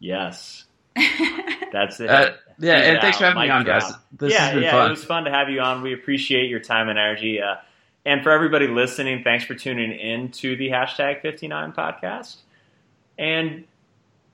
Yes, 0.00 0.64
that's 1.72 2.00
it. 2.00 2.08
Uh, 2.08 2.30
yeah, 2.58 2.78
Get 2.78 2.86
and 2.86 2.96
it 2.96 3.00
thanks 3.02 3.18
for 3.18 3.24
out. 3.24 3.36
having 3.36 3.42
me 3.42 3.48
Mic 3.48 3.56
on, 3.56 3.64
guys. 3.64 3.92
This 4.12 4.32
yeah, 4.32 4.46
has 4.46 4.54
been 4.54 4.62
yeah, 4.62 4.70
fun. 4.72 4.86
it 4.86 4.90
was 4.90 5.04
fun 5.04 5.24
to 5.24 5.30
have 5.30 5.48
you 5.50 5.60
on. 5.60 5.82
We 5.82 5.92
appreciate 5.92 6.48
your 6.48 6.60
time 6.60 6.88
and 6.88 6.98
energy. 6.98 7.40
Uh, 7.42 7.56
and 8.04 8.22
for 8.22 8.30
everybody 8.30 8.66
listening, 8.68 9.22
thanks 9.22 9.44
for 9.44 9.54
tuning 9.54 9.92
in 9.92 10.30
to 10.32 10.56
the 10.56 10.68
hashtag 10.70 11.22
59 11.22 11.72
podcast. 11.72 12.36
And 13.18 13.64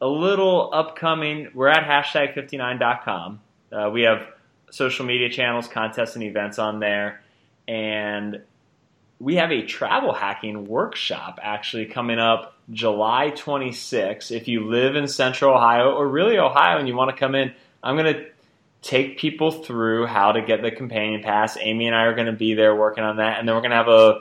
a 0.00 0.06
little 0.06 0.70
upcoming, 0.72 1.48
we're 1.54 1.68
at 1.68 1.84
hashtag 1.84 2.34
59.com. 2.34 3.40
Uh, 3.72 3.90
we 3.90 4.02
have 4.02 4.28
social 4.70 5.06
media 5.06 5.30
channels, 5.30 5.68
contests, 5.68 6.14
and 6.14 6.24
events 6.24 6.58
on 6.58 6.80
there. 6.80 7.22
And 7.66 8.42
we 9.18 9.36
have 9.36 9.50
a 9.50 9.62
travel 9.62 10.12
hacking 10.12 10.66
workshop 10.66 11.38
actually 11.42 11.86
coming 11.86 12.18
up 12.18 12.54
July 12.70 13.32
26th. 13.34 14.30
If 14.30 14.48
you 14.48 14.68
live 14.68 14.96
in 14.96 15.08
central 15.08 15.54
Ohio 15.54 15.92
or 15.92 16.06
really 16.08 16.38
Ohio 16.38 16.78
and 16.78 16.88
you 16.88 16.94
want 16.94 17.10
to 17.10 17.16
come 17.16 17.34
in, 17.34 17.54
I'm 17.82 17.96
going 17.96 18.12
to 18.12 18.26
take 18.84 19.18
people 19.18 19.50
through 19.50 20.04
how 20.04 20.32
to 20.32 20.42
get 20.42 20.60
the 20.60 20.70
companion 20.70 21.22
pass. 21.22 21.56
Amy 21.58 21.86
and 21.86 21.96
I 21.96 22.02
are 22.02 22.14
going 22.14 22.26
to 22.26 22.32
be 22.32 22.52
there 22.52 22.76
working 22.76 23.02
on 23.02 23.16
that. 23.16 23.38
And 23.38 23.48
then 23.48 23.54
we're 23.54 23.62
going 23.62 23.70
to 23.70 23.78
have 23.78 23.88
a 23.88 24.20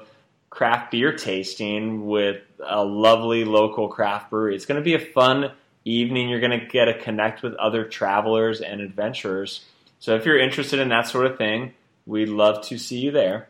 craft 0.50 0.92
beer 0.92 1.12
tasting 1.12 2.06
with 2.06 2.42
a 2.66 2.82
lovely 2.84 3.44
local 3.44 3.90
craft 3.90 4.30
brewery. 4.30 4.56
It's 4.56 4.66
going 4.66 4.80
to 4.80 4.84
be 4.84 4.94
a 4.96 5.00
fun 5.00 5.52
evening. 5.84 6.30
You're 6.30 6.40
going 6.40 6.58
to 6.58 6.66
get 6.66 6.86
to 6.86 6.98
connect 6.98 7.44
with 7.44 7.56
other 7.56 7.84
travelers 7.84 8.62
and 8.62 8.80
adventurers. 8.80 9.66
So 10.00 10.16
if 10.16 10.26
you're 10.26 10.40
interested 10.40 10.80
in 10.80 10.90
that 10.90 11.10
sort 11.10 11.26
of 11.26 11.38
thing, 11.38 11.74
we'd 12.06 12.30
love 12.30 12.66
to 12.68 12.78
see 12.78 13.00
you 13.00 13.12
there. 13.12 13.50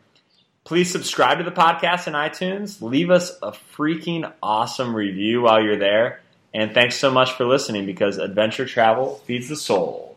Please 0.64 0.90
subscribe 0.90 1.38
to 1.38 1.44
the 1.44 1.52
podcast 1.52 2.08
in 2.08 2.14
iTunes. 2.14 2.82
Leave 2.82 3.10
us 3.10 3.38
a 3.40 3.52
freaking 3.52 4.32
awesome 4.42 4.96
review 4.96 5.42
while 5.42 5.62
you're 5.62 5.78
there. 5.78 6.22
And 6.52 6.74
thanks 6.74 6.96
so 6.96 7.12
much 7.12 7.32
for 7.32 7.44
listening 7.44 7.86
because 7.86 8.18
adventure 8.18 8.66
travel 8.66 9.20
feeds 9.26 9.48
the 9.48 9.56
soul. 9.56 10.13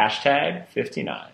Hashtag 0.00 0.64
59. 0.72 1.29